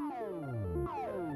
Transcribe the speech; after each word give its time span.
Oh. 0.00 1.33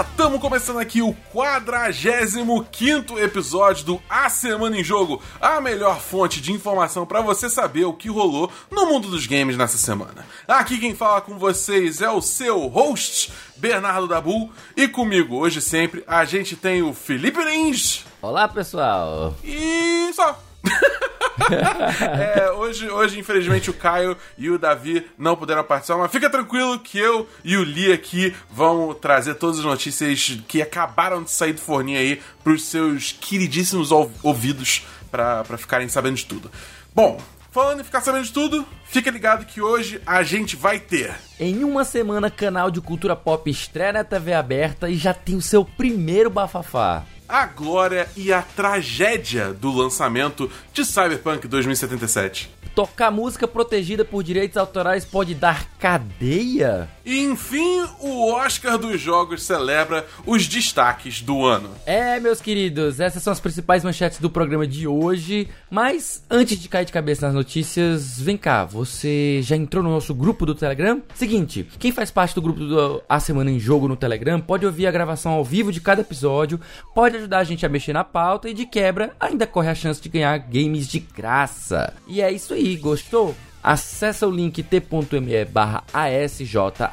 Estamos 0.00 0.40
começando 0.40 0.78
aqui 0.78 1.02
o 1.02 1.12
45 1.30 3.18
episódio 3.18 3.84
do 3.84 4.02
A 4.08 4.30
Semana 4.30 4.78
em 4.78 4.82
Jogo, 4.82 5.22
a 5.38 5.60
melhor 5.60 6.00
fonte 6.00 6.40
de 6.40 6.52
informação 6.52 7.04
para 7.04 7.20
você 7.20 7.50
saber 7.50 7.84
o 7.84 7.92
que 7.92 8.08
rolou 8.08 8.50
no 8.70 8.86
mundo 8.86 9.08
dos 9.08 9.26
games 9.26 9.58
nessa 9.58 9.76
semana. 9.76 10.24
Aqui 10.48 10.78
quem 10.78 10.94
fala 10.94 11.20
com 11.20 11.38
vocês 11.38 12.00
é 12.00 12.08
o 12.08 12.22
seu 12.22 12.66
host, 12.68 13.30
Bernardo 13.56 14.08
Dabu, 14.08 14.50
e 14.74 14.88
comigo 14.88 15.36
hoje 15.36 15.60
sempre 15.60 16.02
a 16.06 16.24
gente 16.24 16.56
tem 16.56 16.80
o 16.82 16.94
Felipe 16.94 17.42
Lins. 17.44 18.06
Olá 18.22 18.48
pessoal! 18.48 19.34
E 19.44 20.10
só. 20.14 20.42
é, 22.36 22.50
hoje, 22.52 22.88
hoje, 22.90 23.18
infelizmente, 23.18 23.70
o 23.70 23.74
Caio 23.74 24.16
e 24.36 24.50
o 24.50 24.58
Davi 24.58 25.06
não 25.18 25.36
puderam 25.36 25.64
participar, 25.64 25.98
mas 25.98 26.10
fica 26.10 26.28
tranquilo 26.28 26.78
que 26.78 26.98
eu 26.98 27.28
e 27.44 27.56
o 27.56 27.64
Lee 27.64 27.92
aqui 27.92 28.34
vão 28.50 28.94
trazer 28.94 29.34
todas 29.34 29.58
as 29.58 29.64
notícias 29.64 30.38
que 30.46 30.60
acabaram 30.62 31.22
de 31.22 31.30
sair 31.30 31.52
do 31.52 31.60
forninho 31.60 31.98
aí 31.98 32.20
pros 32.42 32.64
seus 32.64 33.12
queridíssimos 33.12 33.90
ouvidos 34.22 34.86
para 35.10 35.44
ficarem 35.58 35.88
sabendo 35.88 36.16
de 36.16 36.26
tudo. 36.26 36.50
Bom, 36.94 37.20
Falando 37.52 37.80
em 37.80 37.84
ficar 37.84 38.00
sabendo 38.00 38.24
de 38.24 38.32
tudo, 38.32 38.64
fica 38.84 39.10
ligado 39.10 39.44
que 39.44 39.60
hoje 39.60 40.00
a 40.06 40.22
gente 40.22 40.54
vai 40.54 40.78
ter. 40.78 41.12
Em 41.38 41.64
uma 41.64 41.84
semana, 41.84 42.30
canal 42.30 42.70
de 42.70 42.80
cultura 42.80 43.16
pop 43.16 43.50
estreia 43.50 43.92
na 43.92 44.04
TV 44.04 44.32
aberta 44.32 44.88
e 44.88 44.94
já 44.94 45.12
tem 45.12 45.34
o 45.34 45.42
seu 45.42 45.64
primeiro 45.64 46.30
bafafá 46.30 47.04
a 47.30 47.46
glória 47.46 48.08
e 48.16 48.32
a 48.32 48.42
tragédia 48.42 49.52
do 49.52 49.70
lançamento 49.70 50.50
de 50.72 50.84
Cyberpunk 50.84 51.46
2077. 51.46 52.60
Tocar 52.74 53.10
música 53.10 53.48
protegida 53.48 54.04
por 54.04 54.22
direitos 54.22 54.56
autorais 54.56 55.04
pode 55.04 55.34
dar 55.34 55.66
cadeia? 55.78 56.88
E 57.04 57.20
enfim, 57.20 57.84
o 57.98 58.32
Oscar 58.32 58.78
dos 58.78 59.00
Jogos 59.00 59.42
celebra 59.42 60.06
os 60.24 60.46
destaques 60.46 61.20
do 61.20 61.44
ano. 61.44 61.70
É, 61.84 62.20
meus 62.20 62.40
queridos, 62.40 63.00
essas 63.00 63.22
são 63.22 63.32
as 63.32 63.40
principais 63.40 63.82
manchetes 63.82 64.20
do 64.20 64.30
programa 64.30 64.66
de 64.66 64.86
hoje. 64.86 65.48
Mas 65.68 66.22
antes 66.30 66.58
de 66.58 66.68
cair 66.68 66.84
de 66.84 66.92
cabeça 66.92 67.26
nas 67.26 67.34
notícias, 67.34 68.20
vem 68.20 68.36
cá, 68.36 68.64
você 68.64 69.40
já 69.42 69.56
entrou 69.56 69.82
no 69.82 69.90
nosso 69.90 70.14
grupo 70.14 70.46
do 70.46 70.54
Telegram? 70.54 71.02
Seguinte, 71.14 71.66
quem 71.78 71.90
faz 71.90 72.10
parte 72.10 72.34
do 72.34 72.42
grupo 72.42 72.60
do 72.60 73.02
A 73.08 73.18
Semana 73.18 73.50
em 73.50 73.58
Jogo 73.58 73.88
no 73.88 73.96
Telegram 73.96 74.40
pode 74.40 74.64
ouvir 74.64 74.86
a 74.86 74.90
gravação 74.92 75.32
ao 75.32 75.44
vivo 75.44 75.72
de 75.72 75.80
cada 75.80 76.02
episódio, 76.02 76.60
pode 76.94 77.19
ajudar 77.20 77.38
a 77.38 77.44
gente 77.44 77.64
a 77.64 77.68
mexer 77.68 77.92
na 77.92 78.04
pauta 78.04 78.48
e 78.48 78.54
de 78.54 78.66
quebra 78.66 79.14
ainda 79.20 79.46
corre 79.46 79.68
a 79.68 79.74
chance 79.74 80.00
de 80.00 80.08
ganhar 80.08 80.36
games 80.38 80.88
de 80.88 80.98
graça. 80.98 81.92
E 82.06 82.20
é 82.20 82.30
isso 82.30 82.54
aí, 82.54 82.76
gostou? 82.76 83.34
Acesse 83.62 84.24
o 84.24 84.30
link 84.30 84.62
t.me 84.62 85.44
barra 85.44 85.84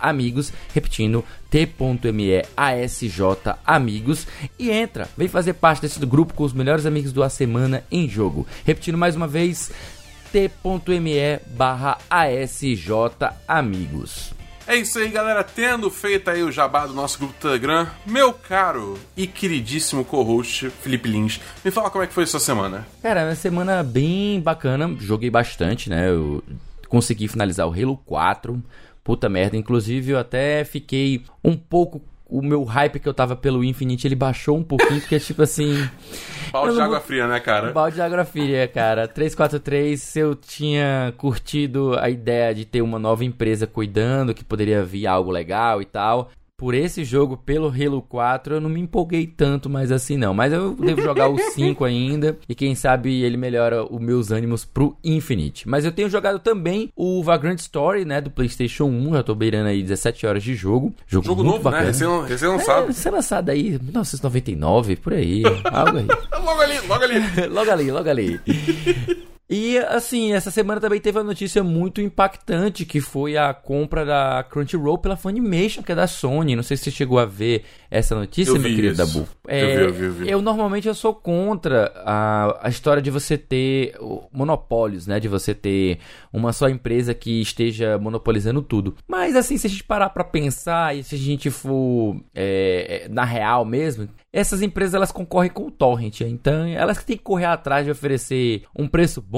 amigos, 0.01 0.51
repetindo 0.73 1.23
t.me 1.49 2.43
amigos 3.65 4.27
e 4.59 4.69
entra, 4.69 5.07
vem 5.17 5.29
fazer 5.29 5.53
parte 5.53 5.81
desse 5.81 6.05
grupo 6.05 6.33
com 6.33 6.43
os 6.43 6.51
melhores 6.51 6.85
amigos 6.85 7.13
do 7.13 7.23
A 7.23 7.29
Semana 7.29 7.83
em 7.89 8.09
Jogo. 8.09 8.45
Repetindo 8.65 8.97
mais 8.97 9.15
uma 9.15 9.27
vez, 9.27 9.71
t.me 10.31 11.39
barra 11.55 11.97
amigos. 13.47 14.33
É 14.67 14.75
isso 14.75 14.99
aí, 14.99 15.07
galera. 15.07 15.45
Tendo 15.45 15.89
feito 15.89 16.29
aí 16.29 16.43
o 16.43 16.51
jabá 16.51 16.85
do 16.85 16.93
nosso 16.93 17.17
grupo 17.19 17.33
Telegram, 17.39 17.87
meu 18.05 18.33
caro 18.33 18.99
e 19.15 19.25
queridíssimo 19.25 20.03
co-host 20.03 20.69
Felipe 20.81 21.07
Lins, 21.07 21.39
me 21.63 21.71
fala 21.71 21.89
como 21.89 22.03
é 22.03 22.07
que 22.07 22.13
foi 22.13 22.25
a 22.25 22.27
sua 22.27 22.41
semana. 22.41 22.85
Cara, 23.01 23.23
uma 23.23 23.35
semana 23.35 23.81
bem 23.81 24.41
bacana. 24.41 24.93
Joguei 24.99 25.29
bastante, 25.29 25.89
né? 25.89 26.09
Eu 26.09 26.43
consegui 26.89 27.29
finalizar 27.29 27.65
o 27.65 27.71
Halo 27.71 27.95
4. 28.05 28.61
Puta 29.05 29.29
merda. 29.29 29.55
Inclusive, 29.55 30.11
eu 30.11 30.19
até 30.19 30.65
fiquei 30.65 31.23
um 31.41 31.55
pouco 31.55 32.01
o 32.29 32.41
meu 32.41 32.63
hype 32.63 32.99
que 32.99 33.07
eu 33.07 33.13
tava 33.13 33.35
pelo 33.35 33.63
Infinite, 33.63 34.07
ele 34.07 34.15
baixou 34.15 34.57
um 34.57 34.63
pouquinho, 34.63 34.99
porque 34.99 35.19
tipo 35.19 35.41
assim. 35.41 35.73
Balde 36.51 36.75
de 36.75 36.81
água 36.81 36.99
fria, 36.99 37.27
né, 37.27 37.39
cara? 37.39 37.71
Balde 37.71 37.95
de 37.95 38.01
água 38.01 38.25
fria, 38.25 38.67
cara. 38.67 39.07
343, 39.07 40.01
se 40.01 40.19
eu 40.19 40.35
tinha 40.35 41.13
curtido 41.17 41.97
a 41.99 42.09
ideia 42.09 42.53
de 42.53 42.65
ter 42.65 42.81
uma 42.81 42.99
nova 42.99 43.25
empresa 43.25 43.67
cuidando, 43.67 44.33
que 44.33 44.43
poderia 44.43 44.83
vir 44.83 45.07
algo 45.07 45.31
legal 45.31 45.81
e 45.81 45.85
tal 45.85 46.29
por 46.57 46.73
esse 46.73 47.05
jogo, 47.05 47.37
pelo 47.37 47.67
Halo 47.67 48.01
4, 48.01 48.55
eu 48.55 48.61
não 48.61 48.69
me 48.69 48.81
empolguei 48.81 49.27
tanto 49.27 49.69
mais 49.69 49.91
assim 49.91 50.17
não. 50.17 50.33
Mas 50.33 50.51
eu 50.51 50.73
devo 50.73 51.03
jogar 51.03 51.29
o 51.29 51.37
5 51.53 51.85
ainda. 51.85 52.35
E 52.49 52.55
quem 52.55 52.73
sabe 52.73 53.21
ele 53.21 53.37
melhora 53.37 53.83
os 53.83 54.01
meus 54.01 54.31
ânimos 54.31 54.65
pro 54.65 54.97
Infinite. 55.03 55.69
Mas 55.69 55.85
eu 55.85 55.91
tenho 55.91 56.09
jogado 56.09 56.39
também 56.39 56.91
o 56.95 57.21
Vagrant 57.23 57.59
Story, 57.59 58.05
né? 58.05 58.19
Do 58.19 58.31
PlayStation 58.31 58.85
1. 58.85 59.13
Já 59.13 59.23
tô 59.23 59.35
beirando 59.35 59.69
aí 59.69 59.83
17 59.83 60.25
horas 60.25 60.41
de 60.41 60.55
jogo. 60.55 60.95
Jogo, 61.05 61.27
jogo 61.27 61.43
novo, 61.43 61.57
né? 61.57 61.63
bacana. 61.63 62.21
né? 62.21 62.27
Recém-lançado. 62.27 62.83
É, 62.83 62.87
recém-lançado 62.87 63.51
aí, 63.51 63.79
1999, 63.79 64.95
por 64.95 65.13
aí. 65.13 65.43
algo 65.65 65.97
aí. 65.97 66.07
logo 66.43 66.61
ali, 66.61 66.79
logo 66.87 67.03
ali. 67.03 67.19
logo 67.53 67.71
ali, 67.71 67.91
logo 67.91 68.09
ali. 68.09 68.41
E 69.49 69.77
assim, 69.77 70.33
essa 70.33 70.51
semana 70.51 70.81
também 70.81 70.99
teve 70.99 71.17
uma 71.17 71.23
notícia 71.23 71.63
muito 71.63 72.01
impactante 72.01 72.85
que 72.85 72.99
foi 72.99 73.37
a 73.37 73.53
compra 73.53 74.05
da 74.05 74.45
Crunchyroll 74.49 74.97
pela 74.97 75.15
Funimation, 75.15 75.81
que 75.81 75.93
é 75.93 75.95
da 75.95 76.05
Sony. 76.05 76.53
Não 76.53 76.63
sei 76.63 76.75
se 76.75 76.83
você 76.83 76.91
chegou 76.91 77.17
a 77.17 77.25
ver 77.25 77.63
essa 77.89 78.13
notícia, 78.13 78.51
eu 78.51 78.59
meu 78.59 78.69
querido. 78.69 78.97
Dabu. 78.97 79.25
É, 79.47 79.63
eu, 79.63 79.67
vi, 79.67 79.83
eu, 79.83 79.93
vi, 79.93 80.03
eu, 80.03 80.11
vi. 80.11 80.29
eu 80.29 80.41
normalmente 80.41 80.87
eu 80.89 80.93
sou 80.93 81.13
contra 81.13 81.93
a, 82.03 82.67
a 82.67 82.69
história 82.69 83.01
de 83.01 83.09
você 83.09 83.37
ter 83.37 83.95
monopólios, 84.33 85.07
né? 85.07 85.17
De 85.17 85.29
você 85.29 85.53
ter 85.53 85.99
uma 86.33 86.51
só 86.51 86.67
empresa 86.67 87.13
que 87.13 87.41
esteja 87.41 87.97
monopolizando 87.97 88.61
tudo. 88.61 88.95
Mas 89.07 89.33
assim, 89.33 89.57
se 89.57 89.67
a 89.67 89.69
gente 89.69 89.83
parar 89.83 90.09
pra 90.09 90.25
pensar 90.25 90.93
e 90.93 91.03
se 91.03 91.15
a 91.15 91.17
gente 91.17 91.49
for 91.49 92.17
é, 92.35 93.03
é 93.05 93.07
na 93.07 93.23
real 93.23 93.63
mesmo, 93.63 94.09
essas 94.31 94.61
empresas 94.61 94.93
elas 94.93 95.11
concorrem 95.11 95.49
com 95.49 95.67
o 95.67 95.71
torrent, 95.71 96.21
então 96.21 96.65
elas 96.65 97.03
têm 97.03 97.17
que 97.17 97.23
correr 97.23 97.45
atrás 97.45 97.85
de 97.85 97.91
oferecer 97.91 98.63
um 98.77 98.87
preço 98.87 99.21
bom, 99.21 99.36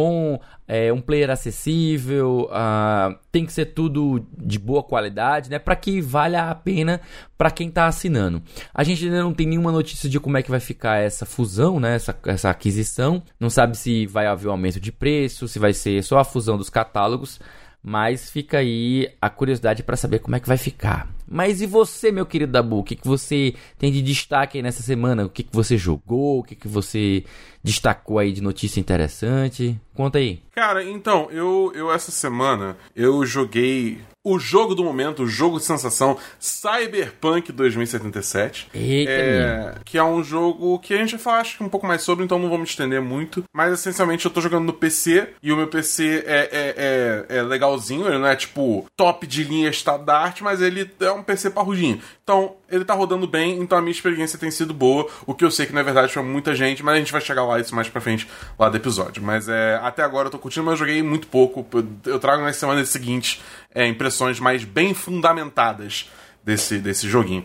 é, 0.68 0.94
um 0.94 1.02
player 1.02 1.30
acessível, 1.30 2.50
uh, 2.52 3.18
tem 3.32 3.46
que 3.46 3.52
ser 3.52 3.68
tudo 3.68 4.26
de 4.38 4.60
boa 4.60 4.84
qualidade, 4.84 5.50
né, 5.50 5.58
para 5.58 5.76
que 5.76 6.00
valha 6.00 6.50
a 6.50 6.56
pena 6.56 7.02
para 7.38 7.50
quem 7.50 7.70
está 7.70 7.88
assinando. 7.88 8.42
A 8.74 8.84
gente 8.84 9.06
ainda 9.06 9.22
não 9.22 9.34
tem 9.34 9.48
nenhuma 9.48 9.72
notícia 9.72 10.10
de 10.10 10.20
como 10.20 10.38
é 10.38 10.44
que 10.44 10.52
vai 10.52 10.60
ficar 10.60 10.98
essa 10.98 11.26
fusão, 11.26 11.80
né, 11.80 11.96
essa, 11.96 12.18
essa 12.26 12.50
aquisição, 12.50 13.24
não 13.40 13.50
sabe 13.50 13.78
se 13.78 14.06
vai 14.06 14.28
haver 14.28 14.48
um 14.48 14.52
aumento 14.52 14.80
de 14.80 14.92
preço, 14.92 15.48
se 15.48 15.58
vai 15.58 15.74
ser 15.74 16.04
só 16.04 16.20
a 16.20 16.24
fusão 16.24 16.58
dos 16.58 16.70
catálogos. 16.70 17.40
Mas 17.82 18.30
fica 18.30 18.58
aí 18.58 19.10
a 19.22 19.30
curiosidade 19.30 19.84
para 19.84 19.96
saber 19.96 20.20
como 20.20 20.36
é 20.36 20.40
que 20.40 20.50
vai 20.50 20.58
ficar. 20.58 21.08
Mas 21.26 21.62
e 21.62 21.66
você, 21.66 22.12
meu 22.12 22.26
querido 22.26 22.52
Dabu? 22.52 22.80
O 22.80 22.84
que, 22.84 22.96
que 22.96 23.08
você 23.08 23.56
tem 23.78 23.90
de 23.90 24.02
destaque 24.02 24.62
nessa 24.62 24.84
semana? 24.84 25.26
O 25.26 25.30
que, 25.30 25.44
que 25.44 25.56
você 25.56 25.78
jogou? 25.78 26.40
O 26.40 26.44
que, 26.44 26.56
que 26.56 26.68
você 26.68 27.24
destacou 27.64 28.20
aí 28.20 28.32
de 28.32 28.42
notícia 28.42 28.80
interessante? 28.80 29.80
Conta 29.94 30.18
aí. 30.18 30.42
Cara, 30.56 30.84
então, 30.84 31.30
eu, 31.32 31.72
eu 31.76 31.92
essa 31.92 32.12
semana 32.12 32.78
eu 32.96 33.26
joguei 33.26 34.00
o 34.24 34.38
jogo 34.38 34.76
do 34.76 34.84
momento, 34.84 35.24
o 35.24 35.28
jogo 35.28 35.58
de 35.58 35.66
sensação 35.66 36.18
Cyberpunk 36.40 37.52
2077. 37.52 38.70
Eita, 38.74 39.12
é, 39.12 39.76
que 39.86 39.98
é 39.98 40.04
um 40.04 40.24
jogo 40.24 40.78
que 40.80 40.94
a 40.94 40.98
gente 40.98 41.12
vai 41.12 41.20
falar 41.20 41.40
acho 41.40 41.58
que 41.58 41.64
um 41.64 41.70
pouco 41.70 41.88
mais 41.88 42.02
sobre, 42.02 42.26
então 42.26 42.38
não 42.38 42.50
vou 42.50 42.58
me 42.58 42.66
estender 42.66 43.02
muito. 43.02 43.44
Mas 43.54 43.74
essencialmente 43.74 44.26
eu 44.26 44.32
tô 44.32 44.42
jogando 44.42 44.66
no 44.66 44.74
PC 44.74 45.30
e 45.42 45.52
o 45.52 45.58
meu 45.58 45.68
PC 45.68 46.24
é, 46.28 46.50
é, 46.52 47.28
é, 47.32 47.38
é 47.38 47.42
legalzinho, 47.42 48.08
ele 48.08 48.18
não 48.18 48.28
é 48.28 48.36
tipo 48.36 48.86
top 48.96 49.26
de 49.26 49.44
linha 49.44 49.70
estado 49.70 50.04
da 50.04 50.20
arte, 50.20 50.44
mas 50.44 50.62
ele 50.62 50.90
é 51.00 51.12
um 51.12 51.24
PC 51.24 51.50
parrudinho. 51.52 52.02
Então 52.30 52.58
ele 52.70 52.86
tá 52.86 52.94
rodando 52.94 53.26
bem, 53.26 53.60
então 53.60 53.76
a 53.76 53.82
minha 53.82 53.92
experiência 53.92 54.38
tem 54.38 54.52
sido 54.52 54.72
boa, 54.72 55.10
o 55.26 55.34
que 55.34 55.44
eu 55.44 55.50
sei 55.50 55.66
que 55.66 55.74
na 55.74 55.82
verdade 55.82 56.14
foi 56.14 56.22
muita 56.22 56.54
gente, 56.54 56.84
mas 56.84 56.94
a 56.94 56.98
gente 57.00 57.12
vai 57.12 57.22
chegar 57.22 57.44
lá 57.44 57.60
isso 57.60 57.74
mais 57.74 57.90
pra 57.90 58.00
frente 58.00 58.30
lá 58.60 58.70
do 58.70 58.78
episódio. 58.78 59.24
Mas 59.24 59.50
é, 59.50 59.80
até 59.82 60.04
agora 60.04 60.28
eu 60.28 60.32
tô 60.32 60.38
curtindo, 60.38 60.64
mas 60.64 60.74
eu 60.74 60.78
joguei 60.86 61.02
muito 61.02 61.26
pouco. 61.26 61.66
Eu 62.06 62.20
trago 62.20 62.44
nas 62.44 62.56
semanas 62.56 62.88
seguintes 62.90 63.42
é, 63.74 63.88
impressões 63.88 64.40
mais 64.40 64.64
bem 64.64 64.94
fundamentadas 64.94 66.08
desse, 66.44 66.78
desse 66.78 67.10
joguinho. 67.10 67.44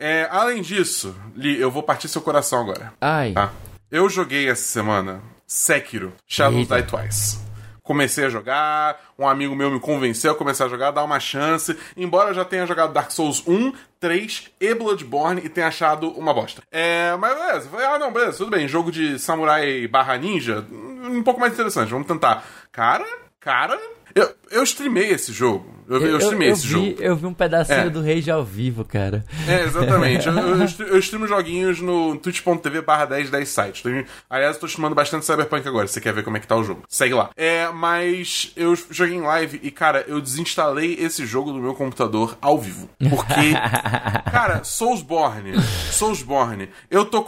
É, 0.00 0.26
além 0.28 0.62
disso, 0.62 1.14
Li, 1.36 1.56
eu 1.60 1.70
vou 1.70 1.84
partir 1.84 2.08
seu 2.08 2.20
coração 2.20 2.62
agora. 2.62 2.92
Ai. 3.00 3.34
Tá? 3.34 3.52
Eu 3.88 4.10
joguei 4.10 4.48
essa 4.48 4.64
semana 4.64 5.22
Sekiro, 5.46 6.12
Shadow 6.26 6.64
Die 6.64 6.82
Twice. 6.82 7.43
Comecei 7.84 8.24
a 8.24 8.30
jogar, 8.30 8.98
um 9.18 9.28
amigo 9.28 9.54
meu 9.54 9.70
me 9.70 9.78
convenceu 9.78 10.32
a 10.32 10.34
começar 10.34 10.64
a 10.64 10.68
jogar, 10.68 10.90
dar 10.90 11.04
uma 11.04 11.20
chance. 11.20 11.78
Embora 11.94 12.30
eu 12.30 12.34
já 12.34 12.42
tenha 12.42 12.66
jogado 12.66 12.94
Dark 12.94 13.10
Souls 13.10 13.46
1, 13.46 13.74
3 14.00 14.50
e 14.58 14.74
Bloodborne 14.74 15.42
e 15.44 15.50
tenha 15.50 15.68
achado 15.68 16.08
uma 16.12 16.32
bosta. 16.32 16.62
É, 16.72 17.14
mas 17.16 17.36
beleza, 17.36 17.68
falei, 17.68 17.86
ah 17.86 17.98
não, 17.98 18.10
beleza, 18.10 18.38
tudo 18.38 18.50
bem. 18.50 18.66
Jogo 18.66 18.90
de 18.90 19.18
samurai 19.18 19.86
barra 19.86 20.16
ninja, 20.16 20.66
um 20.72 21.22
pouco 21.22 21.38
mais 21.38 21.52
interessante, 21.52 21.90
vamos 21.90 22.08
tentar. 22.08 22.42
Cara, 22.72 23.06
cara, 23.38 23.78
Eu, 24.14 24.32
eu 24.50 24.62
streamei 24.62 25.10
esse 25.10 25.32
jogo. 25.32 25.72
Eu, 25.88 26.00
eu, 26.00 26.06
eu 26.12 26.18
streamei 26.18 26.48
esse 26.48 26.62
vi, 26.66 26.68
jogo. 26.72 26.96
Eu 27.02 27.16
vi 27.16 27.26
um 27.26 27.34
pedacinho 27.34 27.78
É. 27.80 27.90
do 27.90 28.00
Rage 28.00 28.30
ao 28.30 28.42
vivo, 28.44 28.84
cara. 28.86 29.22
É, 29.46 29.64
exatamente. 29.64 30.26
eu, 30.26 30.32
eu, 30.34 30.62
stre- 30.64 30.86
eu 30.88 30.98
streamo 30.98 31.26
joguinhos 31.28 31.80
no 31.80 32.16
twitch.tv 32.16 32.80
barra 32.80 33.04
10 33.06 33.28
10 33.28 33.48
sites. 33.48 33.82
Tô- 33.82 33.90
Aliás, 34.30 34.54
eu 34.54 34.60
tô 34.60 34.66
streamando 34.66 34.94
bastante 34.94 35.26
Cyberpunk 35.26 35.66
agora, 35.68 35.86
se 35.86 35.94
você 35.94 36.00
quer 36.00 36.14
ver 36.14 36.22
como 36.24 36.36
é 36.36 36.40
que 36.40 36.46
tá 36.46 36.56
o 36.56 36.64
jogo. 36.64 36.84
Segue 36.88 37.12
lá. 37.14 37.28
É, 37.36 37.68
mas 37.68 38.50
eu 38.56 38.74
joguei 38.90 39.16
em 39.16 39.20
live 39.20 39.60
e, 39.62 39.70
cara, 39.70 40.04
eu 40.08 40.20
desinstalei 40.22 40.94
esse 40.98 41.26
jogo 41.26 41.52
do 41.52 41.58
meu 41.58 41.74
computador 41.74 42.38
ao 42.40 42.58
vivo. 42.58 42.88
Porque, 43.10 43.52
cara, 44.30 44.64
Soulsborne, 44.64 45.52
Soulsborne, 45.90 46.68
eu 46.90 47.04
tô. 47.04 47.24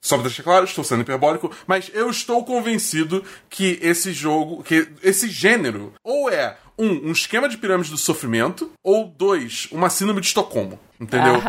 Só 0.00 0.14
pra 0.16 0.26
deixar 0.28 0.44
claro, 0.44 0.64
estou 0.64 0.84
sendo 0.84 1.00
hiperbólico, 1.02 1.50
mas 1.66 1.90
eu 1.92 2.08
estou 2.08 2.44
convencido 2.44 3.24
que 3.50 3.76
esse 3.82 4.12
jogo, 4.12 4.62
que 4.62 4.86
esse 5.02 5.28
gênero, 5.28 5.92
ou 6.06 6.30
é 6.30 6.56
um, 6.78 7.08
um 7.08 7.12
esquema 7.12 7.48
de 7.48 7.58
pirâmide 7.58 7.90
do 7.90 7.98
sofrimento, 7.98 8.70
ou 8.82 9.08
dois, 9.08 9.66
uma 9.72 9.90
síndrome 9.90 10.20
de 10.20 10.28
Estocolmo. 10.28 10.78
Entendeu? 11.00 11.34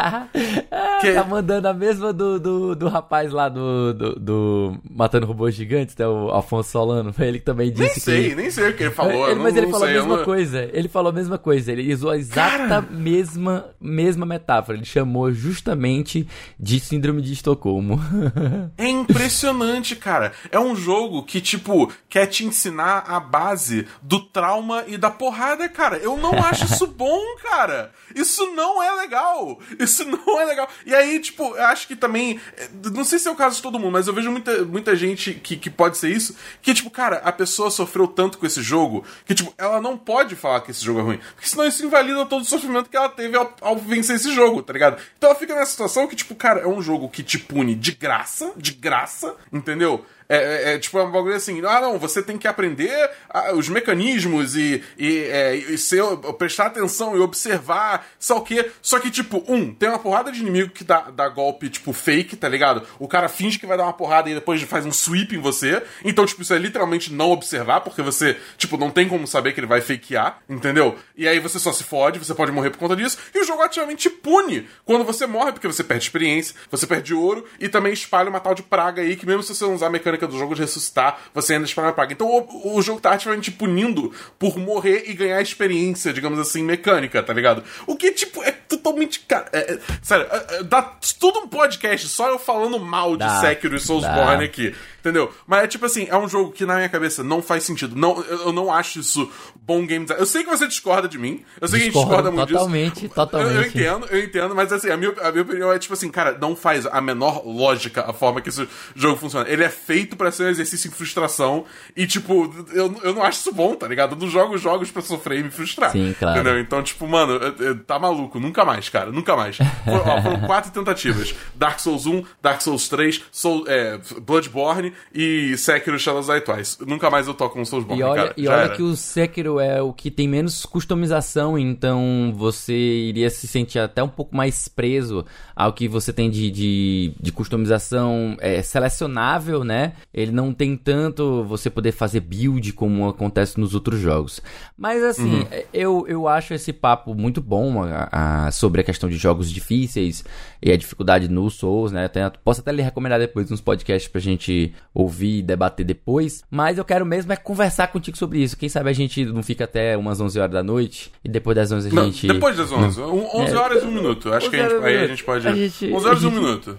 Ah, 0.69 0.99
Que- 1.01 1.13
Tá 1.13 1.23
mandando 1.23 1.67
a 1.67 1.73
mesma 1.73 2.11
do, 2.11 2.39
do, 2.39 2.75
do 2.75 2.87
rapaz 2.87 3.31
lá 3.31 3.47
do, 3.49 3.93
do, 3.93 4.19
do 4.19 4.77
Matando 4.89 5.25
Robôs 5.25 5.53
Gigantes, 5.55 5.95
né, 5.95 6.07
o 6.07 6.29
Alfonso 6.29 6.71
Solano. 6.71 7.13
Ele 7.19 7.39
que 7.39 7.45
também 7.45 7.71
disse 7.71 7.81
Nem 7.83 7.93
que... 7.93 7.99
sei, 7.99 8.35
nem 8.35 8.51
sei 8.51 8.69
o 8.69 8.75
que 8.75 8.83
ele 8.83 8.91
falou. 8.91 9.29
Ele- 9.29 9.39
mas 9.39 9.53
não- 9.53 9.57
ele 9.57 9.65
não 9.67 9.71
falou 9.71 9.87
sei, 9.87 9.95
a 9.95 9.99
mesma 9.99 10.17
não- 10.17 10.25
coisa. 10.25 10.69
Ele 10.73 10.87
falou 10.87 11.09
a 11.09 11.13
mesma 11.13 11.37
coisa. 11.37 11.71
Ele 11.71 11.93
usou 11.93 12.11
a 12.11 12.17
exata 12.17 12.81
mesma, 12.89 13.65
mesma 13.79 14.25
metáfora. 14.25 14.77
Ele 14.77 14.85
chamou 14.85 15.31
justamente 15.31 16.27
de 16.59 16.79
síndrome 16.79 17.21
de 17.21 17.33
Estocolmo. 17.33 17.99
É 18.77 18.87
impressionante, 18.89 19.95
cara. 19.95 20.31
É 20.51 20.59
um 20.59 20.75
jogo 20.75 21.23
que, 21.23 21.39
tipo, 21.41 21.91
quer 22.09 22.27
te 22.27 22.45
ensinar 22.45 23.05
a 23.07 23.19
base 23.19 23.87
do 24.01 24.19
trauma 24.19 24.83
e 24.87 24.97
da 24.97 25.09
porrada, 25.09 25.67
cara. 25.69 25.97
Eu 25.97 26.17
não 26.17 26.33
acho 26.33 26.65
isso 26.65 26.85
bom, 26.87 27.19
cara. 27.41 27.91
Isso 28.15 28.45
não 28.55 28.81
é 28.81 28.91
legal. 29.01 29.36
Isso 29.79 30.03
não 30.09 30.39
é 30.41 30.45
legal. 30.45 30.69
E 30.85 30.93
aí, 30.93 31.19
tipo, 31.19 31.55
eu 31.55 31.65
acho 31.65 31.87
que 31.87 31.95
também. 31.95 32.39
eh, 32.57 32.69
Não 32.93 33.03
sei 33.03 33.19
se 33.19 33.27
é 33.27 33.31
o 33.31 33.35
caso 33.35 33.57
de 33.57 33.61
todo 33.61 33.79
mundo, 33.79 33.91
mas 33.93 34.07
eu 34.07 34.13
vejo 34.13 34.31
muita, 34.31 34.63
muita 34.65 34.95
gente 34.95 35.33
que, 35.33 35.57
que 35.57 35.69
pode 35.69 35.97
ser 35.97 36.09
isso. 36.09 36.35
Que, 36.61 36.73
tipo, 36.73 36.89
cara, 36.89 37.17
a 37.17 37.31
pessoa 37.31 37.69
sofreu 37.71 38.07
tanto 38.07 38.37
com 38.37 38.45
esse 38.45 38.61
jogo 38.61 39.05
que, 39.25 39.35
tipo, 39.35 39.53
ela 39.57 39.81
não 39.81 39.97
pode 39.97 40.35
falar 40.35 40.61
que 40.61 40.71
esse 40.71 40.83
jogo 40.83 40.99
é 40.99 41.03
ruim. 41.03 41.19
Porque 41.35 41.47
senão 41.49 41.67
isso 41.67 41.85
invalida 41.85 42.25
todo 42.25 42.41
o 42.41 42.45
sofrimento 42.45 42.89
que 42.89 42.97
ela 42.97 43.09
teve 43.09 43.35
ao, 43.37 43.55
ao 43.61 43.75
vencer 43.77 44.15
esse 44.15 44.33
jogo, 44.33 44.61
tá 44.61 44.73
ligado? 44.73 45.01
Então 45.17 45.29
ela 45.29 45.39
fica 45.39 45.53
nessa 45.55 45.71
situação 45.71 46.07
que, 46.07 46.15
tipo, 46.15 46.35
cara, 46.35 46.61
é 46.61 46.67
um 46.67 46.81
jogo 46.81 47.09
que 47.09 47.23
te 47.23 47.37
pune 47.37 47.75
de 47.75 47.91
graça, 47.91 48.51
de 48.55 48.71
graça, 48.73 49.35
entendeu? 49.51 50.05
É, 50.29 50.37
é, 50.37 50.73
é, 50.73 50.79
tipo, 50.79 50.97
é 50.99 51.03
um 51.03 51.11
bagulho 51.11 51.35
assim, 51.35 51.61
ah 51.65 51.79
não, 51.79 51.97
você 51.97 52.21
tem 52.21 52.37
que 52.37 52.47
aprender 52.47 53.09
ah, 53.29 53.53
os 53.53 53.69
mecanismos 53.69 54.55
e, 54.55 54.83
e, 54.97 55.19
é, 55.19 55.55
e 55.55 55.77
ser, 55.77 56.03
prestar 56.37 56.67
atenção 56.67 57.15
e 57.15 57.19
observar, 57.19 58.05
só 58.19 58.37
o 58.37 58.41
quê? 58.41 58.69
Só 58.81 58.99
que, 58.99 59.09
tipo, 59.09 59.43
um, 59.47 59.73
tem 59.73 59.87
uma 59.89 59.99
porrada 59.99 60.31
de 60.31 60.39
inimigo 60.39 60.71
que 60.71 60.83
dá, 60.83 61.09
dá 61.11 61.29
golpe, 61.29 61.69
tipo, 61.69 61.93
fake, 61.93 62.35
tá 62.35 62.49
ligado? 62.49 62.85
O 62.99 63.07
cara 63.07 63.29
finge 63.29 63.57
que 63.57 63.65
vai 63.65 63.77
dar 63.77 63.83
uma 63.83 63.93
porrada 63.93 64.29
e 64.29 64.33
depois 64.33 64.61
faz 64.63 64.85
um 64.85 64.91
sweep 64.91 65.35
em 65.35 65.39
você. 65.39 65.81
Então, 66.03 66.25
tipo, 66.25 66.41
isso 66.41 66.53
é 66.53 66.57
literalmente 66.57 67.13
não 67.13 67.31
observar, 67.31 67.81
porque 67.81 68.01
você, 68.01 68.37
tipo, 68.57 68.77
não 68.77 68.91
tem 68.91 69.07
como 69.07 69.25
saber 69.25 69.53
que 69.53 69.59
ele 69.59 69.67
vai 69.67 69.81
fakear, 69.81 70.39
entendeu? 70.49 70.97
E 71.15 71.27
aí 71.27 71.39
você 71.39 71.57
só 71.57 71.71
se 71.71 71.83
fode, 71.83 72.19
você 72.19 72.33
pode 72.33 72.51
morrer 72.51 72.69
por 72.69 72.79
conta 72.79 72.95
disso, 72.95 73.17
e 73.33 73.39
o 73.39 73.45
jogo 73.45 73.61
ativamente 73.61 74.09
te 74.09 74.09
pune 74.09 74.67
quando 74.83 75.05
você 75.05 75.25
morre, 75.25 75.51
porque 75.51 75.67
você 75.67 75.83
perde 75.83 76.03
experiência, 76.03 76.55
você 76.69 76.85
perde 76.85 77.13
ouro, 77.13 77.45
e 77.59 77.69
também 77.69 77.93
espalha 77.93 78.29
uma 78.29 78.39
tal 78.39 78.53
de 78.53 78.63
praga 78.63 79.01
aí, 79.01 79.15
que 79.15 79.25
mesmo 79.25 79.43
se 79.43 79.55
você 79.55 79.63
não 79.63 79.75
usar 79.75 79.87
a 79.87 79.89
mecânica 80.17 80.27
do 80.27 80.37
jogo 80.37 80.55
de 80.55 80.61
ressuscitar, 80.61 81.19
você 81.33 81.53
ainda 81.53 81.65
espalha 81.65 81.87
uma 81.89 81.93
praga. 81.93 82.13
Então 82.13 82.27
o, 82.27 82.77
o 82.77 82.81
jogo 82.81 82.99
tá 82.99 83.11
ativamente 83.11 83.51
te 83.51 83.57
punindo 83.57 84.11
por 84.39 84.57
morrer 84.57 85.03
e 85.07 85.13
ganhar 85.13 85.41
experiência, 85.41 86.11
digamos 86.11 86.39
assim, 86.39 86.63
mecânica, 86.63 87.21
tá 87.23 87.33
ligado? 87.33 87.63
O 87.85 87.95
que, 87.95 88.11
tipo, 88.11 88.43
é 88.43 88.51
totalmente. 88.51 89.19
Cara, 89.21 89.47
é- 89.53 89.73
é- 89.73 89.79
sério, 90.01 90.25
é- 90.29 90.57
é- 90.57 90.63
dá 90.63 90.81
tudo 91.19 91.39
um 91.39 91.47
podcast 91.47 92.07
só 92.07 92.29
eu 92.29 92.39
falando 92.39 92.79
mal 92.79 93.11
de 93.11 93.19
Dá, 93.19 93.39
Sekiro 93.41 93.75
e 93.75 93.79
Soulsborne 93.79 94.39
dá. 94.39 94.43
aqui. 94.45 94.75
Entendeu? 95.07 95.31
Mas 95.47 95.63
é 95.63 95.67
tipo 95.67 95.85
assim, 95.85 96.05
é 96.09 96.17
um 96.17 96.27
jogo 96.27 96.51
que 96.51 96.65
na 96.65 96.75
minha 96.75 96.89
cabeça 96.89 97.23
não 97.23 97.41
faz 97.41 97.63
sentido. 97.63 97.95
Não, 97.95 98.21
eu, 98.25 98.47
eu 98.47 98.51
não 98.51 98.71
acho 98.73 98.99
isso 98.99 99.31
bom 99.55 99.85
game 99.85 100.03
design. 100.03 100.21
Eu 100.21 100.25
sei 100.25 100.43
que 100.43 100.49
você 100.49 100.67
discorda 100.67 101.07
de 101.07 101.17
mim. 101.17 101.45
Eu 101.61 101.67
sei 101.69 101.79
que 101.79 101.83
a 101.83 101.85
gente 101.85 101.93
Discordo 101.93 102.09
discorda 102.29 102.31
muito 102.31 102.49
totalmente, 102.49 102.93
disso. 102.93 103.05
Eu, 103.05 103.09
eu 103.09 103.13
totalmente. 103.15 103.67
entendo, 103.69 104.07
eu 104.09 104.23
entendo, 104.23 104.53
mas 104.55 104.73
assim, 104.73 104.89
a 104.89 104.97
minha, 104.97 105.13
a 105.21 105.31
minha 105.31 105.43
opinião 105.43 105.71
é 105.71 105.79
tipo 105.79 105.93
assim, 105.93 106.09
cara, 106.09 106.37
não 106.39 106.57
faz 106.57 106.85
a 106.85 106.99
menor 106.99 107.41
lógica 107.45 108.03
a 108.09 108.11
forma 108.11 108.41
que 108.41 108.49
esse 108.49 108.67
jogo 108.95 109.17
funciona. 109.17 109.49
Ele 109.49 109.63
é 109.63 109.69
feito 109.69 110.17
pra 110.17 110.29
ser 110.29 110.43
um 110.43 110.49
exercício 110.49 110.89
em 110.89 110.91
frustração 110.91 111.63
e, 111.95 112.05
tipo, 112.05 112.53
eu, 112.73 112.93
eu 113.01 113.13
não 113.13 113.23
acho 113.23 113.39
isso 113.39 113.53
bom, 113.53 113.75
tá 113.75 113.87
ligado? 113.87 114.13
Eu 114.15 114.19
não 114.19 114.29
jogo 114.29 114.57
jogos 114.57 114.91
pra 114.91 115.01
sofrer 115.01 115.39
e 115.39 115.43
me 115.43 115.51
frustrar. 115.51 115.91
Sim, 115.91 116.13
claro. 116.19 116.39
Entendeu? 116.39 116.59
Então, 116.59 116.83
tipo, 116.83 117.07
mano, 117.07 117.39
é- 117.41 117.69
é- 117.69 117.73
tá 117.73 117.97
maluco. 117.97 118.39
Nunca 118.39 118.65
mais, 118.65 118.89
cara. 118.89 119.09
Nunca 119.11 119.35
mais. 119.37 119.55
For- 119.57 120.07
ó, 120.07 120.21
foram 120.21 120.39
quatro 120.41 120.71
tentativas. 120.71 121.33
Dark 121.55 121.79
Souls 121.79 122.05
1, 122.05 122.23
Dark 122.41 122.61
Souls 122.61 122.89
3, 122.89 123.21
Soul, 123.31 123.63
é, 123.67 123.99
Bloodborne 124.21 124.93
e 125.13 125.55
Sekiro 125.57 125.97
Shadows 125.97 126.27
Die 126.27 126.41
Twice. 126.41 126.77
Nunca 126.85 127.09
mais 127.09 127.27
eu 127.27 127.33
toco 127.33 127.59
um 127.59 127.65
Soulsborne, 127.65 128.01
E 128.01 128.03
olha, 128.03 128.21
cara. 128.23 128.33
e 128.37 128.47
olha 128.47 128.61
era. 128.61 128.75
que 128.75 128.81
o 128.83 128.95
Sekiro 128.95 129.59
é 129.59 129.81
o 129.81 129.91
que 129.93 130.11
tem 130.11 130.27
menos 130.27 130.65
customização, 130.65 131.57
então 131.57 132.33
você 132.35 132.73
iria 132.73 133.29
se 133.29 133.47
sentir 133.47 133.79
até 133.79 134.01
um 134.03 134.07
pouco 134.09 134.35
mais 134.35 134.67
preso 134.67 135.25
ao 135.55 135.73
que 135.73 135.87
você 135.87 136.11
tem 136.13 136.29
de, 136.29 136.49
de, 136.51 137.13
de 137.19 137.31
customização 137.31 138.35
é, 138.39 138.61
selecionável, 138.61 139.63
né? 139.63 139.93
Ele 140.13 140.31
não 140.31 140.53
tem 140.53 140.75
tanto 140.75 141.43
você 141.43 141.69
poder 141.69 141.91
fazer 141.91 142.19
build 142.21 142.73
como 142.73 143.07
acontece 143.07 143.59
nos 143.59 143.73
outros 143.75 143.99
jogos. 143.99 144.41
Mas 144.77 145.03
assim, 145.03 145.39
Uhum. 145.39 145.45
eu, 145.73 146.05
eu 146.07 146.27
acho 146.27 146.53
esse 146.53 146.71
papo 146.71 147.13
muito 147.15 147.41
bom 147.41 147.83
a- 147.83 148.45
a- 148.47 148.51
sobre 148.51 148.81
a 148.81 148.83
questão 148.83 149.09
de 149.09 149.17
jogos 149.17 149.51
difíceis 149.51 150.23
e 150.61 150.71
a 150.71 150.77
dificuldade 150.77 151.27
no 151.27 151.49
Souls, 151.49 151.91
né? 151.91 152.05
Até- 152.05 152.29
posso 152.43 152.61
até 152.61 152.71
lhe 152.71 152.81
recomendar 152.81 153.19
depois 153.19 153.51
uns 153.51 153.61
podcasts 153.61 154.09
pra 154.11 154.21
gente 154.21 154.73
ouvir 154.93 155.39
e 155.39 155.41
debater 155.41 155.85
depois. 155.85 156.43
Mas 156.49 156.77
eu 156.77 156.85
quero 156.85 157.05
mesmo 157.05 157.31
é 157.31 157.35
conversar 157.35 157.87
contigo 157.87 158.17
sobre 158.17 158.39
isso. 158.39 158.57
Quem 158.57 158.67
sabe 158.69 158.89
a 158.89 158.93
gente 158.93 159.25
não 159.25 159.43
fica 159.43 159.63
até 159.65 159.95
umas 159.97 160.19
11 160.19 160.39
horas 160.39 160.51
da 160.53 160.63
noite 160.63 161.11
e 161.23 161.29
depois 161.29 161.55
das 161.55 161.71
11 161.71 161.89
a 161.89 161.93
Não, 161.93 162.05
gente... 162.05 162.27
depois 162.27 162.57
das 162.57 162.71
11. 162.71 163.01
Um, 163.01 163.27
11 163.35 163.53
É. 163.53 163.57
horas 163.57 163.83
e 163.83 163.85
um 163.85 163.91
minuto. 163.91 164.33
Acho 164.33 164.49
que 164.49 164.55
a 164.55 164.65
11 164.65 164.75
gente, 164.75 164.85
aí 164.85 164.97
a 164.97 165.07
gente 165.07 165.23
pode. 165.23 165.47
A 165.47 165.53
gente- 165.55 165.93
11 165.93 166.07
horas 166.07 166.23
e 166.23 166.25
um 166.27 166.31
minuto. 166.31 166.77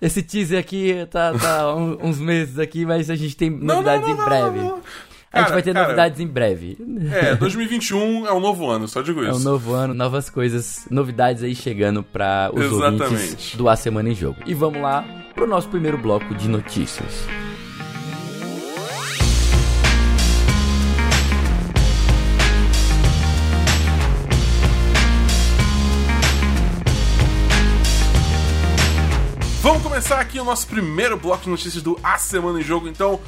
Esse 0.00 0.22
teaser 0.22 0.58
aqui 0.58 1.06
tá, 1.10 1.32
tá 1.32 1.74
uns 1.74 2.18
meses 2.18 2.58
aqui, 2.58 2.84
mas 2.84 3.08
a 3.10 3.16
gente 3.16 3.36
tem 3.36 3.50
Não, 3.50 3.76
novidades 3.76 4.08
não, 4.08 4.16
não, 4.16 4.22
em 4.22 4.26
breve. 4.26 4.72
A 5.34 5.40
gente 5.40 5.52
vai 5.52 5.62
ter 5.62 5.72
cara, 5.72 5.86
novidades 5.86 6.20
em 6.20 6.26
breve. 6.26 6.78
É, 7.12 7.34
2021 7.36 8.26
é 8.26 8.32
um 8.32 8.40
novo 8.40 8.68
ano, 8.70 8.86
só 8.88 9.02
digo 9.02 9.22
É 9.24 9.30
isso. 9.30 9.38
um 9.38 9.42
novo 9.42 9.72
ano, 9.74 9.92
novas 9.94 10.30
coisas, 10.30 10.86
novidades 10.90 11.42
aí 11.42 11.54
chegando 11.54 12.02
para 12.02 12.50
os 12.54 12.64
Exatamente. 12.64 13.02
ouvintes 13.02 13.56
do 13.56 13.68
A 13.68 13.76
Semana 13.76 14.08
em 14.10 14.14
Jogo. 14.14 14.38
E 14.46 14.54
vamos 14.54 14.80
lá 14.80 15.04
pro 15.34 15.46
nosso 15.46 15.68
primeiro 15.68 15.98
bloco 15.98 16.34
de 16.34 16.48
notícias. 16.48 17.26
Vamos 29.62 29.82
começar 29.82 30.20
aqui 30.20 30.38
o 30.38 30.44
nosso 30.44 30.66
primeiro 30.66 31.16
bloco 31.16 31.44
de 31.44 31.48
notícias 31.50 31.82
do 31.82 31.98
A 32.02 32.18
Semana 32.18 32.60
em 32.60 32.62
Jogo. 32.62 32.86
Então, 32.86 33.18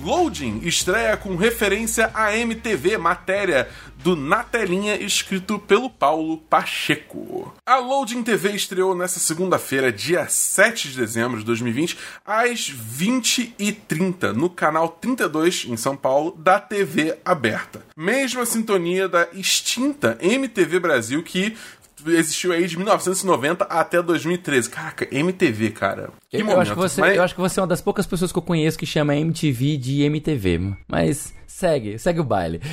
Loading 0.00 0.60
estreia 0.64 1.16
com 1.16 1.36
referência 1.36 2.10
à 2.14 2.36
MTV, 2.36 2.96
matéria 2.96 3.68
do 3.98 4.16
Na 4.16 4.42
Telinha, 4.42 4.96
escrito 4.96 5.58
pelo 5.58 5.90
Paulo 5.90 6.38
Pacheco. 6.38 7.54
A 7.64 7.76
Loading 7.76 8.22
TV 8.22 8.52
estreou 8.52 8.96
nesta 8.96 9.20
segunda-feira, 9.20 9.92
dia 9.92 10.26
7 10.26 10.88
de 10.88 10.96
dezembro 10.96 11.38
de 11.38 11.44
2020, 11.44 11.98
às 12.24 12.72
20h30, 12.72 14.32
no 14.32 14.48
canal 14.48 14.88
32, 14.88 15.66
em 15.68 15.76
São 15.76 15.96
Paulo, 15.96 16.34
da 16.38 16.58
TV 16.58 17.18
aberta. 17.24 17.82
Mesma 17.96 18.46
sintonia 18.46 19.08
da 19.08 19.28
extinta 19.34 20.16
MTV 20.20 20.80
Brasil, 20.80 21.22
que 21.22 21.56
existiu 22.06 22.52
aí 22.52 22.66
de 22.66 22.76
1990 22.76 23.64
até 23.64 24.02
2013. 24.02 24.70
Caraca, 24.70 25.06
MTV, 25.10 25.70
cara. 25.70 26.10
Que 26.30 26.38
Eu, 26.38 26.44
momento. 26.46 26.60
acho 26.62 26.70
que 26.72 26.78
você, 26.78 27.00
Mas- 27.00 27.16
eu 27.16 27.22
acho 27.22 27.34
que 27.34 27.40
você 27.40 27.60
é 27.60 27.62
uma 27.62 27.66
das 27.68 27.80
poucas 27.80 28.06
pessoas 28.06 28.32
que 28.32 28.38
eu 28.38 28.42
conheço 28.42 28.78
que 28.78 28.86
chama 28.86 29.14
MTV 29.16 29.76
de 29.76 30.02
MTV. 30.02 30.74
Mas 30.88 31.32
segue, 31.62 31.96
segue 31.98 32.20
o 32.20 32.24
baile. 32.24 32.60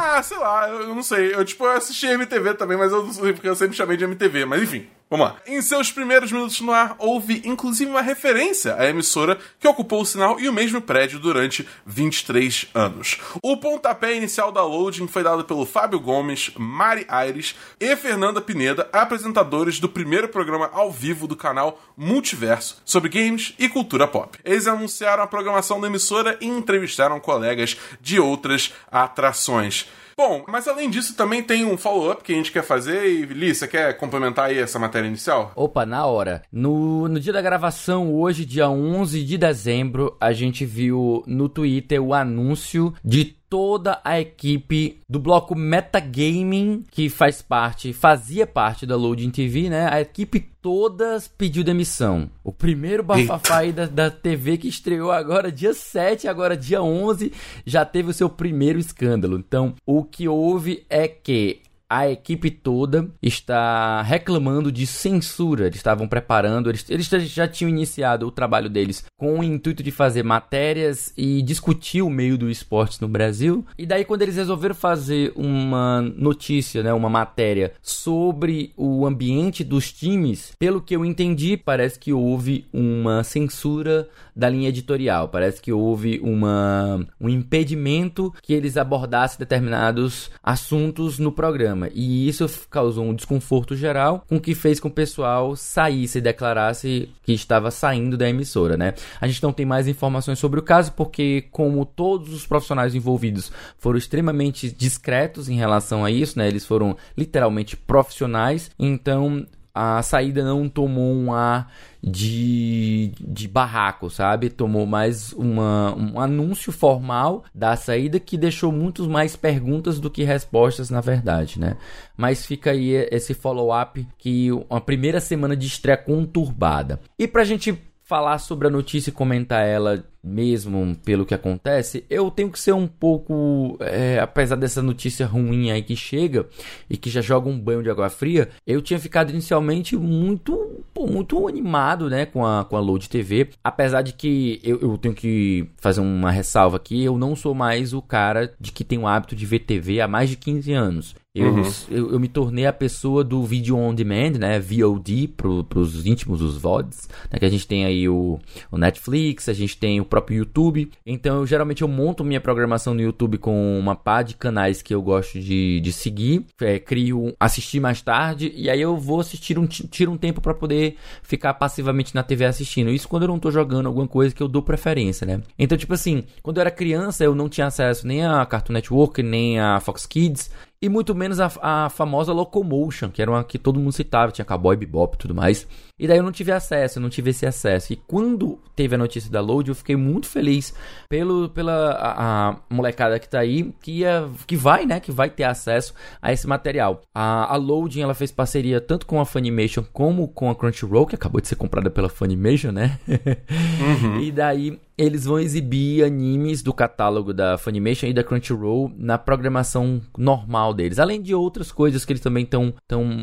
Ah, 0.00 0.22
sei 0.22 0.38
lá, 0.38 0.68
eu 0.68 0.94
não 0.94 1.02
sei. 1.02 1.34
Eu, 1.34 1.44
tipo, 1.44 1.64
eu 1.64 1.72
assisti 1.72 2.06
MTV 2.06 2.54
também, 2.54 2.76
mas 2.76 2.92
eu 2.92 3.04
não 3.04 3.12
sei 3.12 3.32
porque 3.32 3.48
eu 3.48 3.54
sempre 3.54 3.76
chamei 3.76 3.96
de 3.96 4.04
MTV. 4.04 4.44
Mas 4.44 4.62
enfim, 4.62 4.88
Vamos 5.10 5.26
lá. 5.26 5.36
Em 5.46 5.62
seus 5.62 5.90
primeiros 5.90 6.30
minutos 6.30 6.60
no 6.60 6.70
ar, 6.70 6.94
houve 6.98 7.40
inclusive 7.46 7.90
uma 7.90 8.02
referência 8.02 8.74
à 8.74 8.86
emissora 8.90 9.38
que 9.58 9.66
ocupou 9.66 10.02
o 10.02 10.04
sinal 10.04 10.38
e 10.38 10.46
o 10.46 10.52
mesmo 10.52 10.82
prédio 10.82 11.18
durante 11.18 11.66
23 11.86 12.66
anos. 12.74 13.18
O 13.42 13.56
pontapé 13.56 14.14
inicial 14.14 14.52
da 14.52 14.62
Loading 14.62 15.06
foi 15.06 15.22
dado 15.22 15.46
pelo 15.46 15.64
Fábio 15.64 15.98
Gomes, 15.98 16.50
Mari 16.58 17.06
Aires 17.08 17.54
e 17.80 17.96
Fernanda 17.96 18.42
Pineda, 18.42 18.86
apresentadores 18.92 19.80
do 19.80 19.88
primeiro 19.88 20.28
programa 20.28 20.68
ao 20.74 20.92
vivo 20.92 21.26
do 21.26 21.34
canal 21.34 21.80
Multiverso 21.96 22.82
sobre 22.84 23.08
games 23.08 23.54
e 23.58 23.66
cultura 23.66 24.06
pop. 24.06 24.38
Eles 24.44 24.66
anunciaram 24.66 25.22
a 25.22 25.26
programação 25.26 25.80
da 25.80 25.86
emissora 25.86 26.36
e 26.38 26.46
entrevistaram 26.46 27.18
colegas 27.18 27.57
de 28.00 28.20
outras 28.20 28.72
atrações. 28.90 29.86
Bom, 30.18 30.42
mas 30.48 30.66
além 30.66 30.90
disso, 30.90 31.14
também 31.14 31.44
tem 31.44 31.64
um 31.64 31.76
follow-up 31.76 32.24
que 32.24 32.32
a 32.32 32.34
gente 32.34 32.50
quer 32.50 32.64
fazer. 32.64 33.06
E, 33.06 33.24
Li, 33.24 33.54
você 33.54 33.68
quer 33.68 33.96
complementar 33.96 34.46
aí 34.46 34.58
essa 34.58 34.76
matéria 34.76 35.06
inicial? 35.06 35.52
Opa, 35.54 35.86
na 35.86 36.04
hora. 36.06 36.42
No, 36.50 37.06
no 37.06 37.20
dia 37.20 37.32
da 37.32 37.40
gravação, 37.40 38.12
hoje, 38.12 38.44
dia 38.44 38.68
11 38.68 39.24
de 39.24 39.38
dezembro, 39.38 40.16
a 40.20 40.32
gente 40.32 40.64
viu 40.64 41.22
no 41.24 41.48
Twitter 41.48 42.02
o 42.02 42.12
anúncio 42.12 42.92
de 43.04 43.38
toda 43.48 44.00
a 44.04 44.20
equipe 44.20 45.00
do 45.08 45.18
bloco 45.18 45.54
Metagaming, 45.54 46.84
que 46.90 47.08
faz 47.08 47.40
parte, 47.40 47.92
fazia 47.92 48.46
parte 48.46 48.84
da 48.84 48.96
Loading 48.96 49.30
TV, 49.30 49.70
né? 49.70 49.88
A 49.90 50.00
equipe 50.00 50.40
toda 50.60 51.18
pediu 51.36 51.64
demissão. 51.64 52.28
O 52.44 52.52
primeiro 52.52 53.02
bafafá 53.02 53.58
aí 53.58 53.72
da, 53.72 53.86
da 53.86 54.10
TV 54.10 54.58
que 54.58 54.68
estreou 54.68 55.10
agora 55.10 55.50
dia 55.50 55.72
7, 55.72 56.28
agora 56.28 56.56
dia 56.56 56.82
11, 56.82 57.32
já 57.64 57.84
teve 57.84 58.10
o 58.10 58.14
seu 58.14 58.28
primeiro 58.28 58.78
escândalo. 58.78 59.38
Então, 59.38 59.74
o 59.86 60.04
que 60.10 60.28
houve 60.28 60.84
é 60.88 61.06
que 61.06 61.62
a 61.88 62.08
equipe 62.10 62.50
toda 62.50 63.08
está 63.22 64.02
reclamando 64.02 64.70
de 64.70 64.86
censura. 64.86 65.66
Eles 65.66 65.76
estavam 65.76 66.06
preparando, 66.06 66.68
eles, 66.68 66.84
eles 66.90 67.08
já 67.08 67.48
tinham 67.48 67.70
iniciado 67.70 68.26
o 68.26 68.30
trabalho 68.30 68.68
deles 68.68 69.04
com 69.16 69.38
o 69.38 69.44
intuito 69.44 69.82
de 69.82 69.90
fazer 69.90 70.22
matérias 70.22 71.12
e 71.16 71.40
discutir 71.40 72.02
o 72.02 72.10
meio 72.10 72.36
do 72.36 72.50
esporte 72.50 73.00
no 73.00 73.08
Brasil. 73.08 73.64
E 73.78 73.86
daí, 73.86 74.04
quando 74.04 74.22
eles 74.22 74.36
resolveram 74.36 74.74
fazer 74.74 75.32
uma 75.34 76.02
notícia, 76.02 76.82
né, 76.82 76.92
uma 76.92 77.08
matéria 77.08 77.72
sobre 77.80 78.72
o 78.76 79.06
ambiente 79.06 79.64
dos 79.64 79.90
times, 79.90 80.52
pelo 80.58 80.82
que 80.82 80.94
eu 80.94 81.04
entendi, 81.04 81.56
parece 81.56 81.98
que 81.98 82.12
houve 82.12 82.66
uma 82.72 83.24
censura 83.24 84.08
da 84.38 84.48
linha 84.48 84.68
editorial. 84.68 85.28
Parece 85.28 85.60
que 85.60 85.72
houve 85.72 86.20
uma, 86.22 87.04
um 87.20 87.28
impedimento 87.28 88.32
que 88.40 88.52
eles 88.52 88.76
abordassem 88.76 89.36
determinados 89.36 90.30
assuntos 90.40 91.18
no 91.18 91.32
programa. 91.32 91.90
E 91.92 92.28
isso 92.28 92.48
causou 92.70 93.04
um 93.04 93.14
desconforto 93.14 93.74
geral, 93.74 94.24
com 94.28 94.38
que 94.38 94.54
fez 94.54 94.78
com 94.78 94.88
que 94.88 94.92
o 94.92 94.94
pessoal 94.94 95.56
saísse 95.56 96.18
e 96.18 96.20
declarasse 96.20 97.10
que 97.24 97.32
estava 97.32 97.70
saindo 97.70 98.16
da 98.16 98.28
emissora, 98.28 98.76
né? 98.76 98.94
A 99.20 99.26
gente 99.26 99.42
não 99.42 99.52
tem 99.52 99.66
mais 99.66 99.88
informações 99.88 100.38
sobre 100.38 100.60
o 100.60 100.62
caso, 100.62 100.92
porque 100.92 101.46
como 101.50 101.84
todos 101.84 102.32
os 102.32 102.46
profissionais 102.46 102.94
envolvidos 102.94 103.50
foram 103.76 103.98
extremamente 103.98 104.70
discretos 104.70 105.48
em 105.48 105.56
relação 105.56 106.04
a 106.04 106.10
isso, 106.10 106.38
né? 106.38 106.46
Eles 106.46 106.64
foram 106.64 106.96
literalmente 107.16 107.76
profissionais, 107.76 108.70
então 108.78 109.44
a 109.74 110.02
saída 110.02 110.42
não 110.44 110.68
tomou 110.68 111.14
um 111.14 111.32
ar 111.32 111.72
de, 112.02 113.12
de 113.20 113.46
barraco, 113.46 114.10
sabe? 114.10 114.50
Tomou 114.50 114.86
mais 114.86 115.32
uma, 115.32 115.94
um 115.94 116.20
anúncio 116.20 116.72
formal 116.72 117.44
da 117.54 117.76
saída 117.76 118.18
que 118.18 118.36
deixou 118.36 118.72
muitos 118.72 119.06
mais 119.06 119.36
perguntas 119.36 120.00
do 120.00 120.10
que 120.10 120.24
respostas, 120.24 120.90
na 120.90 121.00
verdade, 121.00 121.60
né? 121.60 121.76
Mas 122.16 122.46
fica 122.46 122.70
aí 122.70 122.92
esse 123.10 123.34
follow-up 123.34 124.06
que 124.18 124.50
uma 124.68 124.80
primeira 124.80 125.20
semana 125.20 125.56
de 125.56 125.66
estreia 125.66 125.96
conturbada. 125.96 127.00
E 127.18 127.26
pra 127.26 127.44
gente 127.44 127.78
falar 128.08 128.38
sobre 128.38 128.66
a 128.66 128.70
notícia 128.70 129.10
e 129.10 129.12
comentar 129.12 129.66
ela 129.66 130.02
mesmo 130.22 130.96
pelo 131.04 131.24
que 131.24 131.34
acontece, 131.34 132.04
eu 132.10 132.30
tenho 132.30 132.50
que 132.50 132.58
ser 132.58 132.72
um 132.72 132.86
pouco, 132.86 133.76
é, 133.80 134.18
apesar 134.18 134.56
dessa 134.56 134.82
notícia 134.82 135.26
ruim 135.26 135.70
aí 135.70 135.82
que 135.82 135.96
chega 135.96 136.46
e 136.88 136.96
que 136.96 137.10
já 137.10 137.20
joga 137.20 137.48
um 137.48 137.58
banho 137.58 137.82
de 137.82 137.90
água 137.90 138.08
fria, 138.08 138.48
eu 138.66 138.82
tinha 138.82 138.98
ficado 138.98 139.30
inicialmente 139.30 139.96
muito, 139.96 140.84
muito 140.98 141.48
animado, 141.48 142.10
né, 142.10 142.26
com 142.26 142.44
a, 142.44 142.64
com 142.64 142.76
a 142.76 142.80
Load 142.80 143.08
TV, 143.08 143.50
apesar 143.62 144.02
de 144.02 144.12
que 144.12 144.60
eu, 144.62 144.80
eu 144.80 144.98
tenho 144.98 145.14
que 145.14 145.68
fazer 145.76 146.00
uma 146.00 146.30
ressalva 146.30 146.76
aqui, 146.76 147.02
eu 147.02 147.16
não 147.16 147.36
sou 147.36 147.54
mais 147.54 147.92
o 147.92 148.02
cara 148.02 148.52
de 148.60 148.72
que 148.72 148.84
tem 148.84 148.98
o 148.98 149.06
hábito 149.06 149.36
de 149.36 149.46
ver 149.46 149.60
TV 149.60 150.00
há 150.00 150.08
mais 150.08 150.30
de 150.30 150.36
15 150.36 150.72
anos. 150.72 151.14
Eu, 151.38 151.52
uhum. 151.52 151.62
eu, 151.88 152.12
eu, 152.12 152.20
me 152.20 152.26
tornei 152.26 152.66
a 152.66 152.72
pessoa 152.72 153.22
do 153.22 153.44
vídeo 153.44 153.76
on 153.76 153.94
demand, 153.94 154.32
né? 154.38 154.58
VOD 154.58 155.28
pro, 155.36 155.62
pros 155.62 156.04
íntimos, 156.04 156.42
os 156.42 156.56
VODs. 156.56 157.08
Né? 157.30 157.38
Que 157.38 157.44
a 157.44 157.48
gente 157.48 157.66
tem 157.66 157.84
aí 157.84 158.08
o, 158.08 158.40
o 158.72 158.78
Netflix, 158.78 159.48
a 159.48 159.52
gente 159.52 159.76
tem 159.76 160.00
o 160.00 160.04
próprio 160.08 160.38
YouTube. 160.38 160.90
Então, 161.06 161.38
eu, 161.38 161.46
geralmente 161.46 161.82
eu 161.82 161.88
monto 161.88 162.24
minha 162.24 162.40
programação 162.40 162.94
no 162.94 163.00
YouTube 163.00 163.38
com 163.38 163.78
uma 163.78 163.94
pá 163.94 164.22
de 164.22 164.34
canais 164.34 164.82
que 164.82 164.94
eu 164.94 165.00
gosto 165.00 165.38
de, 165.38 165.80
de 165.80 165.92
seguir. 165.92 166.44
É, 166.60 166.78
crio, 166.78 167.34
assistir 167.38 167.80
mais 167.80 168.02
tarde. 168.02 168.52
E 168.54 168.68
aí 168.68 168.80
eu 168.80 168.96
vou 168.96 169.20
assistir 169.20 169.58
um, 169.58 169.66
tiro 169.66 170.10
um 170.10 170.16
tempo 170.16 170.40
para 170.40 170.54
poder 170.54 170.96
ficar 171.22 171.54
passivamente 171.54 172.14
na 172.14 172.22
TV 172.22 172.44
assistindo. 172.44 172.90
Isso 172.90 173.08
quando 173.08 173.22
eu 173.22 173.28
não 173.28 173.38
tô 173.38 173.50
jogando 173.50 173.86
alguma 173.86 174.08
coisa 174.08 174.34
que 174.34 174.42
eu 174.42 174.48
dou 174.48 174.62
preferência, 174.62 175.26
né? 175.26 175.42
Então, 175.58 175.78
tipo 175.78 175.94
assim, 175.94 176.24
quando 176.42 176.56
eu 176.56 176.62
era 176.62 176.70
criança, 176.70 177.24
eu 177.24 177.34
não 177.34 177.48
tinha 177.48 177.66
acesso 177.66 178.06
nem 178.06 178.24
a 178.24 178.44
Cartoon 178.46 178.72
Network, 178.72 179.22
nem 179.22 179.60
a 179.60 179.80
Fox 179.80 180.06
Kids 180.06 180.50
e 180.80 180.88
muito 180.88 181.14
menos 181.14 181.40
a, 181.40 181.50
a, 181.60 181.90
famosa 181.90 182.32
Locomotion, 182.32 183.10
que 183.10 183.20
era 183.20 183.30
uma 183.30 183.42
que 183.42 183.58
todo 183.58 183.80
mundo 183.80 183.92
citava, 183.92 184.32
tinha 184.32 184.44
Cowboy 184.44 184.76
Bebop 184.76 185.16
e 185.16 185.18
tudo 185.18 185.34
mais. 185.34 185.66
E 185.98 186.06
daí 186.06 186.18
eu 186.18 186.22
não 186.22 186.32
tive 186.32 186.52
acesso, 186.52 186.98
eu 186.98 187.02
não 187.02 187.10
tive 187.10 187.30
esse 187.30 187.44
acesso. 187.44 187.92
E 187.92 187.96
quando 187.96 188.58
teve 188.76 188.94
a 188.94 188.98
notícia 188.98 189.30
da 189.30 189.40
Load, 189.40 189.68
eu 189.68 189.74
fiquei 189.74 189.96
muito 189.96 190.26
feliz 190.26 190.72
pelo, 191.08 191.48
pela 191.48 191.90
a, 191.92 192.48
a 192.50 192.56
molecada 192.70 193.18
que 193.18 193.28
tá 193.28 193.40
aí, 193.40 193.72
que, 193.82 194.00
ia, 194.00 194.28
que 194.46 194.56
vai, 194.56 194.86
né, 194.86 195.00
que 195.00 195.10
vai 195.10 195.28
ter 195.28 195.44
acesso 195.44 195.92
a 196.22 196.32
esse 196.32 196.46
material. 196.46 197.00
A, 197.14 197.52
a 197.52 197.56
Loading, 197.56 198.02
ela 198.02 198.14
fez 198.14 198.30
parceria 198.30 198.80
tanto 198.80 199.06
com 199.06 199.20
a 199.20 199.26
Funimation 199.26 199.84
como 199.92 200.28
com 200.28 200.48
a 200.48 200.54
Crunchyroll, 200.54 201.06
que 201.06 201.14
acabou 201.16 201.40
de 201.40 201.48
ser 201.48 201.56
comprada 201.56 201.90
pela 201.90 202.08
Funimation, 202.08 202.70
né? 202.70 202.98
Uhum. 203.08 204.20
e 204.22 204.30
daí 204.30 204.78
eles 204.98 205.24
vão 205.24 205.38
exibir 205.38 206.04
animes 206.04 206.60
do 206.60 206.74
catálogo 206.74 207.32
da 207.32 207.56
Funimation 207.56 208.06
e 208.06 208.12
da 208.12 208.24
Crunchyroll 208.24 208.92
na 208.96 209.16
programação 209.16 210.00
normal 210.16 210.74
deles, 210.74 210.98
além 210.98 211.22
de 211.22 211.32
outras 211.32 211.70
coisas 211.70 212.04
que 212.04 212.12
eles 212.12 212.20
também 212.20 212.42
estão 212.42 212.74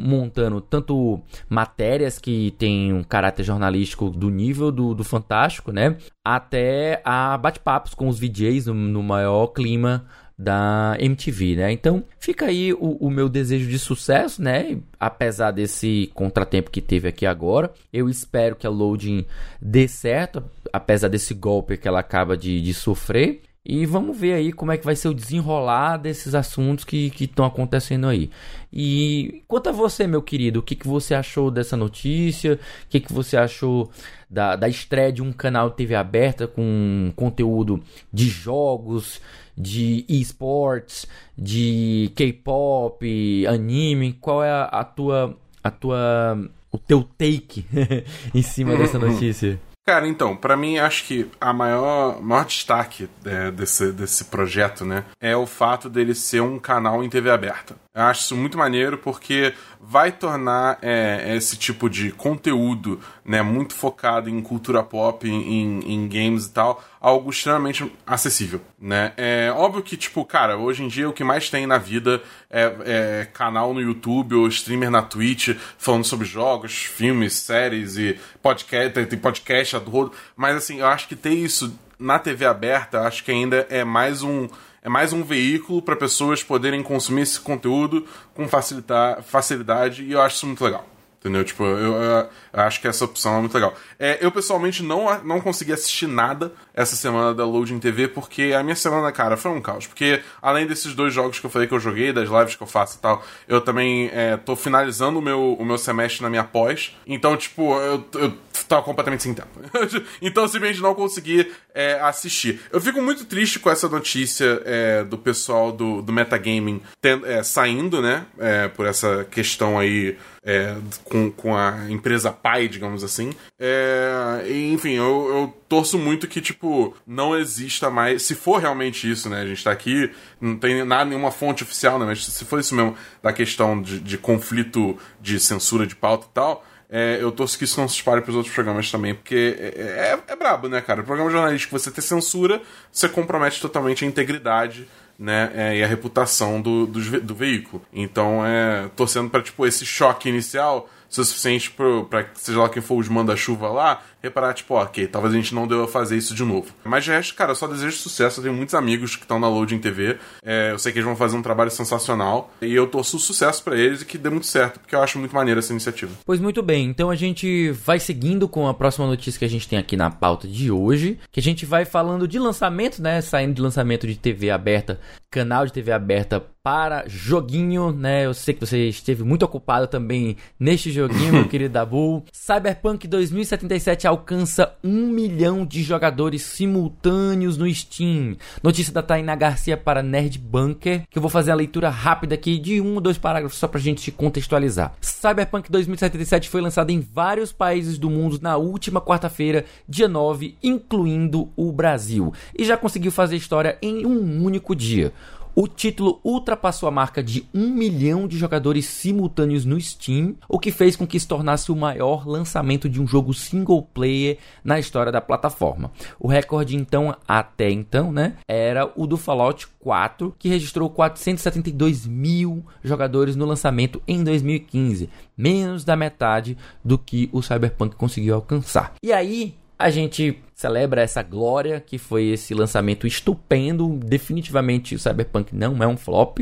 montando, 0.01 0.61
tanto 0.61 1.19
matérias 1.49 2.17
que 2.17 2.55
tem 2.57 2.64
um 2.67 3.03
caráter 3.03 3.43
jornalístico 3.43 4.09
do 4.09 4.29
nível 4.29 4.71
do, 4.71 4.93
do 4.93 5.03
Fantástico, 5.03 5.71
né? 5.71 5.97
Até 6.23 7.01
a 7.03 7.37
bate-papos 7.37 7.93
com 7.93 8.07
os 8.07 8.19
VJs 8.19 8.67
no, 8.67 8.73
no 8.73 9.03
maior 9.03 9.47
clima 9.47 10.05
da 10.37 10.97
MTV, 10.99 11.55
né? 11.55 11.71
Então 11.71 12.03
fica 12.19 12.47
aí 12.47 12.73
o, 12.73 12.97
o, 12.99 13.09
meu 13.09 13.29
desejo 13.29 13.69
de 13.69 13.79
sucesso, 13.79 14.41
né? 14.41 14.77
Apesar 14.99 15.51
desse 15.51 16.11
contratempo 16.13 16.69
que 16.69 16.81
teve 16.81 17.07
aqui 17.07 17.25
agora, 17.25 17.71
eu 17.91 18.09
espero 18.09 18.55
que 18.55 18.67
a 18.67 18.69
Loading 18.69 19.25
dê 19.61 19.87
certo, 19.87 20.43
apesar 20.73 21.07
desse 21.07 21.33
golpe 21.33 21.77
que 21.77 21.87
ela 21.87 21.99
acaba 21.99 22.35
de, 22.35 22.61
de 22.61 22.73
sofrer. 22.73 23.41
E 23.65 23.83
vamos 23.85 24.15
ver 24.15 24.33
aí 24.33 24.53
como 24.53 24.71
é 24.71 24.77
que 24.77 24.85
vai 24.85 24.95
ser 24.95 25.07
o 25.07 25.13
desenrolar 25.13 25.97
desses 25.97 26.35
assuntos 26.35 26.85
que 26.85 27.11
estão 27.19 27.43
acontecendo 27.43 28.07
aí. 28.07 28.29
E 28.71 29.43
quanto 29.47 29.69
a 29.69 29.71
você, 29.71 30.05
meu 30.05 30.21
querido, 30.21 30.59
o 30.59 30.63
que, 30.63 30.75
que 30.75 30.87
você 30.87 31.15
achou 31.15 31.49
dessa 31.49 31.75
notícia? 31.75 32.59
O 32.85 32.89
que, 32.89 32.99
que 32.99 33.11
você 33.11 33.35
achou 33.35 33.89
da, 34.29 34.55
da 34.55 34.69
estreia 34.69 35.11
de 35.11 35.23
um 35.23 35.33
canal 35.33 35.71
de 35.71 35.77
TV 35.77 35.95
aberta 35.95 36.47
com 36.47 37.11
conteúdo 37.15 37.81
de 38.13 38.27
jogos, 38.27 39.19
de 39.57 40.05
esportes, 40.07 41.07
de 41.35 42.11
K-pop, 42.15 43.47
anime? 43.47 44.13
Qual 44.13 44.43
é 44.43 44.51
a, 44.51 44.65
a 44.65 44.83
tua 44.83 45.35
a 45.63 45.71
tua 45.71 46.37
o 46.71 46.77
teu 46.77 47.03
take 47.17 47.65
em 48.31 48.41
cima 48.43 48.75
dessa 48.75 48.99
notícia? 48.99 49.59
Cara, 49.85 50.07
então, 50.07 50.35
para 50.35 50.57
mim 50.57 50.79
acho 50.79 51.05
que 51.05 51.29
a 51.39 51.53
maior, 51.53 52.19
maior 52.19 52.45
destaque 52.45 53.07
é, 53.23 53.51
desse, 53.51 53.91
desse 53.91 54.25
projeto, 54.25 54.83
né, 54.83 55.05
é 55.21 55.37
o 55.37 55.45
fato 55.45 55.87
dele 55.87 56.15
ser 56.15 56.41
um 56.41 56.57
canal 56.57 57.03
em 57.03 57.09
TV 57.09 57.29
aberta. 57.29 57.75
Eu 57.95 58.01
acho 58.01 58.23
isso 58.23 58.35
muito 58.35 58.57
maneiro 58.57 58.97
porque 58.97 59.53
vai 59.79 60.11
tornar 60.11 60.77
é, 60.81 61.33
esse 61.37 61.55
tipo 61.55 61.89
de 61.89 62.11
conteúdo, 62.11 62.99
né, 63.23 63.41
muito 63.41 63.73
focado 63.73 64.29
em 64.29 64.41
cultura 64.41 64.83
pop, 64.83 65.25
em, 65.25 65.79
em 65.79 66.07
games 66.09 66.47
e 66.47 66.51
tal, 66.51 66.83
algo 66.99 67.29
extremamente 67.29 67.89
acessível, 68.05 68.59
né? 68.77 69.13
É 69.15 69.49
óbvio 69.55 69.81
que, 69.81 69.95
tipo, 69.95 70.25
cara, 70.25 70.57
hoje 70.57 70.83
em 70.83 70.89
dia 70.89 71.07
o 71.07 71.13
que 71.13 71.23
mais 71.23 71.49
tem 71.49 71.65
na 71.65 71.77
vida 71.77 72.21
é, 72.49 72.75
é 72.85 73.27
canal 73.31 73.73
no 73.73 73.79
YouTube 73.79 74.35
ou 74.35 74.47
streamer 74.49 74.91
na 74.91 75.01
Twitch 75.01 75.55
falando 75.77 76.03
sobre 76.03 76.25
jogos, 76.25 76.73
filmes, 76.83 77.33
séries 77.33 77.95
e 77.95 78.19
podcast, 78.41 79.05
tem 79.05 79.17
podcast 79.17 79.77
a 79.77 79.79
todo, 79.79 80.11
mas 80.35 80.57
assim, 80.57 80.79
eu 80.79 80.87
acho 80.87 81.07
que 81.07 81.15
ter 81.15 81.33
isso 81.33 81.79
na 81.97 82.19
TV 82.19 82.45
aberta, 82.45 83.01
acho 83.01 83.23
que 83.23 83.31
ainda 83.31 83.65
é 83.69 83.85
mais 83.85 84.21
um 84.21 84.49
é 84.85 84.89
mais 84.89 85.11
um 85.11 85.23
veículo 85.23 85.81
para 85.81 85.95
pessoas 85.95 86.43
poderem 86.43 86.83
consumir 86.83 87.23
esse 87.23 87.39
conteúdo 87.39 88.05
com 88.35 88.47
facilidade 88.47 90.03
e 90.03 90.11
eu 90.11 90.21
acho 90.21 90.35
isso 90.35 90.45
muito 90.45 90.63
legal. 90.63 90.87
Entendeu? 91.19 91.43
Tipo, 91.43 91.63
eu, 91.63 91.93
eu, 91.93 92.29
acho 92.55 92.81
que 92.81 92.87
essa 92.87 93.05
opção 93.05 93.37
é 93.37 93.39
muito 93.39 93.53
legal. 93.53 93.73
É, 93.99 94.17
eu, 94.21 94.31
pessoalmente, 94.31 94.81
não, 94.81 95.23
não 95.23 95.41
consegui 95.41 95.73
assistir 95.73 96.07
nada 96.07 96.51
essa 96.73 96.95
semana 96.95 97.33
da 97.33 97.45
Loading 97.45 97.79
TV, 97.79 98.07
porque 98.07 98.53
a 98.57 98.63
minha 98.63 98.75
semana, 98.75 99.11
cara, 99.11 99.37
foi 99.37 99.51
um 99.51 99.61
caos. 99.61 99.87
Porque, 99.87 100.21
além 100.41 100.65
desses 100.65 100.93
dois 100.93 101.13
jogos 101.13 101.39
que 101.39 101.45
eu 101.45 101.49
falei 101.49 101.67
que 101.67 101.73
eu 101.73 101.79
joguei, 101.79 102.13
das 102.13 102.29
lives 102.29 102.55
que 102.55 102.63
eu 102.63 102.67
faço 102.67 102.97
e 102.97 103.01
tal, 103.01 103.23
eu 103.47 103.61
também 103.61 104.09
é, 104.13 104.37
tô 104.37 104.55
finalizando 104.55 105.19
o 105.19 105.21
meu, 105.21 105.53
o 105.53 105.65
meu 105.65 105.77
semestre 105.77 106.21
na 106.21 106.29
minha 106.29 106.43
pós. 106.43 106.95
Então, 107.05 107.35
tipo, 107.37 107.77
eu, 107.79 108.05
eu 108.15 108.33
tava 108.67 108.83
completamente 108.83 109.23
sem 109.23 109.33
tempo. 109.33 109.49
então, 110.21 110.47
simplesmente 110.47 110.81
não 110.81 110.95
consegui 110.95 111.51
é, 111.73 111.99
assistir. 112.01 112.61
Eu 112.71 112.79
fico 112.79 113.01
muito 113.01 113.25
triste 113.25 113.59
com 113.59 113.69
essa 113.69 113.87
notícia 113.89 114.61
é, 114.65 115.03
do 115.03 115.17
pessoal 115.17 115.71
do, 115.71 116.01
do 116.01 116.11
Metagaming 116.11 116.81
é, 117.25 117.43
saindo, 117.43 118.01
né? 118.01 118.25
É, 118.39 118.67
por 118.67 118.85
essa 118.85 119.25
questão 119.29 119.77
aí 119.77 120.17
é, 120.45 120.75
com, 121.03 121.31
com 121.31 121.57
a 121.57 121.89
empresa 121.89 122.31
pai, 122.45 122.67
digamos 122.67 123.03
assim. 123.03 123.33
É, 123.59 124.43
enfim, 124.71 124.91
eu, 124.91 125.29
eu, 125.29 125.57
torço 125.67 125.97
muito 125.97 126.27
que, 126.27 126.39
tipo, 126.39 126.95
não 127.07 127.35
exista 127.35 127.89
mais. 127.89 128.21
Se 128.21 128.35
for 128.35 128.61
realmente 128.61 129.09
isso, 129.09 129.27
né? 129.27 129.41
A 129.41 129.47
gente 129.47 129.63
tá 129.63 129.71
aqui, 129.71 130.11
não 130.39 130.55
tem 130.55 130.85
nada, 130.85 131.05
nenhuma 131.05 131.31
fonte 131.31 131.63
oficial, 131.63 131.97
né? 131.97 132.05
Mas 132.05 132.23
se 132.23 132.45
for 132.45 132.59
isso 132.59 132.75
mesmo, 132.75 132.95
da 133.23 133.33
questão 133.33 133.81
de, 133.81 133.99
de 133.99 134.15
conflito 134.15 134.95
de 135.19 135.39
censura 135.39 135.87
de 135.87 135.95
pauta 135.95 136.27
e 136.29 136.33
tal. 136.35 136.63
É, 136.87 137.17
eu 137.19 137.31
torço 137.31 137.57
que 137.57 137.63
isso 137.63 137.81
não 137.81 137.87
se 137.87 137.95
espalhe 137.95 138.21
para 138.21 138.29
os 138.29 138.35
outros 138.35 138.53
programas 138.53 138.91
também, 138.91 139.15
porque 139.15 139.57
é, 139.59 140.13
é, 140.13 140.19
é 140.31 140.35
brabo, 140.35 140.69
né, 140.69 140.81
cara? 140.81 141.01
O 141.01 141.03
programa 141.03 141.31
jornalístico, 141.31 141.77
você 141.77 141.89
ter 141.89 142.03
censura, 142.03 142.61
você 142.91 143.09
compromete 143.09 143.59
totalmente 143.59 144.05
a 144.05 144.07
integridade 144.07 144.87
né, 145.17 145.51
é, 145.55 145.77
e 145.77 145.83
a 145.83 145.87
reputação 145.87 146.61
do, 146.61 146.85
do, 146.85 147.21
do 147.21 147.33
veículo. 147.33 147.81
Então, 147.91 148.45
é, 148.45 148.87
torcendo 148.95 149.31
para 149.31 149.41
tipo 149.41 149.65
esse 149.65 149.83
choque 149.83 150.29
inicial 150.29 150.87
ser 151.09 151.21
o 151.21 151.25
suficiente 151.25 151.71
para 151.71 152.27
seja 152.33 152.61
lá 152.61 152.69
quem 152.69 152.81
for 152.81 152.97
os 152.97 153.07
manda-chuva 153.07 153.69
lá, 153.69 154.01
reparar, 154.21 154.53
tipo, 154.53 154.73
ok, 154.73 155.07
talvez 155.07 155.33
a 155.33 155.37
gente 155.37 155.53
não 155.53 155.67
deva 155.67 155.87
fazer 155.87 156.17
isso 156.17 156.33
de 156.33 156.43
novo. 156.43 156.67
Mas 156.83 157.03
de 157.03 157.11
resto, 157.11 157.35
cara, 157.35 157.51
eu 157.51 157.55
só 157.55 157.67
desejo 157.67 157.95
sucesso. 157.97 158.39
Eu 158.39 158.43
tenho 158.45 158.55
muitos 158.55 158.75
amigos 158.75 159.15
que 159.15 159.23
estão 159.23 159.39
na 159.39 159.47
Loading 159.47 159.79
TV. 159.79 160.17
É, 160.43 160.71
eu 160.71 160.79
sei 160.79 160.91
que 160.91 160.97
eles 160.97 161.05
vão 161.05 161.15
fazer 161.15 161.37
um 161.37 161.41
trabalho 161.41 161.71
sensacional. 161.71 162.51
E 162.61 162.73
eu 162.73 162.87
torço 162.87 163.19
sucesso 163.19 163.63
para 163.63 163.77
eles 163.77 164.01
e 164.01 164.05
que 164.05 164.17
dê 164.17 164.29
muito 164.29 164.47
certo, 164.47 164.79
porque 164.79 164.95
eu 164.95 165.01
acho 165.01 165.19
muito 165.19 165.33
maneira 165.33 165.59
essa 165.59 165.71
iniciativa. 165.71 166.11
Pois 166.25 166.39
muito 166.39 166.61
bem, 166.61 166.87
então 166.89 167.09
a 167.09 167.15
gente 167.15 167.71
vai 167.71 167.99
seguindo 167.99 168.47
com 168.47 168.67
a 168.67 168.73
próxima 168.73 169.07
notícia 169.07 169.39
que 169.39 169.45
a 169.45 169.49
gente 169.49 169.67
tem 169.67 169.79
aqui 169.79 169.95
na 169.95 170.09
pauta 170.09 170.47
de 170.47 170.71
hoje. 170.71 171.19
Que 171.31 171.39
a 171.39 171.43
gente 171.43 171.65
vai 171.65 171.85
falando 171.85 172.27
de 172.27 172.39
lançamento, 172.39 173.01
né? 173.01 173.21
Saindo 173.21 173.53
de 173.53 173.61
lançamento 173.61 174.07
de 174.07 174.15
TV 174.15 174.49
aberta, 174.49 174.99
canal 175.29 175.65
de 175.65 175.73
TV 175.73 175.91
aberta 175.91 176.43
para 176.65 177.03
joguinho, 177.05 177.91
né? 177.91 178.25
Eu 178.25 178.33
sei 178.33 178.55
que 178.55 178.65
você 178.65 178.87
esteve 178.89 179.23
muito 179.23 179.43
ocupado 179.45 179.85
também 179.85 180.35
neste 180.59 180.91
joguinho, 180.91 181.33
meu 181.33 181.45
querido 181.47 181.75
Dabu. 181.75 182.23
Cyberpunk 182.33 183.07
2077 183.07 184.07
alcança 184.07 184.73
um 184.83 185.05
milhão 185.09 185.63
de 185.63 185.83
jogadores 185.83 186.41
simultâneos 186.41 187.55
no 187.55 187.71
Steam. 187.71 188.35
Notícia 188.63 188.91
da 188.91 189.03
Tainá 189.03 189.35
Garcia 189.35 189.77
para 189.77 190.01
Nerd 190.01 190.39
Bunker, 190.39 191.03
que 191.07 191.19
eu 191.19 191.21
vou 191.21 191.29
fazer 191.29 191.51
a 191.51 191.55
leitura 191.55 191.87
rápida 191.87 192.33
aqui 192.33 192.57
de 192.57 192.81
um 192.81 192.95
ou 192.95 193.01
dois 193.01 193.19
parágrafos 193.19 193.59
só 193.59 193.67
pra 193.67 193.79
gente 193.79 194.11
contextualizar. 194.11 194.95
Cyberpunk 194.99 195.69
2077 195.69 196.49
foi 196.49 196.61
lançado 196.61 196.89
em 196.89 196.99
vários 196.99 197.51
países 197.51 197.99
do 197.99 198.09
mundo 198.09 198.39
na 198.41 198.57
última 198.57 198.99
quarta-feira, 198.99 199.65
dia 199.87 200.07
9, 200.07 200.57
incluindo 200.63 201.47
o 201.55 201.71
Brasil, 201.71 202.33
e 202.57 202.65
já 202.65 202.75
conseguiu 202.75 203.11
fazer 203.11 203.35
história 203.35 203.77
em 203.83 204.03
um 204.03 204.43
único 204.43 204.75
dia. 204.75 205.13
O 205.57 205.69
título 205.69 206.19
ultrapassou 206.21 206.89
a 206.89 206.91
marca 206.91 207.23
de 207.23 207.47
um 207.53 207.69
milhão 207.69 208.27
de 208.27 208.37
jogadores 208.37 208.87
simultâneos 208.87 209.63
no 209.63 209.79
Steam, 209.79 210.35
o 210.49 210.59
que 210.59 210.69
fez 210.69 210.97
com 210.97 211.07
que 211.07 211.17
se 211.17 211.25
tornasse 211.25 211.71
o 211.71 211.75
maior 211.77 212.27
lançamento 212.27 212.89
de 212.89 213.01
um 213.01 213.07
jogo 213.07 213.33
single 213.33 213.81
player 213.81 214.37
na 214.65 214.77
história 214.77 215.13
da 215.13 215.21
plataforma. 215.21 215.93
O 216.19 216.27
recorde, 216.27 216.75
então, 216.75 217.15
até 217.25 217.69
então, 217.69 218.11
né, 218.11 218.35
era 218.45 218.91
o 218.97 219.07
do 219.07 219.15
Fallout 219.15 219.65
4, 219.79 220.35
que 220.37 220.49
registrou 220.49 220.89
472 220.89 222.05
mil 222.05 222.65
jogadores 222.83 223.37
no 223.37 223.45
lançamento 223.45 224.01
em 224.05 224.25
2015, 224.25 225.09
menos 225.37 225.85
da 225.85 225.95
metade 225.95 226.57
do 226.83 226.97
que 226.97 227.29
o 227.31 227.41
Cyberpunk 227.41 227.95
conseguiu 227.95 228.35
alcançar. 228.35 228.93
E 229.01 229.13
aí, 229.13 229.55
a 229.79 229.89
gente 229.89 230.37
celebra 230.55 231.01
essa 231.01 231.21
glória 231.21 231.81
que 231.81 231.97
foi 231.97 232.29
esse 232.29 232.53
lançamento 232.53 233.05
estupendo. 233.05 233.99
Definitivamente 234.03 234.95
o 234.95 234.99
Cyberpunk 234.99 235.53
não 235.53 235.83
é 235.83 235.87
um 235.87 235.97
flop. 235.97 236.39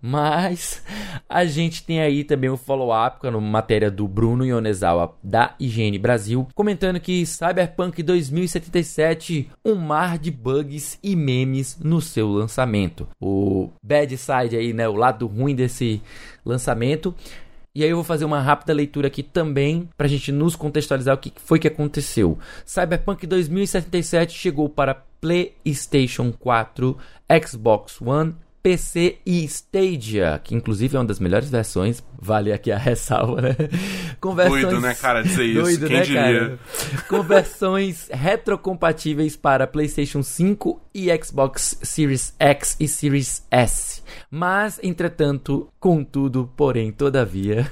Mas 0.00 0.80
a 1.28 1.44
gente 1.44 1.82
tem 1.82 2.00
aí 2.00 2.22
também 2.22 2.48
o 2.48 2.56
follow-up 2.56 3.18
com 3.18 3.26
a 3.26 3.40
matéria 3.40 3.90
do 3.90 4.06
Bruno 4.06 4.44
Yonezawa 4.44 5.16
da 5.22 5.56
IGN 5.58 5.98
Brasil, 5.98 6.46
comentando 6.54 7.00
que 7.00 7.26
Cyberpunk 7.26 8.00
2077, 8.00 9.50
um 9.64 9.74
mar 9.74 10.16
de 10.16 10.30
bugs 10.30 11.00
e 11.02 11.16
memes 11.16 11.76
no 11.82 12.00
seu 12.00 12.28
lançamento. 12.28 13.08
O 13.20 13.70
bad 13.82 14.16
side 14.16 14.56
aí, 14.56 14.72
né, 14.72 14.88
o 14.88 14.94
lado 14.94 15.26
ruim 15.26 15.56
desse 15.56 16.00
lançamento 16.44 17.12
e 17.78 17.84
aí 17.84 17.90
eu 17.90 17.96
vou 17.96 18.04
fazer 18.04 18.24
uma 18.24 18.40
rápida 18.40 18.72
leitura 18.72 19.06
aqui 19.06 19.22
também 19.22 19.88
para 19.96 20.08
a 20.08 20.10
gente 20.10 20.32
nos 20.32 20.56
contextualizar 20.56 21.14
o 21.14 21.18
que 21.18 21.32
foi 21.36 21.60
que 21.60 21.68
aconteceu. 21.68 22.36
Cyberpunk 22.66 23.24
2077 23.24 24.36
chegou 24.36 24.68
para 24.68 24.96
PlayStation 25.20 26.32
4, 26.32 26.98
Xbox 27.46 28.02
One, 28.02 28.34
PC 28.60 29.18
e 29.24 29.44
Stadia, 29.44 30.40
que 30.42 30.56
inclusive 30.56 30.96
é 30.96 30.98
uma 30.98 31.06
das 31.06 31.20
melhores 31.20 31.48
versões, 31.48 32.02
vale 32.20 32.52
aqui 32.52 32.72
a 32.72 32.76
ressalva, 32.76 33.40
né? 33.40 33.56
Com 34.20 34.34
versões... 34.34 34.62
Doido, 34.62 34.80
né, 34.80 34.94
cara, 34.94 35.22
dizer 35.22 35.44
isso, 35.44 35.62
Doido, 35.62 35.86
quem 35.86 35.96
né, 35.96 36.02
diria? 36.02 36.22
Cara? 36.22 36.58
Com 37.08 37.22
versões 37.22 38.08
retrocompatíveis 38.10 39.36
para 39.36 39.66
PlayStation 39.66 40.22
5 40.22 40.80
e 40.92 41.08
Xbox 41.24 41.78
Series 41.82 42.34
X 42.38 42.76
e 42.80 42.88
Series 42.88 43.46
S. 43.50 44.02
Mas, 44.30 44.80
entretanto, 44.82 45.68
contudo, 45.78 46.50
porém, 46.56 46.90
todavia, 46.90 47.70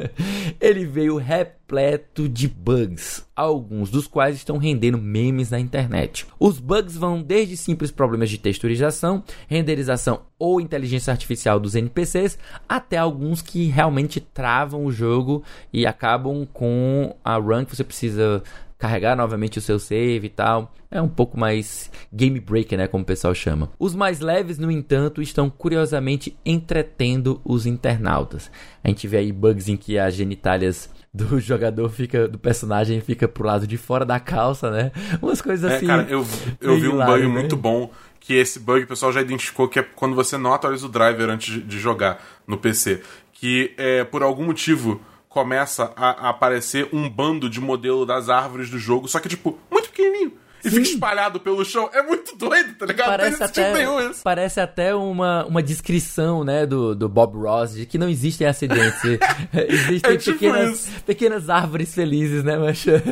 ele 0.60 0.84
veio 0.84 1.16
repleto 1.16 2.28
de 2.28 2.46
bugs, 2.46 3.26
alguns 3.34 3.90
dos 3.90 4.06
quais 4.06 4.36
estão 4.36 4.58
rendendo 4.58 4.98
memes 4.98 5.50
na 5.50 5.58
internet. 5.58 6.26
Os 6.38 6.60
bugs 6.60 6.96
vão 6.96 7.22
desde 7.22 7.56
simples 7.56 7.90
problemas 7.90 8.30
de 8.30 8.38
texturização, 8.38 9.24
renderização 9.48 10.22
ou 10.38 10.60
inteligência 10.60 11.10
artificial 11.10 11.58
dos 11.58 11.74
NPCs, 11.74 12.38
até 12.68 12.98
alguns 12.98 13.40
que 13.40 13.64
realmente 13.64 13.85
travam 14.20 14.84
o 14.84 14.92
jogo 14.92 15.42
e 15.72 15.86
acabam 15.86 16.46
com 16.52 17.14
a 17.24 17.36
run 17.36 17.64
que 17.64 17.74
você 17.74 17.84
precisa 17.84 18.42
carregar 18.78 19.16
novamente 19.16 19.58
o 19.58 19.62
seu 19.62 19.78
save 19.78 20.26
e 20.26 20.30
tal. 20.30 20.72
É 20.90 21.00
um 21.00 21.08
pouco 21.08 21.38
mais 21.38 21.90
game 22.12 22.38
breaker, 22.38 22.78
né, 22.78 22.86
como 22.86 23.02
o 23.02 23.06
pessoal 23.06 23.34
chama. 23.34 23.70
Os 23.78 23.94
mais 23.94 24.20
leves, 24.20 24.58
no 24.58 24.70
entanto, 24.70 25.20
estão 25.20 25.50
curiosamente 25.50 26.36
entretendo 26.44 27.40
os 27.44 27.66
internautas. 27.66 28.50
A 28.84 28.88
gente 28.88 29.08
vê 29.08 29.18
aí 29.18 29.32
bugs 29.32 29.68
em 29.68 29.76
que 29.76 29.98
as 29.98 30.14
genitálias 30.14 30.90
do 31.12 31.40
jogador 31.40 31.88
fica, 31.88 32.28
do 32.28 32.38
personagem 32.38 33.00
fica 33.00 33.26
pro 33.26 33.46
lado 33.46 33.66
de 33.66 33.76
fora 33.76 34.04
da 34.04 34.20
calça, 34.20 34.70
né? 34.70 34.92
Umas 35.20 35.40
coisas 35.40 35.70
é, 35.70 35.76
assim. 35.76 35.86
Cara, 35.86 36.06
eu, 36.08 36.26
eu 36.60 36.78
vi 36.78 36.88
um 36.88 37.04
bug 37.04 37.22
né? 37.22 37.26
muito 37.26 37.56
bom 37.56 37.90
que 38.20 38.34
esse 38.34 38.58
bug 38.58 38.84
o 38.84 38.88
pessoal 38.88 39.12
já 39.12 39.20
identificou 39.20 39.68
que 39.68 39.78
é 39.78 39.82
quando 39.82 40.14
você 40.14 40.36
não 40.36 40.52
atualiza 40.52 40.86
o 40.86 40.88
driver 40.88 41.30
antes 41.30 41.64
de 41.64 41.78
jogar 41.78 42.20
no 42.46 42.58
PC. 42.58 43.00
Que 43.38 43.74
é 43.76 44.04
por 44.04 44.22
algum 44.22 44.44
motivo 44.44 45.00
começa 45.28 45.92
a, 45.96 46.26
a 46.26 46.30
aparecer 46.30 46.88
um 46.92 47.08
bando 47.08 47.48
de 47.50 47.60
modelo 47.60 48.06
das 48.06 48.28
árvores 48.30 48.70
do 48.70 48.78
jogo, 48.78 49.06
só 49.06 49.20
que, 49.20 49.28
tipo, 49.28 49.58
muito 49.70 49.90
pequenininho 49.90 50.32
e 50.64 50.70
fica 50.70 50.82
espalhado 50.82 51.40
pelo 51.40 51.64
chão. 51.64 51.88
É 51.92 52.02
muito 52.02 52.36
doido, 52.36 52.74
tá 52.74 52.86
ligado? 52.86 53.08
Parece 53.08 53.42
até, 53.42 53.72
tipo 53.72 54.22
parece 54.22 54.60
até 54.60 54.94
uma, 54.94 55.44
uma 55.46 55.62
descrição, 55.62 56.44
né, 56.44 56.66
do, 56.66 56.94
do 56.94 57.08
Bob 57.08 57.36
Ross 57.36 57.74
de 57.74 57.86
que 57.86 57.98
não 57.98 58.08
existem 58.08 58.46
acidentes. 58.46 59.00
existem 59.68 60.12
é 60.12 60.16
tipo 60.16 60.38
pequenas, 60.38 60.88
pequenas 61.06 61.50
árvores 61.50 61.94
felizes, 61.94 62.42
né, 62.42 62.56
mancha? 62.56 63.02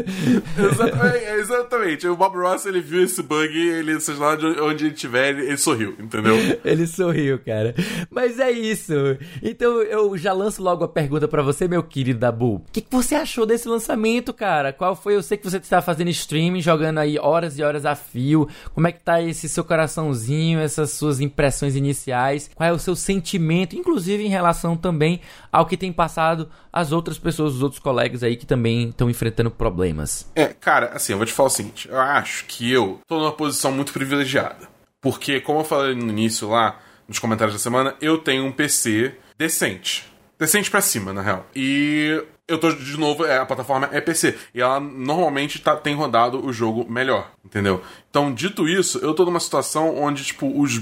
Exatamente, 0.58 1.24
é, 1.24 1.38
exatamente. 1.38 2.08
O 2.08 2.16
Bob 2.16 2.36
Ross, 2.36 2.66
ele 2.66 2.80
viu 2.80 3.02
esse 3.04 3.22
bug, 3.22 3.56
ele, 3.56 4.00
seja 4.00 4.20
lá 4.20 4.36
de 4.36 4.46
onde 4.60 4.86
ele 4.86 4.94
estiver, 4.94 5.30
ele, 5.30 5.46
ele 5.46 5.56
sorriu, 5.56 5.94
entendeu? 5.98 6.36
ele 6.64 6.86
sorriu, 6.86 7.38
cara. 7.38 7.74
Mas 8.10 8.38
é 8.38 8.50
isso. 8.50 8.92
Então 9.42 9.82
eu 9.82 10.16
já 10.16 10.32
lanço 10.32 10.62
logo 10.62 10.84
a 10.84 10.88
pergunta 10.88 11.28
para 11.28 11.42
você, 11.42 11.66
meu 11.68 11.82
querido 11.82 12.18
Dabu. 12.18 12.56
O 12.56 12.62
que, 12.72 12.80
que 12.80 12.90
você 12.90 13.14
achou 13.14 13.46
desse 13.46 13.68
lançamento, 13.68 14.32
cara? 14.32 14.72
Qual 14.72 14.94
foi? 14.94 15.14
Eu 15.14 15.22
sei 15.22 15.36
que 15.36 15.48
você 15.48 15.58
está 15.58 15.80
fazendo 15.82 16.10
streaming, 16.10 16.60
jogando 16.60 16.98
aí 16.98 17.18
horas 17.34 17.58
e 17.58 17.62
horas 17.62 17.84
a 17.84 17.94
fio. 17.94 18.48
Como 18.72 18.86
é 18.86 18.92
que 18.92 19.00
tá 19.00 19.20
esse 19.20 19.48
seu 19.48 19.64
coraçãozinho, 19.64 20.60
essas 20.60 20.92
suas 20.92 21.20
impressões 21.20 21.76
iniciais? 21.76 22.50
Qual 22.54 22.68
é 22.68 22.72
o 22.72 22.78
seu 22.78 22.96
sentimento, 22.96 23.76
inclusive 23.76 24.24
em 24.24 24.28
relação 24.28 24.76
também 24.76 25.20
ao 25.52 25.66
que 25.66 25.76
tem 25.76 25.92
passado 25.92 26.48
as 26.72 26.92
outras 26.92 27.18
pessoas, 27.18 27.54
os 27.54 27.62
outros 27.62 27.80
colegas 27.80 28.22
aí 28.22 28.36
que 28.36 28.46
também 28.46 28.88
estão 28.88 29.10
enfrentando 29.10 29.50
problemas? 29.50 30.30
É, 30.34 30.46
cara, 30.46 30.90
assim, 30.94 31.12
eu 31.12 31.18
vou 31.18 31.26
te 31.26 31.32
falar 31.32 31.48
o 31.48 31.50
seguinte, 31.50 31.88
eu 31.88 32.00
acho 32.00 32.44
que 32.46 32.70
eu 32.70 33.00
tô 33.06 33.18
numa 33.18 33.32
posição 33.32 33.72
muito 33.72 33.92
privilegiada. 33.92 34.68
Porque, 35.00 35.40
como 35.40 35.60
eu 35.60 35.64
falei 35.64 35.94
no 35.94 36.08
início 36.08 36.48
lá, 36.48 36.80
nos 37.06 37.18
comentários 37.18 37.54
da 37.54 37.60
semana, 37.60 37.94
eu 38.00 38.18
tenho 38.18 38.46
um 38.46 38.52
PC 38.52 39.14
decente. 39.36 40.13
Decente 40.38 40.70
para 40.70 40.80
cima, 40.80 41.12
na 41.12 41.22
real. 41.22 41.46
E 41.54 42.22
eu 42.46 42.58
tô 42.58 42.70
de 42.70 42.98
novo, 42.98 43.24
é, 43.24 43.38
a 43.38 43.46
plataforma 43.46 43.88
é 43.92 44.00
PC. 44.00 44.36
E 44.54 44.60
ela 44.60 44.78
normalmente 44.80 45.60
tá, 45.60 45.76
tem 45.76 45.94
rodado 45.94 46.44
o 46.44 46.52
jogo 46.52 46.90
melhor, 46.90 47.30
entendeu? 47.44 47.82
Então, 48.10 48.32
dito 48.32 48.68
isso, 48.68 48.98
eu 48.98 49.14
tô 49.14 49.24
numa 49.24 49.40
situação 49.40 49.96
onde, 49.96 50.24
tipo, 50.24 50.46
os. 50.60 50.80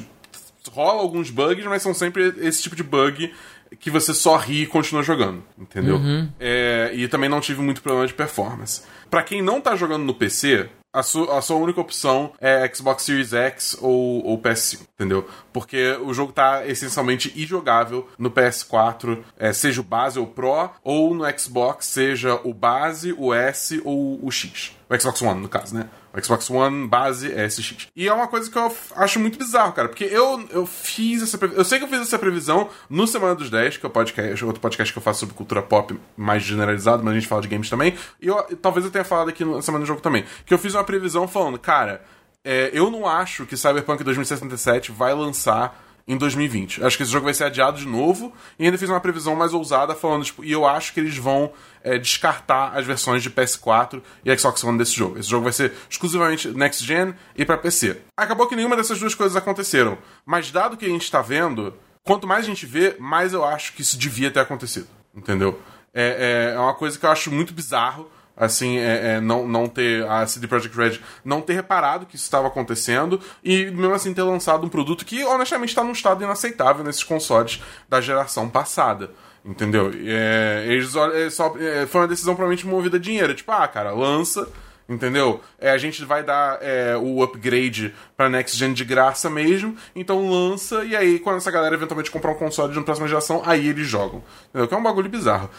rola 0.71 1.01
alguns 1.01 1.31
bugs, 1.31 1.65
mas 1.67 1.83
são 1.83 1.95
sempre 1.95 2.35
esse 2.39 2.63
tipo 2.63 2.77
de 2.77 2.83
bug 2.83 3.33
que 3.79 3.91
você 3.91 4.13
só 4.13 4.37
ri 4.37 4.63
e 4.63 4.67
continua 4.67 5.03
jogando, 5.03 5.43
entendeu? 5.59 5.97
Uhum. 5.97 6.29
É, 6.39 6.91
e 6.95 7.09
também 7.09 7.29
não 7.29 7.41
tive 7.41 7.63
muito 7.63 7.83
problema 7.83 8.07
de 8.07 8.15
performance. 8.15 8.83
Para 9.11 9.23
quem 9.23 9.41
não 9.41 9.61
tá 9.61 9.75
jogando 9.77 10.05
no 10.05 10.15
PC, 10.15 10.69
a, 10.93 11.03
su 11.03 11.25
a 11.31 11.41
sua 11.41 11.57
única 11.57 11.81
opção 11.81 12.33
é 12.41 12.69
Xbox 12.73 13.05
Series 13.05 13.33
X 13.33 13.79
ou, 13.81 14.25
ou 14.25 14.39
PS5, 14.41 14.81
entendeu? 14.95 15.29
Porque 15.53 15.97
o 16.03 16.13
jogo 16.13 16.33
tá 16.33 16.67
essencialmente 16.67 17.33
injogável 17.41 18.09
no 18.19 18.31
PS4, 18.31 19.23
é, 19.39 19.53
seja 19.53 19.81
o 19.81 19.85
base 19.85 20.19
ou 20.19 20.27
o 20.27 20.29
Pro, 20.29 20.71
ou 20.85 21.15
no 21.15 21.25
Xbox, 21.39 21.87
seja 21.87 22.39
o 22.45 22.53
base, 22.53 23.15
o 23.17 23.33
S 23.33 23.81
ou 23.85 24.19
o 24.23 24.31
X. 24.31 24.77
O 24.89 25.01
Xbox 25.01 25.23
One, 25.23 25.41
no 25.41 25.49
caso, 25.49 25.75
né? 25.75 25.89
O 26.15 26.23
Xbox 26.23 26.51
One 26.51 26.87
base 26.87 27.33
é 27.33 27.49
SX. 27.49 27.89
E 27.97 28.07
é 28.07 28.13
uma 28.13 28.29
coisa 28.29 28.51
que 28.51 28.57
eu 28.57 28.71
acho 28.97 29.19
muito 29.19 29.39
bizarro, 29.39 29.73
cara, 29.73 29.89
porque 29.89 30.05
eu, 30.05 30.47
eu 30.51 30.67
fiz 30.67 31.23
essa 31.23 31.39
previsão. 31.39 31.61
Eu 31.61 31.65
sei 31.65 31.79
que 31.79 31.85
eu 31.85 31.89
fiz 31.89 32.01
essa 32.01 32.19
previsão 32.19 32.69
no 32.91 33.07
Semana 33.07 33.35
dos 33.35 33.49
10, 33.49 33.79
que 33.79 33.87
é 33.87 33.89
o 33.89 33.91
podcast, 33.91 34.45
outro 34.45 34.61
podcast 34.61 34.93
que 34.93 34.99
eu 34.99 35.03
faço 35.03 35.21
sobre 35.21 35.35
cultura 35.35 35.63
pop 35.63 35.99
mais 36.17 36.43
generalizado, 36.43 37.03
mas 37.03 37.13
a 37.13 37.17
gente 37.17 37.27
fala 37.29 37.41
de 37.41 37.49
games 37.49 37.71
também. 37.71 37.95
E 38.21 38.27
eu, 38.27 38.43
talvez 38.61 38.85
eu 38.85 38.93
tenha 38.93 39.05
falado 39.05 39.31
aqui 39.31 39.45
na 39.45 39.63
Semana 39.63 39.85
do 39.85 39.89
Jogo 39.89 40.01
também. 40.01 40.25
Que 40.45 40.53
eu 40.53 40.59
fiz 40.59 40.75
uma 40.75 40.85
previsão 40.85 41.27
falando, 41.27 41.59
cara, 41.59 42.03
é, 42.45 42.71
eu 42.73 42.91
não 42.91 43.07
acho 43.07 43.47
que 43.47 43.57
Cyberpunk 43.57 44.05
2077 44.05 44.93
vai 44.93 45.15
lançar 45.15 45.92
em 46.07 46.17
2020. 46.17 46.85
Acho 46.85 46.97
que 46.97 47.03
esse 47.03 47.13
jogo 47.13 47.25
vai 47.25 47.35
ser 47.35 47.45
adiado 47.45 47.79
de 47.79 47.87
novo. 47.87 48.33
E 48.59 48.65
ainda 48.65 48.79
fiz 48.79 48.89
uma 48.89 49.01
previsão 49.01 49.37
mais 49.37 49.55
ousada 49.55 49.95
falando, 49.95 50.25
tipo, 50.25 50.45
e 50.45 50.53
eu 50.53 50.67
acho 50.67 50.93
que 50.93 51.01
eles 51.01 51.17
vão 51.17 51.53
é, 51.83 51.99
descartar 51.99 52.77
as 52.77 52.87
versões 52.87 53.23
de 53.23 53.31
PS4 53.31 54.03
e 54.25 54.37
Xbox 54.37 54.63
One 54.65 54.79
desse 54.79 54.95
jogo. 54.95 55.19
Esse 55.19 55.29
jogo 55.29 55.45
vai 55.45 55.53
ser 55.53 55.73
exclusivamente 55.89 56.49
next 56.49 56.85
gen 56.85 57.15
e 57.37 57.45
para 57.45 57.59
PC. 57.59 58.01
Acabou 58.17 58.47
que 58.47 58.57
nenhuma 58.57 58.77
dessas 58.77 58.99
duas 58.99 59.15
coisas 59.15 59.37
aconteceram. 59.37 59.99
Mas 60.25 60.51
dado 60.51 60.77
que 60.77 60.87
a 60.87 60.89
gente 60.89 61.11
tá 61.11 61.23
vendo, 61.23 61.75
quanto 62.05 62.27
mais 62.27 62.45
a 62.45 62.49
gente 62.49 62.67
vê, 62.67 62.97
mais 62.99 63.33
eu 63.33 63.45
acho 63.45 63.73
que 63.73 63.83
isso 63.83 63.99
devia 63.99 64.31
ter 64.31 64.41
acontecido. 64.41 64.89
Entendeu? 65.15 65.61
É, 65.95 66.53
é, 66.53 66.57
é 66.57 66.59
uma 66.59 66.75
coisa 66.75 66.99
que 66.99 67.05
eu 67.05 67.11
acho 67.11 67.31
muito 67.31 67.53
bizarro 67.53 68.11
assim, 68.45 68.79
é, 68.79 69.15
é, 69.15 69.21
não, 69.21 69.47
não 69.47 69.69
ter 69.69 70.05
a 70.09 70.27
CD 70.27 70.49
Projekt 70.49 70.77
Red 70.77 70.99
não 71.25 71.41
ter 71.41 71.53
reparado 71.53 72.07
que 72.07 72.17
isso 72.17 72.25
estava 72.25 72.49
acontecendo 72.49 73.21
e 73.43 73.67
mesmo 73.67 73.95
assim 73.95 74.13
ter 74.13 74.23
lançado 74.23 74.67
um 74.67 74.69
produto 74.69 75.05
que 75.05 75.25
honestamente 75.25 75.69
está 75.69 75.85
num 75.85 75.93
estado 75.93 76.25
inaceitável 76.25 76.85
nesses 76.85 77.05
consoles 77.05 77.63
da 77.89 78.01
geração 78.01 78.49
passada. 78.49 79.11
Entendeu? 79.45 79.91
É, 80.07 80.65
eles 80.69 80.95
é, 80.95 81.31
só, 81.31 81.55
é, 81.59 81.87
foi 81.87 82.01
uma 82.03 82.09
decisão 82.09 82.35
provavelmente 82.35 82.67
movida 82.67 82.97
a 82.97 83.01
dinheiro. 83.01 83.35
Tipo, 83.35 83.51
ah, 83.51 83.67
cara, 83.67 83.93
lança, 83.93 84.49
entendeu? 84.89 85.41
É, 85.59 85.71
a 85.71 85.79
gente 85.79 86.05
vai 86.05 86.23
dar 86.23 86.59
é, 86.61 86.97
o 86.97 87.23
upgrade 87.23 87.93
pra 88.17 88.29
Next 88.29 88.57
Gen 88.57 88.73
de 88.73 88.85
graça 88.85 89.29
mesmo, 89.29 89.77
então 89.97 90.31
lança, 90.31 90.85
e 90.85 90.95
aí 90.95 91.19
quando 91.19 91.39
essa 91.39 91.51
galera 91.51 91.75
eventualmente 91.75 92.11
comprar 92.11 92.33
um 92.33 92.37
console 92.37 92.73
de 92.73 92.79
uma 92.79 92.85
próxima 92.85 93.09
geração, 93.09 93.43
aí 93.45 93.69
eles 93.69 93.87
jogam. 93.87 94.23
Entendeu? 94.51 94.69
Que 94.69 94.75
é 94.75 94.77
um 94.77 94.83
bagulho 94.83 95.09
bizarro. 95.09 95.51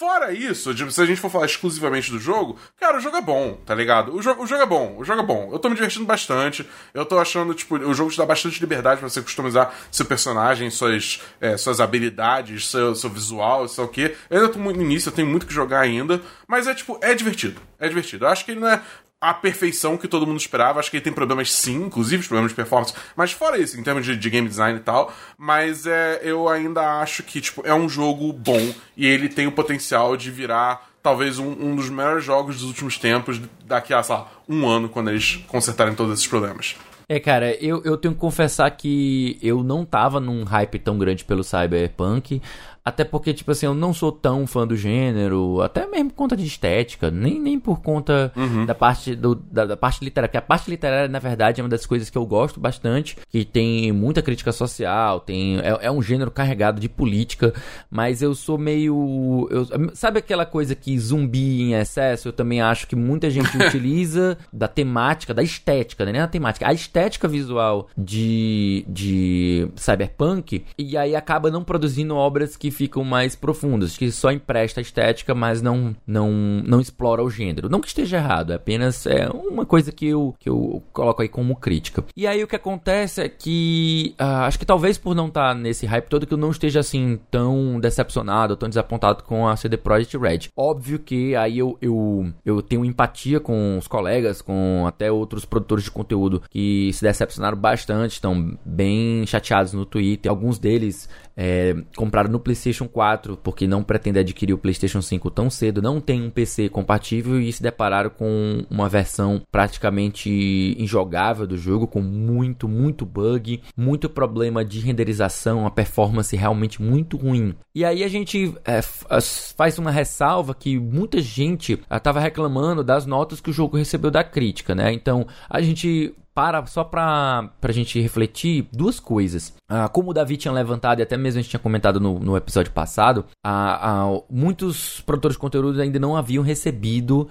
Fora 0.00 0.32
isso, 0.32 0.74
tipo, 0.74 0.90
se 0.90 1.02
a 1.02 1.04
gente 1.04 1.20
for 1.20 1.30
falar 1.30 1.44
exclusivamente 1.44 2.10
do 2.10 2.18
jogo, 2.18 2.56
cara, 2.78 2.96
o 2.96 3.00
jogo 3.00 3.18
é 3.18 3.20
bom, 3.20 3.58
tá 3.66 3.74
ligado? 3.74 4.16
O 4.16 4.22
jogo, 4.22 4.44
o 4.44 4.46
jogo 4.46 4.62
é 4.62 4.66
bom, 4.66 4.96
o 4.96 5.04
jogo 5.04 5.20
é 5.20 5.22
bom. 5.22 5.50
Eu 5.52 5.58
tô 5.58 5.68
me 5.68 5.74
divertindo 5.74 6.06
bastante. 6.06 6.66
Eu 6.94 7.04
tô 7.04 7.18
achando, 7.18 7.52
tipo, 7.52 7.76
o 7.76 7.92
jogo 7.92 8.10
te 8.10 8.16
dá 8.16 8.24
bastante 8.24 8.58
liberdade 8.60 8.98
para 8.98 9.10
você 9.10 9.20
customizar 9.20 9.74
seu 9.92 10.06
personagem, 10.06 10.70
suas, 10.70 11.20
é, 11.38 11.54
suas 11.58 11.80
habilidades, 11.80 12.66
seu, 12.66 12.94
seu 12.94 13.10
visual, 13.10 13.68
sei 13.68 13.84
o 13.84 13.88
quê. 13.88 14.16
Eu 14.30 14.38
ainda 14.38 14.50
tô 14.50 14.58
muito 14.58 14.78
no 14.78 14.82
início, 14.82 15.10
eu 15.10 15.14
tenho 15.14 15.28
muito 15.28 15.44
que 15.44 15.52
jogar 15.52 15.80
ainda. 15.80 16.18
Mas 16.48 16.66
é, 16.66 16.74
tipo, 16.74 16.98
é 17.02 17.14
divertido. 17.14 17.60
É 17.78 17.86
divertido. 17.86 18.24
Eu 18.24 18.30
acho 18.30 18.46
que 18.46 18.52
ele 18.52 18.60
não 18.60 18.68
é 18.68 18.80
a 19.20 19.34
perfeição 19.34 19.96
que 19.96 20.08
todo 20.08 20.26
mundo 20.26 20.40
esperava. 20.40 20.80
Acho 20.80 20.90
que 20.90 20.96
ele 20.96 21.04
tem 21.04 21.12
problemas 21.12 21.52
sim, 21.52 21.84
inclusive 21.84 22.26
problemas 22.26 22.52
de 22.52 22.56
performance. 22.56 22.94
Mas 23.14 23.32
fora 23.32 23.58
isso, 23.58 23.78
em 23.78 23.82
termos 23.82 24.04
de, 24.06 24.16
de, 24.16 24.30
game 24.30 24.48
design 24.48 24.78
e 24.78 24.82
tal. 24.82 25.12
Mas 25.36 25.86
é, 25.86 26.20
eu 26.22 26.48
ainda 26.48 27.00
acho 27.00 27.22
que 27.22 27.40
tipo, 27.40 27.62
é 27.64 27.74
um 27.74 27.88
jogo 27.88 28.32
bom 28.32 28.72
e 28.96 29.06
ele 29.06 29.28
tem 29.28 29.46
o 29.46 29.52
potencial 29.52 30.16
de 30.16 30.30
virar 30.30 30.88
talvez 31.02 31.38
um, 31.38 31.50
um 31.50 31.76
dos 31.76 31.88
melhores 31.88 32.24
jogos 32.24 32.56
dos 32.56 32.64
últimos 32.64 32.98
tempos 32.98 33.40
daqui 33.64 33.92
a, 33.92 34.02
sei 34.02 34.14
lá, 34.14 34.30
um 34.48 34.68
ano, 34.68 34.88
quando 34.88 35.10
eles 35.10 35.36
consertarem 35.48 35.94
todos 35.94 36.14
esses 36.14 36.26
problemas. 36.26 36.76
É, 37.08 37.18
cara, 37.18 37.52
eu, 37.56 37.82
eu 37.84 37.96
tenho 37.96 38.14
que 38.14 38.20
confessar 38.20 38.70
que 38.70 39.36
eu 39.42 39.64
não 39.64 39.84
tava 39.84 40.20
num 40.20 40.44
hype 40.44 40.78
tão 40.78 40.96
grande 40.96 41.24
pelo 41.24 41.42
Cyberpunk. 41.42 42.40
Até 42.84 43.04
porque, 43.04 43.34
tipo 43.34 43.50
assim, 43.50 43.66
eu 43.66 43.74
não 43.74 43.92
sou 43.92 44.10
tão 44.10 44.46
fã 44.46 44.66
do 44.66 44.74
gênero, 44.74 45.60
até 45.60 45.86
mesmo 45.86 46.10
por 46.10 46.16
conta 46.16 46.36
de 46.36 46.46
estética, 46.46 47.10
nem, 47.10 47.38
nem 47.38 47.60
por 47.60 47.82
conta 47.82 48.32
uhum. 48.34 48.64
da 48.64 48.74
parte 48.74 49.14
do, 49.14 49.34
da, 49.34 49.66
da, 49.66 49.76
parte 49.76 50.02
literária. 50.02 50.28
Porque 50.28 50.38
a 50.38 50.42
parte 50.42 50.70
literária, 50.70 51.08
na 51.08 51.18
verdade, 51.18 51.60
é 51.60 51.64
uma 51.64 51.68
das 51.68 51.84
coisas 51.84 52.08
que 52.08 52.16
eu 52.16 52.24
gosto 52.24 52.58
bastante, 52.58 53.18
que 53.28 53.44
tem 53.44 53.92
muita 53.92 54.22
crítica 54.22 54.50
social, 54.50 55.20
tem 55.20 55.58
é, 55.60 55.78
é 55.82 55.90
um 55.90 56.00
gênero 56.00 56.30
carregado 56.30 56.80
de 56.80 56.88
política, 56.88 57.52
mas 57.90 58.22
eu 58.22 58.34
sou 58.34 58.56
meio. 58.56 59.46
Eu, 59.50 59.66
sabe 59.94 60.18
aquela 60.18 60.46
coisa 60.46 60.74
que 60.74 60.98
zumbi 60.98 61.62
em 61.62 61.74
excesso? 61.74 62.28
Eu 62.28 62.32
também 62.32 62.62
acho 62.62 62.86
que 62.86 62.96
muita 62.96 63.28
gente 63.28 63.56
utiliza 63.62 64.38
da 64.50 64.66
temática, 64.66 65.34
da 65.34 65.42
estética, 65.42 66.06
né? 66.06 66.12
Nem 66.12 66.22
a 66.22 66.28
temática, 66.28 66.66
a 66.66 66.72
estética 66.72 67.28
visual 67.28 67.88
de, 67.96 68.86
de 68.88 69.68
cyberpunk, 69.76 70.64
e 70.78 70.96
aí 70.96 71.14
acaba 71.14 71.50
não 71.50 71.62
produzindo 71.62 72.16
obras 72.16 72.56
que 72.56 72.70
ficam 72.80 73.04
mais 73.04 73.36
profundas, 73.36 73.98
que 73.98 74.10
só 74.10 74.32
empresta 74.32 74.80
estética, 74.80 75.34
mas 75.34 75.60
não, 75.60 75.94
não, 76.06 76.30
não 76.64 76.80
explora 76.80 77.22
o 77.22 77.28
gênero. 77.28 77.68
Não 77.68 77.78
que 77.78 77.88
esteja 77.88 78.16
errado, 78.16 78.54
é 78.54 78.56
apenas 78.56 79.04
é 79.04 79.28
uma 79.28 79.66
coisa 79.66 79.92
que 79.92 80.06
eu, 80.06 80.34
que 80.40 80.48
eu 80.48 80.82
coloco 80.90 81.20
aí 81.20 81.28
como 81.28 81.56
crítica. 81.56 82.02
E 82.16 82.26
aí 82.26 82.42
o 82.42 82.48
que 82.48 82.56
acontece 82.56 83.20
é 83.20 83.28
que 83.28 84.14
uh, 84.18 84.44
acho 84.46 84.58
que 84.58 84.64
talvez 84.64 84.96
por 84.96 85.14
não 85.14 85.28
estar 85.28 85.48
tá 85.48 85.54
nesse 85.54 85.84
hype 85.84 86.06
todo 86.06 86.26
que 86.26 86.32
eu 86.32 86.38
não 86.38 86.50
esteja 86.50 86.80
assim 86.80 87.20
tão 87.30 87.78
decepcionado, 87.78 88.56
tão 88.56 88.68
desapontado 88.68 89.24
com 89.24 89.46
a 89.46 89.56
CD 89.56 89.76
Projekt 89.76 90.16
Red. 90.16 90.48
Óbvio 90.56 90.98
que 90.98 91.36
aí 91.36 91.58
eu, 91.58 91.76
eu, 91.82 92.32
eu 92.46 92.62
tenho 92.62 92.82
empatia 92.82 93.40
com 93.40 93.76
os 93.76 93.86
colegas, 93.86 94.40
com 94.40 94.86
até 94.86 95.12
outros 95.12 95.44
produtores 95.44 95.84
de 95.84 95.90
conteúdo 95.90 96.42
que 96.48 96.90
se 96.94 97.02
decepcionaram 97.02 97.58
bastante, 97.58 98.12
estão 98.12 98.56
bem 98.64 99.26
chateados 99.26 99.74
no 99.74 99.84
Twitter. 99.84 100.30
Alguns 100.30 100.58
deles 100.58 101.10
é, 101.36 101.74
compraram 101.96 102.30
no 102.30 102.40
PlayStation 102.40 102.88
4 102.88 103.36
porque 103.36 103.66
não 103.66 103.82
pretendem 103.82 104.20
adquirir 104.20 104.52
o 104.52 104.58
PlayStation 104.58 105.00
5 105.02 105.30
tão 105.30 105.50
cedo, 105.50 105.82
não 105.82 106.00
tem 106.00 106.22
um 106.22 106.30
PC 106.30 106.68
compatível 106.68 107.40
e 107.40 107.52
se 107.52 107.62
depararam 107.62 108.10
com 108.10 108.64
uma 108.70 108.88
versão 108.88 109.42
praticamente 109.50 110.30
injogável 110.78 111.46
do 111.46 111.56
jogo, 111.56 111.86
com 111.86 112.00
muito, 112.00 112.68
muito 112.68 113.06
bug, 113.06 113.62
muito 113.76 114.08
problema 114.08 114.64
de 114.64 114.80
renderização, 114.80 115.66
a 115.66 115.70
performance 115.70 116.36
realmente 116.36 116.82
muito 116.82 117.16
ruim. 117.16 117.54
E 117.74 117.84
aí 117.84 118.02
a 118.02 118.08
gente 118.08 118.54
é, 118.64 118.80
faz 118.82 119.78
uma 119.78 119.90
ressalva 119.90 120.54
que 120.54 120.78
muita 120.78 121.20
gente 121.20 121.80
estava 121.90 122.20
reclamando 122.20 122.82
das 122.82 123.06
notas 123.06 123.40
que 123.40 123.50
o 123.50 123.52
jogo 123.52 123.76
recebeu 123.76 124.10
da 124.10 124.24
crítica, 124.24 124.74
né? 124.74 124.92
Então 124.92 125.26
a 125.48 125.60
gente 125.60 126.14
para 126.34 126.64
só 126.66 126.84
para 126.84 127.50
a 127.60 127.72
gente 127.72 128.00
refletir 128.00 128.68
duas 128.72 129.00
coisas. 129.00 129.54
Ah, 129.68 129.88
como 129.88 130.10
o 130.10 130.14
Davi 130.14 130.36
tinha 130.36 130.52
levantado 130.52 131.00
e 131.00 131.02
até 131.02 131.16
mesmo 131.16 131.38
a 131.38 131.42
gente 131.42 131.50
tinha 131.50 131.60
comentado 131.60 132.00
no, 132.00 132.18
no 132.18 132.36
episódio 132.36 132.72
passado, 132.72 133.24
ah, 133.44 134.06
ah, 134.06 134.20
muitos 134.28 135.00
produtores 135.00 135.36
de 135.36 135.40
conteúdo 135.40 135.80
ainda 135.80 135.98
não 135.98 136.16
haviam 136.16 136.42
recebido 136.42 137.28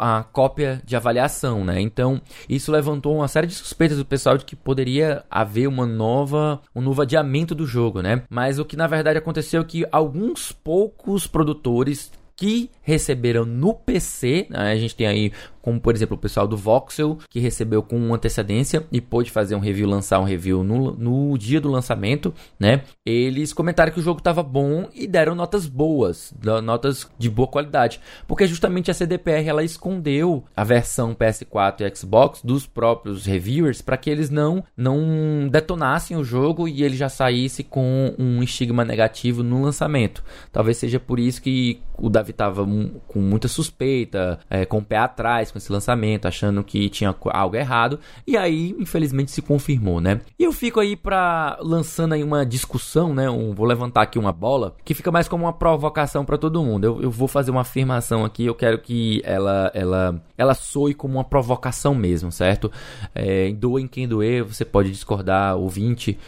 a, 0.00 0.24
cópia 0.24 0.82
de 0.84 0.96
avaliação, 0.96 1.64
né? 1.64 1.80
Então 1.80 2.20
isso 2.48 2.72
levantou 2.72 3.16
uma 3.16 3.28
série 3.28 3.46
de 3.46 3.54
suspeitas 3.54 3.98
do 3.98 4.04
pessoal 4.04 4.36
de 4.36 4.44
que 4.44 4.56
poderia 4.56 5.24
haver 5.30 5.68
uma 5.68 5.86
nova, 5.86 6.60
um 6.74 6.80
novo 6.80 7.02
adiamento 7.02 7.54
do 7.54 7.66
jogo, 7.66 8.02
né? 8.02 8.22
Mas 8.28 8.58
o 8.58 8.64
que 8.64 8.76
na 8.76 8.86
verdade 8.86 9.18
aconteceu 9.18 9.60
é 9.60 9.64
que 9.64 9.86
alguns 9.92 10.52
poucos 10.52 11.26
produtores 11.26 12.10
que 12.36 12.70
receberam 12.82 13.46
no 13.46 13.72
PC, 13.72 14.46
né? 14.50 14.72
a 14.72 14.76
gente 14.76 14.94
tem 14.94 15.06
aí 15.06 15.32
como 15.66 15.80
por 15.80 15.96
exemplo 15.96 16.16
o 16.16 16.20
pessoal 16.20 16.46
do 16.46 16.56
Voxel, 16.56 17.18
que 17.28 17.40
recebeu 17.40 17.82
com 17.82 18.14
antecedência 18.14 18.86
e 18.92 19.00
pôde 19.00 19.32
fazer 19.32 19.56
um 19.56 19.58
review, 19.58 19.88
lançar 19.88 20.20
um 20.20 20.24
review 20.24 20.62
no, 20.62 20.92
no 20.92 21.36
dia 21.36 21.60
do 21.60 21.68
lançamento, 21.68 22.32
né? 22.56 22.84
Eles 23.04 23.52
comentaram 23.52 23.90
que 23.90 23.98
o 23.98 24.02
jogo 24.02 24.18
estava 24.18 24.44
bom 24.44 24.88
e 24.94 25.08
deram 25.08 25.34
notas 25.34 25.66
boas, 25.66 26.32
notas 26.62 27.10
de 27.18 27.28
boa 27.28 27.48
qualidade, 27.48 28.00
porque 28.28 28.46
justamente 28.46 28.92
a 28.92 28.94
CDPR 28.94 29.48
ela 29.48 29.64
escondeu 29.64 30.44
a 30.56 30.62
versão 30.62 31.16
PS4 31.16 31.80
e 31.80 31.96
Xbox 31.96 32.42
dos 32.44 32.64
próprios 32.64 33.26
reviewers 33.26 33.82
para 33.82 33.96
que 33.96 34.08
eles 34.08 34.30
não 34.30 34.62
não 34.76 35.48
detonassem 35.50 36.16
o 36.16 36.22
jogo 36.22 36.68
e 36.68 36.84
ele 36.84 36.96
já 36.96 37.08
saísse 37.08 37.64
com 37.64 38.14
um 38.16 38.40
estigma 38.40 38.84
negativo 38.84 39.42
no 39.42 39.62
lançamento. 39.62 40.22
Talvez 40.52 40.76
seja 40.76 41.00
por 41.00 41.18
isso 41.18 41.42
que 41.42 41.80
o 41.98 42.08
Davi 42.08 42.30
estava 42.30 42.64
com 43.08 43.18
muita 43.18 43.48
suspeita, 43.48 44.38
é, 44.48 44.64
com 44.64 44.78
o 44.78 44.84
pé 44.84 44.98
atrás 44.98 45.55
com 45.56 45.58
esse 45.58 45.72
lançamento, 45.72 46.28
achando 46.28 46.62
que 46.62 46.88
tinha 46.88 47.14
algo 47.32 47.56
errado, 47.56 47.98
e 48.26 48.36
aí, 48.36 48.74
infelizmente, 48.78 49.30
se 49.30 49.40
confirmou, 49.42 50.00
né? 50.00 50.20
E 50.38 50.44
eu 50.44 50.52
fico 50.52 50.78
aí 50.78 50.94
pra 50.94 51.58
lançando 51.60 52.12
aí 52.12 52.22
uma 52.22 52.44
discussão, 52.44 53.14
né? 53.14 53.28
Um, 53.28 53.52
vou 53.52 53.66
levantar 53.66 54.02
aqui 54.02 54.18
uma 54.18 54.32
bola, 54.32 54.76
que 54.84 54.94
fica 54.94 55.10
mais 55.10 55.26
como 55.26 55.44
uma 55.44 55.52
provocação 55.52 56.24
para 56.24 56.36
todo 56.36 56.62
mundo. 56.62 56.84
Eu, 56.84 57.02
eu, 57.02 57.10
vou 57.10 57.26
fazer 57.26 57.50
uma 57.50 57.62
afirmação 57.62 58.24
aqui, 58.24 58.44
eu 58.44 58.54
quero 58.54 58.78
que 58.78 59.22
ela, 59.24 59.70
ela, 59.74 60.22
ela 60.36 60.54
soe 60.54 60.94
como 60.94 61.14
uma 61.14 61.24
provocação 61.24 61.94
mesmo, 61.94 62.30
certo? 62.30 62.70
É, 63.14 63.50
doem 63.52 63.86
quem 63.86 64.06
doer, 64.06 64.44
você 64.44 64.64
pode 64.64 64.90
discordar, 64.90 65.56
ouvinte 65.56 66.18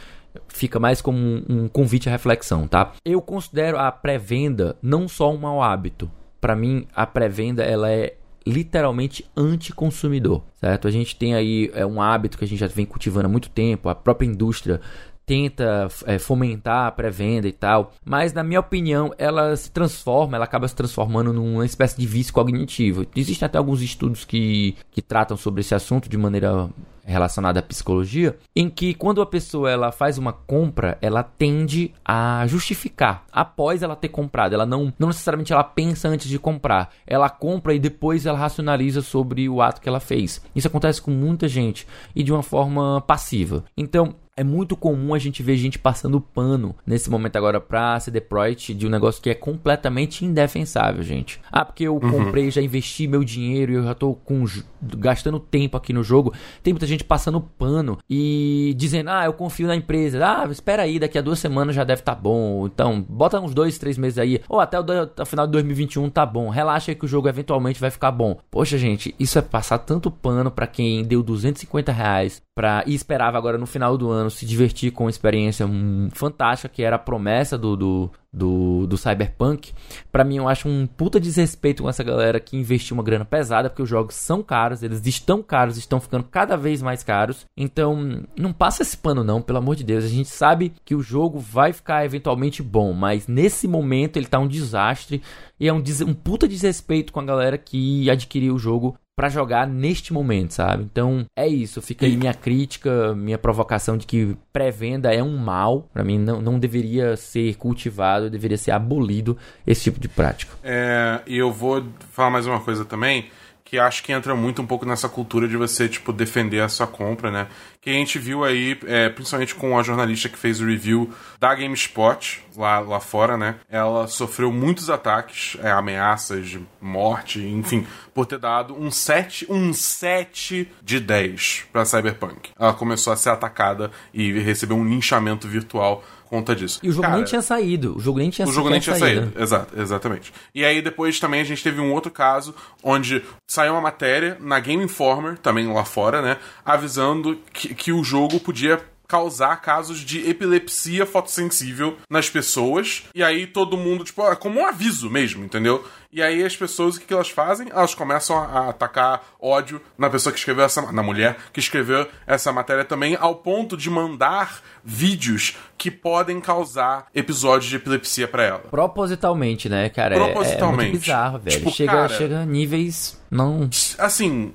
fica 0.47 0.79
mais 0.79 1.01
como 1.01 1.19
um, 1.19 1.45
um, 1.49 1.69
convite 1.69 2.09
à 2.09 2.12
reflexão, 2.12 2.69
tá? 2.69 2.93
Eu 3.05 3.21
considero 3.21 3.79
a 3.79 3.91
pré-venda 3.91 4.77
não 4.81 5.09
só 5.09 5.33
um 5.33 5.38
mau 5.38 5.61
hábito. 5.61 6.09
Para 6.41 6.55
mim, 6.55 6.87
a 6.95 7.05
pré-venda 7.05 7.64
ela 7.64 7.91
é 7.91 8.14
literalmente 8.46 9.24
anticonsumidor, 9.37 10.42
certo? 10.61 10.88
A 10.88 10.90
gente 10.90 11.16
tem 11.16 11.35
aí 11.35 11.70
é 11.74 11.85
um 11.85 12.01
hábito 12.01 12.38
que 12.38 12.44
a 12.44 12.48
gente 12.48 12.59
já 12.59 12.66
vem 12.66 12.87
cultivando 12.87 13.27
há 13.27 13.31
muito 13.31 13.51
tempo, 13.51 13.88
a 13.88 13.94
própria 13.94 14.27
indústria 14.27 14.81
tenta 15.29 15.88
é, 16.07 16.19
fomentar 16.19 16.87
a 16.87 16.91
pré-venda 16.91 17.47
e 17.47 17.53
tal, 17.53 17.93
mas 18.03 18.33
na 18.33 18.43
minha 18.43 18.61
opinião 18.61 19.12
ela 19.19 19.55
se 19.55 19.71
transforma, 19.71 20.37
ela 20.37 20.47
acaba 20.47 20.67
se 20.67 20.75
transformando 20.75 21.35
numa 21.35 21.67
espécie 21.67 22.01
de 22.01 22.07
vício 22.07 22.33
cognitivo. 22.33 23.05
Existem 23.14 23.45
até 23.45 23.59
alguns 23.59 23.83
estudos 23.83 24.25
que, 24.25 24.75
que 24.91 25.03
tratam 25.03 25.37
sobre 25.37 25.61
esse 25.61 25.75
assunto 25.75 26.09
de 26.09 26.17
maneira 26.17 26.71
relacionada 27.05 27.61
à 27.61 27.62
psicologia, 27.62 28.37
em 28.55 28.69
que 28.69 28.93
quando 28.93 29.23
a 29.23 29.27
pessoa 29.27 29.71
ela 29.71 29.91
faz 29.91 30.19
uma 30.19 30.33
compra, 30.33 30.99
ela 31.01 31.23
tende 31.23 31.93
a 32.05 32.47
justificar 32.47 33.25
após 33.33 33.83
ela 33.83 33.97
ter 33.97 34.09
comprado. 34.09 34.53
Ela 34.55 34.67
não, 34.67 34.93
não 34.99 35.09
necessariamente 35.09 35.53
ela 35.53 35.64
pensa 35.64 36.09
antes 36.09 36.29
de 36.29 36.38
comprar. 36.38 36.91
Ela 37.07 37.31
compra 37.31 37.75
e 37.75 37.79
depois 37.79 38.27
ela 38.27 38.38
racionaliza 38.38 39.01
sobre 39.01 39.49
o 39.49 39.62
ato 39.62 39.81
que 39.81 39.88
ela 39.88 40.01
fez. 40.01 40.43
Isso 40.55 40.69
acontece 40.69 41.01
com 41.01 41.11
muita 41.11 41.49
gente 41.49 41.87
e 42.14 42.23
de 42.23 42.31
uma 42.31 42.43
forma 42.43 43.01
passiva. 43.01 43.64
Então, 43.75 44.14
é 44.38 44.44
muito 44.44 44.77
comum 44.77 45.12
a 45.14 45.18
gente 45.18 45.42
ver 45.42 45.57
gente 45.57 45.81
passando 45.81 46.20
pano 46.20 46.72
nesse 46.87 47.11
momento 47.11 47.35
agora 47.35 47.61
pra 47.61 47.98
CD 47.98 48.20
Projekt 48.20 48.72
de 48.72 48.87
um 48.87 48.90
negócio 48.90 49.20
que 49.20 49.29
é 49.29 49.35
completamente 49.35 50.24
indefensável, 50.24 51.03
gente. 51.03 51.40
Ah, 51.51 51.64
porque 51.64 51.83
eu 51.83 51.94
uhum. 51.94 52.09
comprei, 52.09 52.48
já 52.48 52.62
investi 52.62 53.09
meu 53.09 53.24
dinheiro 53.24 53.72
e 53.72 53.74
eu 53.74 53.83
já 53.83 53.94
tô 53.94 54.14
com, 54.14 54.44
gastando 54.81 55.40
tempo 55.40 55.77
aqui 55.77 55.92
no 55.92 56.05
jogo. 56.05 56.33
Tem 56.62 56.72
muita 56.72 56.87
gente 56.87 57.03
passando 57.03 57.40
pano 57.40 57.98
e 58.09 58.74
dizendo, 58.77 59.11
ah, 59.11 59.24
eu 59.24 59.33
confio 59.33 59.66
na 59.66 59.74
empresa. 59.74 60.24
Ah, 60.24 60.46
espera 60.48 60.85
aí, 60.85 61.01
daqui 61.01 61.18
a 61.18 61.22
duas 61.22 61.40
semanas 61.40 61.74
já 61.74 61.83
deve 61.83 62.03
estar 62.03 62.14
tá 62.14 62.20
bom. 62.20 62.64
Então, 62.66 63.05
bota 63.09 63.40
uns 63.40 63.53
dois, 63.53 63.77
três 63.77 63.98
meses 63.98 64.18
aí. 64.18 64.40
Ou 64.48 64.61
até 64.61 64.79
o, 64.79 64.85
o 65.20 65.27
final 65.27 65.46
de 65.46 65.53
2021 65.53 66.09
tá 66.11 66.24
bom. 66.24 66.48
Relaxa 66.48 66.92
aí 66.92 66.94
que 66.94 67.07
o 67.07 67.09
jogo 67.09 67.29
eventualmente 67.29 67.81
vai 67.81 67.90
ficar 67.90 68.12
bom. 68.12 68.38
Poxa, 68.53 68.79
gente, 68.79 69.12
isso 69.18 69.37
é 69.37 69.42
passar 69.42 69.79
tanto 69.79 70.12
pano 70.12 70.48
para 70.48 70.68
quem 70.68 71.03
deu 71.03 71.24
250 71.24 71.90
reais 71.90 72.40
pra, 72.59 72.83
e 72.87 72.94
esperava 72.94 73.38
agora 73.38 73.57
no 73.57 73.66
final 73.66 73.96
do 73.96 74.11
ano 74.11 74.28
se 74.31 74.47
divertir 74.47 74.93
com 74.93 75.05
uma 75.05 75.11
experiência 75.11 75.67
hum, 75.67 76.09
fantástica, 76.12 76.69
que 76.69 76.83
era 76.83 76.97
a 76.97 76.99
promessa 76.99 77.57
do, 77.57 77.77
do, 77.77 78.11
do, 78.33 78.87
do 78.87 78.97
Cyberpunk. 78.97 79.73
Para 80.11 80.25
mim, 80.25 80.37
eu 80.37 80.49
acho 80.49 80.69
um 80.69 80.87
puta 80.87 81.19
desrespeito 81.19 81.83
com 81.83 81.88
essa 81.88 82.03
galera 82.03 82.41
que 82.41 82.57
investiu 82.57 82.95
uma 82.95 83.03
grana 83.03 83.25
pesada, 83.25 83.69
porque 83.69 83.83
os 83.83 83.88
jogos 83.88 84.14
são 84.14 84.43
caros, 84.43 84.83
eles 84.83 85.05
estão 85.07 85.43
caros, 85.43 85.77
estão 85.77 86.01
ficando 86.01 86.25
cada 86.25 86.57
vez 86.57 86.83
mais 86.83 87.03
caros. 87.03 87.47
Então, 87.57 88.23
não 88.37 88.53
passa 88.53 88.83
esse 88.83 88.97
pano 88.97 89.25
não, 89.25 89.41
pelo 89.41 89.59
amor 89.59 89.77
de 89.77 89.85
Deus. 89.85 90.05
A 90.05 90.09
gente 90.09 90.29
sabe 90.29 90.73
que 90.85 90.95
o 90.95 91.03
jogo 91.03 91.38
vai 91.38 91.73
ficar 91.73 92.05
eventualmente 92.05 92.62
bom, 92.62 92.93
mas 92.93 93.27
nesse 93.27 93.67
momento 93.67 94.17
ele 94.17 94.27
tá 94.27 94.38
um 94.38 94.49
desastre 94.49 95.23
e 95.59 95.67
é 95.69 95.73
um, 95.73 95.83
um 96.07 96.14
puta 96.14 96.47
desrespeito 96.47 97.12
com 97.12 97.21
a 97.21 97.25
galera 97.25 97.59
que 97.59 98.09
adquiriu 98.11 98.55
o 98.55 98.59
jogo 98.59 98.97
para 99.18 99.28
jogar 99.28 99.66
neste 99.66 100.12
momento, 100.12 100.52
sabe? 100.54 100.85
Então 100.85 101.26
é 101.37 101.44
isso. 101.44 101.83
Fica 101.83 102.07
aí 102.07 102.16
minha 102.16 102.33
crítica, 102.33 103.16
minha 103.16 103.37
provocação 103.37 103.98
de 103.98 104.07
que 104.07 104.37
pré-venda 104.52 105.12
é 105.12 105.20
um 105.20 105.37
mal. 105.37 105.88
Para 105.92 106.04
mim 106.04 106.20
não, 106.20 106.40
não 106.40 106.57
deveria 106.57 107.16
ser 107.16 107.57
cultivado, 107.57 108.31
deveria 108.31 108.57
ser 108.57 108.70
abolido 108.70 109.37
esse 109.66 109.83
tipo 109.83 109.98
de 109.98 110.07
prática. 110.07 110.52
É, 110.62 111.20
e 111.26 111.37
eu 111.37 111.50
vou 111.50 111.85
falar 112.12 112.31
mais 112.31 112.46
uma 112.46 112.61
coisa 112.61 112.85
também 112.85 113.26
que 113.68 113.78
acho 113.78 114.02
que 114.02 114.12
entra 114.12 114.35
muito 114.35 114.62
um 114.62 114.66
pouco 114.66 114.87
nessa 114.87 115.11
cultura 115.11 115.46
de 115.46 115.54
você, 115.54 115.88
tipo, 115.88 116.11
defender 116.11 116.62
a 116.62 116.70
sua 116.70 116.87
compra, 116.87 117.31
né? 117.31 117.48
Que 117.83 117.90
a 117.90 117.92
gente 117.92 118.18
viu 118.18 118.42
aí, 118.42 118.78
é, 118.87 119.11
principalmente 119.11 119.54
com 119.54 119.78
a 119.78 119.83
jornalista 119.83 120.28
que 120.31 120.38
fez 120.38 120.59
o 120.59 120.66
review 120.66 121.12
da 121.38 121.54
GameSpot, 121.54 122.42
lá, 122.57 122.78
lá 122.81 122.98
fora, 122.98 123.37
né? 123.37 123.57
Ela 123.68 124.09
sofreu 124.09 124.50
muitos 124.50 124.88
ataques, 124.88 125.59
é, 125.62 125.70
ameaças 125.70 126.48
de 126.48 126.66
morte, 126.81 127.40
enfim, 127.40 127.87
por 128.14 128.24
ter 128.24 128.38
dado 128.38 128.74
um 128.74 128.90
7, 128.90 129.46
um 129.50 129.74
7 129.74 130.72
de 130.83 130.98
10 130.98 131.66
pra 131.70 131.85
Cyberpunk. 131.85 132.50
Ela 132.59 132.72
começou 132.72 133.12
a 133.12 133.16
ser 133.16 133.28
atacada 133.28 133.90
e 134.14 134.33
recebeu 134.40 134.78
um 134.78 134.88
linchamento 134.88 135.46
virtual 135.46 136.02
conta 136.29 136.55
disso. 136.55 136.79
E 136.83 136.88
o 136.88 136.93
jogo 136.93 137.03
Cara, 137.03 137.17
nem 137.17 137.25
tinha 137.25 137.43
saído. 137.43 137.97
O 137.97 138.01
jogo 138.01 138.19
nem 138.19 138.31
tinha 138.31 138.47
O 138.47 138.53
jogo 138.53 138.71
nem 138.71 138.81
tinha 138.81 138.97
saído. 138.97 139.23
saído. 139.23 139.43
Exato, 139.43 139.81
exatamente. 139.81 140.33
E 140.55 140.64
aí 140.64 140.83
depois 140.83 141.19
também 141.19 141.41
a 141.41 141.45
gente 141.45 141.62
teve 141.62 141.81
um 141.81 141.93
outro 141.93 142.11
caso 142.11 142.55
onde 142.83 143.23
saiu 143.47 143.73
uma 143.73 143.81
matéria 143.81 144.37
na 144.41 144.61
Game 144.61 144.83
Informer, 144.85 145.38
também 145.38 145.67
lá 145.73 145.85
fora, 145.85 146.21
né? 146.23 146.37
Avisando 146.64 147.38
que, 147.53 147.75
que 147.75 147.93
o 147.93 148.05
jogo 148.05 148.38
podia 148.41 148.81
causar 149.09 149.57
casos 149.62 150.01
de 150.01 150.29
epilepsia 150.29 151.07
fotossensível 151.07 151.97
nas 152.11 152.29
pessoas. 152.29 153.05
E 153.14 153.23
aí 153.23 153.47
todo 153.47 153.77
mundo, 153.77 154.05
tipo, 154.05 154.23
é 154.31 154.37
como 154.37 154.61
um 154.61 154.66
aviso 154.66 155.09
mesmo, 155.09 155.42
entendeu? 155.42 155.83
E 156.12 156.23
aí 156.23 156.44
as 156.44 156.55
pessoas, 156.55 156.97
o 156.97 157.01
que, 157.01 157.12
elas 157.12 157.31
fazem? 157.31 157.68
Elas 157.71 157.94
começam 157.94 158.37
a, 158.37 158.68
atacar 158.68 159.23
ódio 159.40 159.81
na 159.97 160.11
pessoa 160.11 160.33
que 160.33 160.38
escreveu 160.38 160.64
essa. 160.64 160.92
na 160.92 161.03
mulher 161.03 161.38
que 161.53 161.61
escreveu 161.61 162.07
essa 162.27 162.53
matéria 162.53 162.85
também, 162.85 163.16
ao 163.18 163.37
ponto 163.37 163.77
de 163.77 163.88
mandar 163.88 164.61
vídeos 164.85 165.57
que 165.77 165.90
podem 165.90 166.40
causar 166.40 167.07
episódios 167.14 167.71
de 167.71 167.77
epilepsia 167.77 168.29
para 168.29 168.42
ela. 168.42 168.59
Propositalmente, 168.71 169.68
né, 169.68 169.88
cara? 169.88 170.16
Propositalmente. 170.16 170.81
É, 170.81 170.87
é 170.87 170.90
muito 170.90 171.01
bizarro, 171.01 171.38
velho. 171.38 171.57
Tipo, 171.59 171.71
chega, 171.71 171.92
cara, 171.92 172.09
chega 172.09 172.40
a 172.40 172.47
níveis. 172.47 173.18
Não. 173.31 173.68
Assim, 173.99 174.53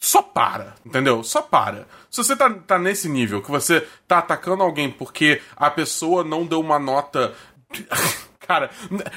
só 0.00 0.22
para, 0.22 0.74
entendeu? 0.84 1.22
Só 1.22 1.42
para. 1.42 1.86
Se 2.10 2.22
você 2.22 2.34
tá, 2.34 2.50
tá 2.50 2.78
nesse 2.78 3.08
nível, 3.08 3.40
que 3.40 3.50
você 3.50 3.86
tá 4.08 4.18
atacando 4.18 4.62
alguém 4.62 4.90
porque 4.90 5.40
a 5.56 5.70
pessoa 5.70 6.24
não 6.24 6.44
deu 6.44 6.60
uma 6.60 6.78
nota. 6.78 7.32
Cara, 8.40 8.68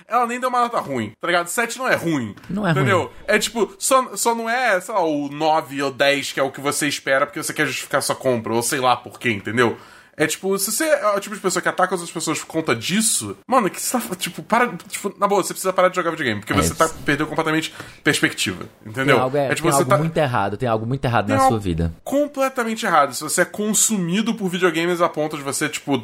ela 0.08 0.28
nem 0.28 0.40
deu 0.40 0.48
uma 0.48 0.62
nota 0.62 0.80
ruim, 0.80 1.12
tá 1.20 1.26
ligado? 1.26 1.48
7 1.48 1.80
não 1.80 1.88
é 1.88 1.96
ruim. 1.96 2.36
Não 2.48 2.68
é 2.68 2.72
entendeu? 2.72 3.06
ruim. 3.06 3.10
É 3.26 3.40
tipo, 3.40 3.74
só, 3.80 4.16
só 4.16 4.36
não 4.36 4.48
é, 4.48 4.80
sei 4.80 4.94
lá, 4.94 5.04
o 5.04 5.28
9 5.28 5.82
ou 5.82 5.92
10 5.92 6.34
que 6.34 6.40
é 6.40 6.44
o 6.44 6.52
que 6.52 6.62
você 6.62 6.88
espera 6.88 7.26
porque 7.26 7.42
você 7.42 7.52
quer 7.52 7.66
justificar 7.66 8.04
sua 8.04 8.16
compra, 8.16 8.54
ou 8.54 8.62
sei 8.62 8.80
lá 8.80 8.96
por 8.96 9.20
quê, 9.20 9.32
entendeu? 9.32 9.76
É 10.15 10.28
tipo, 10.28 10.58
se 10.58 10.71
você 10.71 10.86
é 10.86 11.08
o 11.10 11.19
tipo 11.19 11.36
de 11.36 11.41
pessoa 11.41 11.62
que 11.62 11.69
ataca 11.69 11.93
outras 11.93 12.12
pessoas 12.12 12.39
por 12.39 12.47
conta 12.47 12.76
disso, 12.76 13.36
mano, 13.47 13.69
que 13.69 13.82
você 13.82 13.97
tá. 13.97 14.15
Tipo, 14.15 14.43
para. 14.43 14.67
Tipo, 14.88 15.13
na 15.17 15.28
boa, 15.28 15.43
você 15.43 15.54
precisa 15.54 15.73
parar 15.73 15.89
de 15.89 15.95
jogar 15.95 16.12
videogame. 16.12 16.39
Porque 16.39 16.54
é 16.54 16.56
você 16.56 16.73
tá, 16.73 16.89
perdeu 17.06 17.28
completamente 17.28 17.73
perspectiva. 18.04 18.65
Entendeu? 18.86 19.15
Tem 19.15 19.23
algo, 19.23 19.38
é, 19.38 19.47
é 19.47 19.56
tipo, 19.56 19.67
tem 19.67 19.78
algo 19.78 19.89
tá... 19.89 19.97
muito 19.97 20.17
errado, 20.17 20.58
tem 20.58 20.69
algo 20.69 20.86
muito 20.86 21.04
errado 21.04 21.28
tem 21.28 21.36
na 21.36 21.47
sua 21.47 21.60
vida. 21.60 21.93
Completamente 22.04 22.86
errado. 22.86 23.13
Se 23.13 23.23
você 23.23 23.41
é 23.41 23.45
consumido 23.45 24.36
por 24.36 24.49
videogames 24.49 25.02
a 25.02 25.10
ponto 25.10 25.38
de 25.38 25.43
você, 25.43 25.67
tipo, 25.67 25.95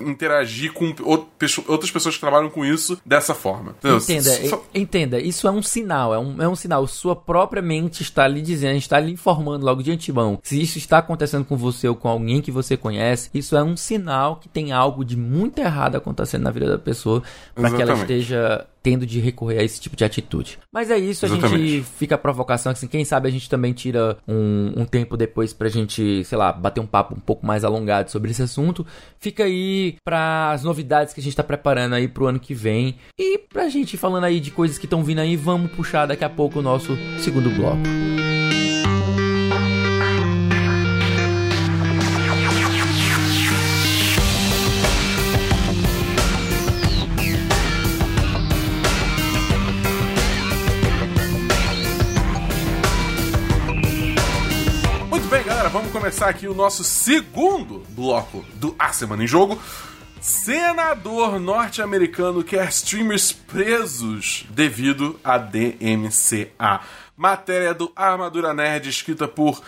interagir 0.00 0.72
com 0.72 0.94
outras 1.66 1.90
pessoas 1.90 2.14
que 2.14 2.20
trabalham 2.20 2.50
com 2.50 2.64
isso 2.64 3.00
dessa 3.04 3.34
forma. 3.34 3.74
Entendeu? 3.78 3.98
Entenda, 3.98 4.48
Só... 4.48 4.64
entenda, 4.74 5.20
isso 5.20 5.48
é 5.48 5.50
um 5.50 5.62
sinal, 5.62 6.14
é 6.14 6.18
um, 6.18 6.42
é 6.42 6.48
um 6.48 6.56
sinal. 6.56 6.86
Sua 6.86 7.16
própria 7.16 7.62
mente 7.62 8.02
está 8.02 8.26
lhe 8.28 8.40
dizendo, 8.40 8.76
está 8.76 8.98
lhe 9.00 9.12
informando 9.12 9.64
logo 9.64 9.82
de 9.82 9.90
antemão. 9.90 10.38
Se 10.42 10.60
isso 10.60 10.78
está 10.78 10.98
acontecendo 10.98 11.44
com 11.44 11.56
você 11.56 11.88
ou 11.88 11.94
com 11.94 12.08
alguém 12.08 12.40
que 12.40 12.50
você 12.50 12.76
conhece, 12.76 13.30
isso 13.34 13.47
isso 13.48 13.56
é 13.56 13.64
um 13.64 13.76
sinal 13.76 14.36
que 14.36 14.48
tem 14.48 14.72
algo 14.72 15.02
de 15.02 15.16
muito 15.16 15.58
errado 15.58 15.96
acontecendo 15.96 16.42
na 16.42 16.50
vida 16.50 16.66
da 16.68 16.78
pessoa 16.78 17.22
para 17.54 17.70
que 17.70 17.80
ela 17.80 17.94
esteja 17.94 18.66
tendo 18.82 19.06
de 19.06 19.20
recorrer 19.20 19.58
a 19.58 19.64
esse 19.64 19.80
tipo 19.80 19.96
de 19.96 20.04
atitude. 20.04 20.58
Mas 20.72 20.90
é 20.90 20.98
isso, 20.98 21.24
a 21.24 21.28
Exatamente. 21.28 21.68
gente 21.68 21.82
fica 21.96 22.14
a 22.14 22.18
provocação, 22.18 22.70
assim, 22.70 22.86
quem 22.86 23.04
sabe 23.04 23.26
a 23.26 23.30
gente 23.30 23.48
também 23.48 23.72
tira 23.72 24.18
um, 24.26 24.72
um 24.76 24.84
tempo 24.84 25.16
depois 25.16 25.52
pra 25.52 25.68
gente, 25.68 26.22
sei 26.24 26.38
lá, 26.38 26.52
bater 26.52 26.80
um 26.80 26.86
papo 26.86 27.14
um 27.14 27.20
pouco 27.20 27.44
mais 27.44 27.64
alongado 27.64 28.10
sobre 28.10 28.30
esse 28.30 28.42
assunto. 28.42 28.86
Fica 29.18 29.44
aí 29.44 29.96
para 30.04 30.52
as 30.52 30.62
novidades 30.62 31.14
que 31.14 31.20
a 31.20 31.22
gente 31.22 31.36
tá 31.36 31.42
preparando 31.42 31.94
aí 31.94 32.06
pro 32.06 32.26
ano 32.26 32.38
que 32.38 32.52
vem. 32.52 32.96
E 33.18 33.38
pra 33.38 33.68
gente 33.70 33.96
falando 33.96 34.24
aí 34.24 34.40
de 34.40 34.50
coisas 34.50 34.76
que 34.76 34.86
estão 34.86 35.02
vindo 35.02 35.20
aí, 35.20 35.36
vamos 35.36 35.72
puxar 35.72 36.06
daqui 36.06 36.24
a 36.24 36.30
pouco 36.30 36.58
o 36.58 36.62
nosso 36.62 36.96
segundo 37.18 37.50
bloco. 37.50 37.82
Vamos 55.78 55.92
começar 55.92 56.28
aqui 56.28 56.48
o 56.48 56.54
nosso 56.54 56.82
segundo 56.82 57.84
bloco 57.90 58.44
do 58.54 58.74
A 58.76 58.92
Semana 58.92 59.22
em 59.22 59.28
Jogo. 59.28 59.56
Senador 60.20 61.38
norte-americano 61.38 62.42
quer 62.42 62.68
streamers 62.70 63.30
presos 63.30 64.44
devido 64.50 65.20
a 65.22 65.38
DMCA. 65.38 66.80
matéria 67.16 67.72
do 67.72 67.92
Armadura 67.94 68.52
Nerd, 68.52 68.88
escrita 68.88 69.28
por 69.28 69.62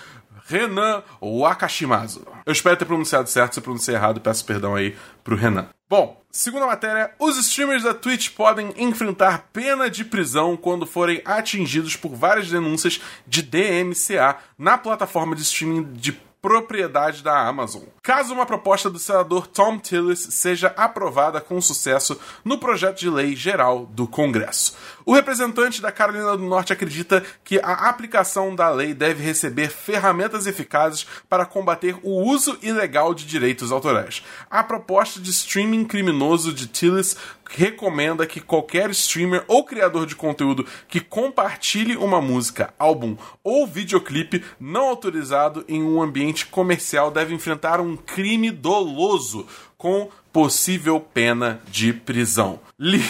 Renan 0.48 1.04
Wakashimazu. 1.22 2.26
Eu 2.44 2.52
espero 2.52 2.76
ter 2.76 2.86
pronunciado 2.86 3.28
certo, 3.28 3.52
se 3.52 3.60
eu 3.60 3.62
pronunciei 3.62 3.94
errado, 3.94 4.20
peço 4.20 4.44
perdão 4.44 4.74
aí 4.74 4.96
pro 5.22 5.36
Renan. 5.36 5.68
Bom, 5.90 6.22
segunda 6.30 6.68
matéria, 6.68 7.12
os 7.18 7.36
streamers 7.36 7.82
da 7.82 7.92
Twitch 7.92 8.30
podem 8.30 8.72
enfrentar 8.76 9.48
pena 9.52 9.90
de 9.90 10.04
prisão 10.04 10.56
quando 10.56 10.86
forem 10.86 11.20
atingidos 11.24 11.96
por 11.96 12.14
várias 12.14 12.48
denúncias 12.48 13.00
de 13.26 13.42
DMCA 13.42 14.36
na 14.56 14.78
plataforma 14.78 15.34
de 15.34 15.42
streaming 15.42 15.94
de 15.94 16.12
propriedade 16.40 17.22
da 17.22 17.46
Amazon. 17.46 17.82
Caso 18.02 18.32
uma 18.32 18.46
proposta 18.46 18.88
do 18.88 18.98
senador 18.98 19.46
Tom 19.46 19.78
Tillis 19.78 20.20
seja 20.30 20.72
aprovada 20.76 21.40
com 21.40 21.60
sucesso 21.60 22.18
no 22.44 22.58
projeto 22.58 23.00
de 23.00 23.10
lei 23.10 23.36
geral 23.36 23.84
do 23.86 24.06
Congresso. 24.06 24.76
O 25.10 25.12
representante 25.12 25.82
da 25.82 25.90
Carolina 25.90 26.36
do 26.36 26.44
Norte 26.44 26.72
acredita 26.72 27.24
que 27.42 27.58
a 27.58 27.88
aplicação 27.88 28.54
da 28.54 28.70
lei 28.70 28.94
deve 28.94 29.24
receber 29.24 29.68
ferramentas 29.68 30.46
eficazes 30.46 31.04
para 31.28 31.44
combater 31.44 31.96
o 32.04 32.22
uso 32.22 32.56
ilegal 32.62 33.12
de 33.12 33.26
direitos 33.26 33.72
autorais. 33.72 34.22
A 34.48 34.62
proposta 34.62 35.18
de 35.18 35.30
streaming 35.30 35.84
criminoso 35.84 36.52
de 36.52 36.68
Tillis 36.68 37.16
recomenda 37.50 38.24
que 38.24 38.40
qualquer 38.40 38.88
streamer 38.90 39.42
ou 39.48 39.64
criador 39.64 40.06
de 40.06 40.14
conteúdo 40.14 40.64
que 40.86 41.00
compartilhe 41.00 41.96
uma 41.96 42.22
música, 42.22 42.72
álbum 42.78 43.16
ou 43.42 43.66
videoclipe 43.66 44.44
não 44.60 44.82
autorizado 44.82 45.64
em 45.66 45.82
um 45.82 46.00
ambiente 46.00 46.46
comercial 46.46 47.10
deve 47.10 47.34
enfrentar 47.34 47.80
um 47.80 47.96
crime 47.96 48.52
doloso 48.52 49.44
com 49.76 50.08
possível 50.32 51.00
pena 51.00 51.60
de 51.68 51.92
prisão. 51.92 52.60
Li 52.78 53.02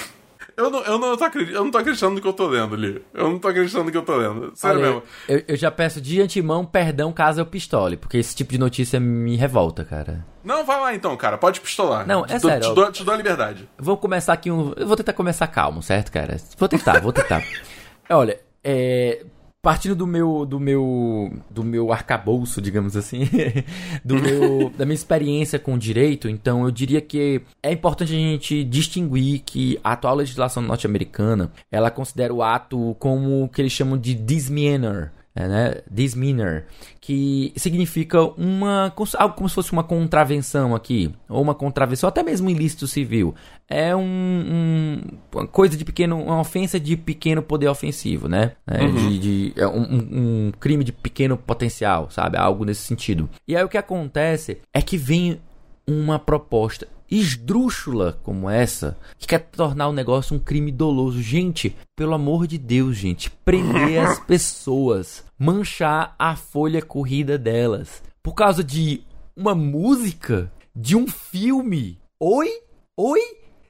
eu 0.60 0.70
não, 0.70 0.82
eu, 0.82 0.98
não 0.98 1.16
tô 1.16 1.24
eu 1.38 1.64
não 1.64 1.70
tô 1.70 1.78
acreditando 1.78 2.14
no 2.14 2.20
que 2.20 2.28
eu 2.28 2.32
tô 2.32 2.46
lendo 2.46 2.74
ali. 2.74 3.02
Eu 3.14 3.30
não 3.30 3.38
tô 3.38 3.48
acreditando 3.48 3.84
no 3.84 3.90
que 3.90 3.96
eu 3.96 4.02
tô 4.02 4.16
lendo. 4.16 4.52
Sério 4.54 4.78
Olha, 4.78 4.86
mesmo. 4.86 5.02
Eu, 5.28 5.42
eu, 5.48 5.56
já 5.56 5.70
peço 5.70 6.00
de 6.00 6.20
antemão 6.20 6.64
perdão 6.64 7.12
caso 7.12 7.40
eu 7.40 7.46
pistole, 7.46 7.96
porque 7.96 8.18
esse 8.18 8.34
tipo 8.36 8.52
de 8.52 8.58
notícia 8.58 9.00
me 9.00 9.36
revolta, 9.36 9.84
cara. 9.84 10.24
Não, 10.44 10.64
vai 10.64 10.80
lá 10.80 10.94
então, 10.94 11.16
cara. 11.16 11.38
Pode 11.38 11.60
pistolar. 11.60 12.06
Não, 12.06 12.24
é 12.24 12.36
te 12.36 12.40
sério. 12.40 12.68
Te 12.68 12.74
dou, 12.74 12.92
te 12.92 13.04
dou 13.04 13.14
a 13.14 13.16
liberdade. 13.16 13.68
Vou 13.78 13.96
começar 13.96 14.34
aqui 14.34 14.50
um. 14.50 14.72
Eu 14.76 14.86
vou 14.86 14.96
tentar 14.96 15.12
começar 15.12 15.46
calmo, 15.46 15.82
certo, 15.82 16.12
cara? 16.12 16.36
Vou 16.58 16.68
tentar, 16.68 17.00
vou 17.00 17.12
tentar. 17.12 17.42
Olha, 18.08 18.40
é 18.62 19.24
partindo 19.62 19.94
do 19.94 20.06
meu 20.06 20.46
do 20.46 20.58
meu 20.58 21.32
do 21.50 21.62
meu 21.62 21.92
arcabouço, 21.92 22.60
digamos 22.60 22.96
assim, 22.96 23.28
do 24.04 24.16
meu 24.16 24.70
da 24.76 24.84
minha 24.84 24.94
experiência 24.94 25.58
com 25.58 25.76
direito, 25.76 26.28
então 26.28 26.64
eu 26.64 26.70
diria 26.70 27.00
que 27.00 27.42
é 27.62 27.72
importante 27.72 28.12
a 28.12 28.16
gente 28.16 28.64
distinguir 28.64 29.40
que 29.40 29.78
a 29.84 29.92
atual 29.92 30.16
legislação 30.16 30.62
norte-americana, 30.62 31.52
ela 31.70 31.90
considera 31.90 32.32
o 32.32 32.42
ato 32.42 32.96
como 32.98 33.44
o 33.44 33.48
que 33.48 33.60
eles 33.60 33.72
chamam 33.72 33.98
de 33.98 34.14
dismeanor, 34.14 35.10
é, 35.34 35.46
né, 35.46 35.74
dismeanor, 35.90 36.64
que 37.00 37.52
significa 37.56 38.22
uma 38.22 38.92
algo 39.16 39.34
como 39.34 39.48
se 39.48 39.54
fosse 39.54 39.72
uma 39.72 39.82
contravenção 39.82 40.74
aqui, 40.74 41.10
ou 41.28 41.40
uma 41.40 41.54
contravenção, 41.54 42.08
até 42.08 42.22
mesmo 42.22 42.50
ilícito 42.50 42.86
civil. 42.86 43.34
É 43.68 43.96
um, 43.96 44.02
um 44.02 45.00
uma 45.32 45.46
coisa 45.46 45.76
de 45.76 45.84
pequeno, 45.84 46.22
uma 46.22 46.40
ofensa 46.40 46.78
de 46.78 46.96
pequeno 46.96 47.42
poder 47.42 47.68
ofensivo, 47.68 48.28
né? 48.28 48.52
É, 48.66 48.82
uhum. 48.82 48.94
de, 48.94 49.18
de 49.18 49.52
é 49.56 49.66
um, 49.66 50.48
um 50.48 50.52
crime 50.60 50.84
de 50.84 50.92
pequeno 50.92 51.36
potencial, 51.38 52.10
sabe? 52.10 52.36
Algo 52.36 52.64
nesse 52.64 52.82
sentido. 52.82 53.30
E 53.48 53.56
aí 53.56 53.64
o 53.64 53.68
que 53.68 53.78
acontece 53.78 54.58
é 54.74 54.82
que 54.82 54.98
vem 54.98 55.40
uma 55.86 56.18
proposta 56.18 56.86
esdrúxula 57.10 58.18
como 58.22 58.48
essa, 58.48 58.96
que 59.18 59.26
quer 59.26 59.40
tornar 59.40 59.88
o 59.88 59.92
negócio 59.92 60.36
um 60.36 60.38
crime 60.38 60.70
doloso. 60.70 61.20
Gente, 61.20 61.76
pelo 61.96 62.14
amor 62.14 62.46
de 62.46 62.56
Deus, 62.56 62.96
gente, 62.96 63.30
prender 63.30 63.98
as 63.98 64.20
pessoas, 64.24 65.24
manchar 65.38 66.14
a 66.18 66.36
folha 66.36 66.80
corrida 66.80 67.36
delas 67.36 68.02
por 68.22 68.34
causa 68.34 68.62
de 68.62 69.02
uma 69.36 69.54
música, 69.54 70.52
de 70.74 70.94
um 70.94 71.06
filme. 71.06 71.98
Oi? 72.20 72.48
Oi? 72.96 73.20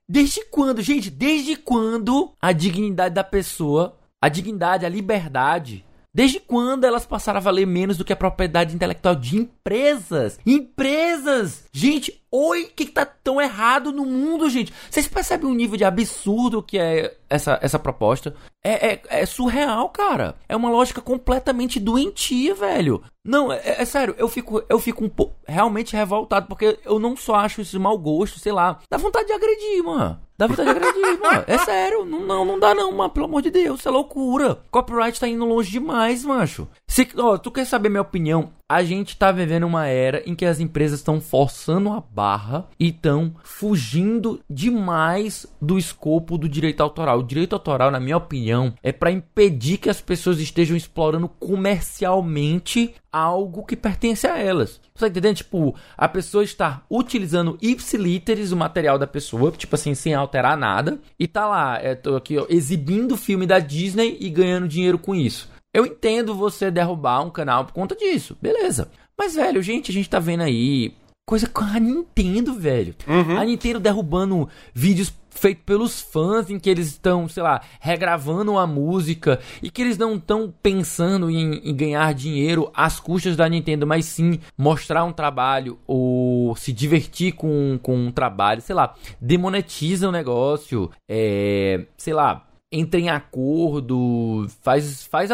Desde 0.09 0.45
quando, 0.47 0.83
gente? 0.83 1.09
Desde 1.09 1.57
quando 1.57 2.33
a 2.43 2.53
dignidade 2.53 3.15
da 3.15 3.23
pessoa, 3.23 3.97
a 4.21 4.29
dignidade, 4.29 4.85
a 4.85 4.89
liberdade 4.89 5.85
Desde 6.13 6.41
quando 6.41 6.85
elas 6.85 7.07
passaram 7.07 7.39
a 7.39 7.43
valer 7.43 7.67
menos 7.67 7.97
do 7.97 8.05
que 8.05 8.13
a 8.13 8.17
propriedade 8.17 8.75
intelectual 8.75 9.15
de 9.15 9.37
empresas? 9.37 10.41
Empresas! 10.45 11.65
Gente, 11.73 12.20
oi, 12.33 12.63
o 12.65 12.69
que, 12.69 12.87
que 12.87 12.93
tá 12.93 13.05
tão 13.05 13.41
errado 13.41 13.93
no 13.93 14.05
mundo, 14.05 14.49
gente? 14.49 14.73
Vocês 14.89 15.09
percebem 15.09 15.51
o 15.51 15.55
nível 15.55 15.77
de 15.77 15.85
absurdo 15.85 16.63
que 16.63 16.79
é 16.79 17.17
essa, 17.29 17.59
essa 17.61 17.79
proposta? 17.79 18.35
É, 18.63 18.93
é, 18.93 19.03
é 19.09 19.27
surreal, 19.27 19.89
cara. 19.89 20.37
É 20.49 20.55
uma 20.55 20.71
lógica 20.71 21.01
completamente 21.01 21.81
doentia, 21.81 22.55
velho. 22.55 23.03
Não, 23.25 23.53
é, 23.53 23.61
é, 23.65 23.85
sério, 23.85 24.15
eu 24.19 24.29
fico, 24.29 24.63
eu 24.69 24.79
fico 24.79 25.05
um 25.05 25.09
pouco 25.09 25.35
realmente 25.47 25.97
revoltado, 25.97 26.47
porque 26.47 26.79
eu 26.85 26.99
não 26.99 27.17
só 27.17 27.37
acho 27.37 27.61
isso 27.61 27.73
de 27.73 27.79
mau 27.79 27.99
gosto, 27.99 28.39
sei 28.39 28.53
lá. 28.53 28.79
Dá 28.89 28.97
vontade 28.97 29.27
de 29.27 29.33
agredir, 29.33 29.83
mano. 29.83 30.21
Dá 30.39 30.47
vontade 30.47 30.73
de 30.73 30.77
agredir, 30.77 31.21
mano. 31.21 31.45
É 31.47 31.59
sério. 31.59 32.05
Não, 32.05 32.21
não, 32.21 32.45
não 32.45 32.59
dá 32.59 32.75
não, 32.75 32.93
mano. 32.93 33.11
Pelo 33.11 33.27
amor 33.27 33.43
de 33.43 33.51
Deus. 33.51 33.81
Isso 33.81 33.89
é 33.89 33.93
loucura. 33.93 34.63
Copyright 34.71 35.19
tá 35.19 35.29
indo 35.29 35.45
longe 35.45 35.71
demais, 35.71 36.25
macho. 36.25 36.69
Se, 36.87 37.09
ó, 37.17 37.37
tu 37.37 37.51
quer 37.51 37.67
saber 37.67 37.89
minha 37.89 38.03
opinião? 38.03 38.53
A 38.71 38.85
gente 38.85 39.17
tá 39.17 39.33
vivendo 39.33 39.65
uma 39.65 39.89
era 39.89 40.23
em 40.25 40.33
que 40.33 40.45
as 40.45 40.61
empresas 40.61 41.01
estão 41.01 41.21
forçando 41.21 41.91
a 41.91 42.01
barra 42.01 42.69
e 42.79 42.91
estão 42.91 43.35
fugindo 43.43 44.41
demais 44.49 45.45
do 45.61 45.77
escopo 45.77 46.39
do 46.39 46.49
direito 46.49 46.81
autoral. 46.81 47.19
O 47.19 47.27
direito 47.27 47.55
autoral, 47.55 47.91
na 47.91 47.99
minha 47.99 48.17
opinião, 48.17 48.73
é 48.81 48.93
para 48.93 49.11
impedir 49.11 49.79
que 49.79 49.91
as 49.91 50.01
pessoas 50.01 50.39
estejam 50.39 50.77
explorando 50.77 51.29
comercialmente 51.29 52.95
algo 53.13 53.67
que 53.67 53.75
pertence 53.75 54.25
a 54.29 54.39
elas. 54.39 54.81
Você 54.95 55.07
tá 55.07 55.09
entendendo? 55.09 55.39
Tipo, 55.39 55.75
a 55.99 56.07
pessoa 56.07 56.45
está 56.45 56.85
utilizando 56.89 57.59
ipsiliteres 57.61 58.53
o 58.53 58.57
material 58.57 58.97
da 59.01 59.07
pessoa, 59.09 59.51
tipo 59.51 59.75
assim, 59.75 59.97
sem 59.97 60.15
alterar 60.15 60.57
nada, 60.57 61.01
e 61.19 61.27
tá 61.27 61.45
lá, 61.49 61.77
é, 61.83 61.97
tô 61.97 62.15
aqui, 62.15 62.39
ó, 62.39 62.47
exibindo 62.49 63.17
filme 63.17 63.49
da 63.49 63.59
Disney 63.59 64.17
e 64.21 64.31
ganhando 64.31 64.69
dinheiro 64.69 64.97
com 64.97 65.13
isso. 65.13 65.49
Eu 65.75 65.87
entendo 65.87 66.35
você 66.35 66.71
derrubar 66.71 67.23
um 67.23 67.31
canal 67.31 67.65
por 67.65 67.73
conta 67.73 67.95
disso, 67.95 68.37
beleza. 68.41 68.91
Mas, 69.17 69.35
velho, 69.35 69.63
gente, 69.63 69.91
a 69.91 69.95
gente 69.95 70.09
tá 70.09 70.19
vendo 70.19 70.43
aí 70.43 70.95
coisa 71.29 71.47
com 71.47 71.63
a 71.63 71.79
Nintendo, 71.79 72.55
velho. 72.55 72.95
Uhum. 73.07 73.39
A 73.39 73.45
Nintendo 73.45 73.79
derrubando 73.79 74.49
vídeos 74.75 75.13
feitos 75.31 75.63
pelos 75.65 76.01
fãs 76.01 76.51
em 76.51 76.59
que 76.59 76.69
eles 76.69 76.89
estão, 76.89 77.29
sei 77.29 77.43
lá, 77.43 77.63
regravando 77.79 78.59
a 78.59 78.67
música 78.67 79.39
e 79.63 79.71
que 79.71 79.81
eles 79.81 79.97
não 79.97 80.17
estão 80.17 80.53
pensando 80.63 81.31
em, 81.31 81.71
em, 81.71 81.75
ganhar 81.75 82.13
dinheiro 82.13 82.71
às 82.75 82.99
custas 82.99 83.37
da 83.37 83.49
Nintendo, 83.49 83.87
mas 83.87 84.07
sim 84.07 84.41
mostrar 84.59 85.05
um 85.05 85.13
trabalho 85.13 85.79
ou 85.87 86.57
se 86.57 86.73
divertir 86.73 87.33
com, 87.33 87.79
com 87.81 87.97
um 87.97 88.11
trabalho, 88.11 88.61
sei 88.61 88.75
lá, 88.75 88.95
demonetiza 89.21 90.09
o 90.09 90.13
negócio, 90.13 90.91
é, 91.09 91.87
sei 91.97 92.13
lá, 92.13 92.47
entra 92.73 93.01
em 93.01 93.09
acordo, 93.09 94.47
faz, 94.63 95.05
faz, 95.05 95.31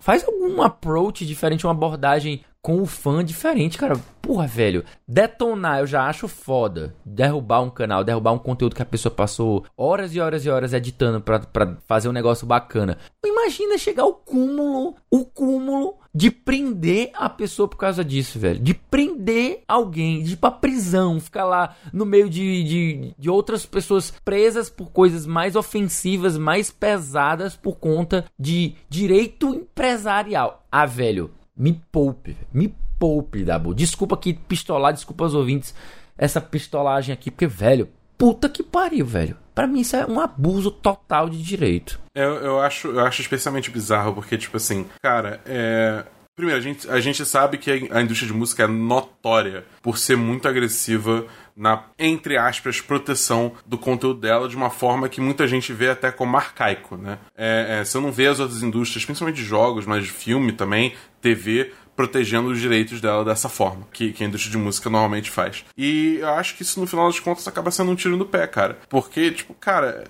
faz 0.00 0.24
algum 0.24 0.62
approach 0.62 1.26
diferente, 1.26 1.66
uma 1.66 1.72
abordagem 1.72 2.44
com 2.68 2.82
o 2.82 2.84
fã 2.84 3.24
diferente, 3.24 3.78
cara. 3.78 3.98
Porra, 4.20 4.46
velho. 4.46 4.84
Detonar 5.08 5.78
eu 5.78 5.86
já 5.86 6.06
acho 6.06 6.28
foda. 6.28 6.94
Derrubar 7.02 7.62
um 7.62 7.70
canal, 7.70 8.04
derrubar 8.04 8.32
um 8.32 8.38
conteúdo 8.38 8.76
que 8.76 8.82
a 8.82 8.84
pessoa 8.84 9.10
passou 9.10 9.64
horas 9.74 10.14
e 10.14 10.20
horas 10.20 10.44
e 10.44 10.50
horas 10.50 10.74
editando 10.74 11.18
pra 11.18 11.40
fazer 11.86 12.10
um 12.10 12.12
negócio 12.12 12.46
bacana. 12.46 12.98
Imagina 13.24 13.78
chegar 13.78 14.02
ao 14.02 14.12
cúmulo, 14.12 14.96
o 15.10 15.24
cúmulo 15.24 15.94
de 16.14 16.30
prender 16.30 17.10
a 17.14 17.30
pessoa 17.30 17.66
por 17.66 17.78
causa 17.78 18.04
disso, 18.04 18.38
velho. 18.38 18.60
De 18.60 18.74
prender 18.74 19.62
alguém, 19.66 20.22
de 20.22 20.34
ir 20.34 20.36
pra 20.36 20.50
prisão, 20.50 21.18
ficar 21.18 21.46
lá 21.46 21.74
no 21.90 22.04
meio 22.04 22.28
de, 22.28 22.64
de, 22.64 23.14
de 23.18 23.30
outras 23.30 23.64
pessoas 23.64 24.12
presas 24.22 24.68
por 24.68 24.90
coisas 24.90 25.24
mais 25.24 25.56
ofensivas, 25.56 26.36
mais 26.36 26.70
pesadas 26.70 27.56
por 27.56 27.76
conta 27.76 28.26
de 28.38 28.74
direito 28.90 29.54
empresarial. 29.54 30.66
Ah, 30.70 30.84
velho, 30.84 31.30
me 31.58 31.82
poupe, 31.90 32.36
me 32.52 32.72
poupe, 32.98 33.44
Dabu. 33.44 33.74
Desculpa 33.74 34.14
aqui 34.14 34.32
pistolar, 34.32 34.92
desculpa 34.92 35.24
aos 35.24 35.34
ouvintes 35.34 35.74
essa 36.16 36.40
pistolagem 36.40 37.12
aqui, 37.12 37.30
porque, 37.30 37.46
velho, 37.46 37.88
puta 38.16 38.48
que 38.48 38.62
pariu, 38.62 39.06
velho. 39.06 39.36
Para 39.54 39.66
mim 39.66 39.80
isso 39.80 39.96
é 39.96 40.06
um 40.06 40.20
abuso 40.20 40.70
total 40.70 41.28
de 41.28 41.42
direito. 41.42 42.00
Eu, 42.14 42.34
eu, 42.36 42.60
acho, 42.60 42.88
eu 42.88 43.00
acho 43.00 43.20
especialmente 43.20 43.70
bizarro, 43.70 44.14
porque, 44.14 44.36
tipo 44.36 44.56
assim, 44.56 44.86
cara, 45.02 45.40
é. 45.46 46.04
Primeiro, 46.36 46.60
a 46.60 46.62
gente, 46.62 46.88
a 46.88 47.00
gente 47.00 47.24
sabe 47.26 47.58
que 47.58 47.88
a 47.90 48.00
indústria 48.00 48.30
de 48.30 48.32
música 48.32 48.62
é 48.62 48.66
notória 48.68 49.64
por 49.82 49.98
ser 49.98 50.16
muito 50.16 50.46
agressiva 50.46 51.26
na, 51.58 51.86
entre 51.98 52.38
aspas, 52.38 52.80
proteção 52.80 53.52
do 53.66 53.76
conteúdo 53.76 54.20
dela 54.20 54.48
de 54.48 54.54
uma 54.54 54.70
forma 54.70 55.08
que 55.08 55.20
muita 55.20 55.48
gente 55.48 55.72
vê 55.72 55.90
até 55.90 56.12
como 56.12 56.36
arcaico, 56.36 56.96
né? 56.96 57.18
É, 57.36 57.80
é, 57.80 57.84
você 57.84 57.98
não 57.98 58.12
vê 58.12 58.28
as 58.28 58.38
outras 58.38 58.62
indústrias, 58.62 59.04
principalmente 59.04 59.38
de 59.38 59.44
jogos, 59.44 59.84
mas 59.84 60.04
de 60.04 60.12
filme 60.12 60.52
também, 60.52 60.94
TV, 61.20 61.72
protegendo 61.96 62.48
os 62.48 62.60
direitos 62.60 63.00
dela 63.00 63.24
dessa 63.24 63.48
forma, 63.48 63.86
que, 63.92 64.12
que, 64.12 64.22
a 64.22 64.26
indústria 64.26 64.52
de 64.52 64.58
música 64.58 64.88
normalmente 64.88 65.30
faz. 65.30 65.64
E 65.76 66.18
eu 66.20 66.28
acho 66.30 66.56
que 66.56 66.62
isso, 66.62 66.78
no 66.78 66.86
final 66.86 67.06
das 67.06 67.18
contas, 67.18 67.48
acaba 67.48 67.70
sendo 67.70 67.90
um 67.90 67.96
tiro 67.96 68.16
no 68.16 68.24
pé, 68.24 68.46
cara. 68.46 68.78
Porque, 68.88 69.32
tipo, 69.32 69.52
cara, 69.54 70.06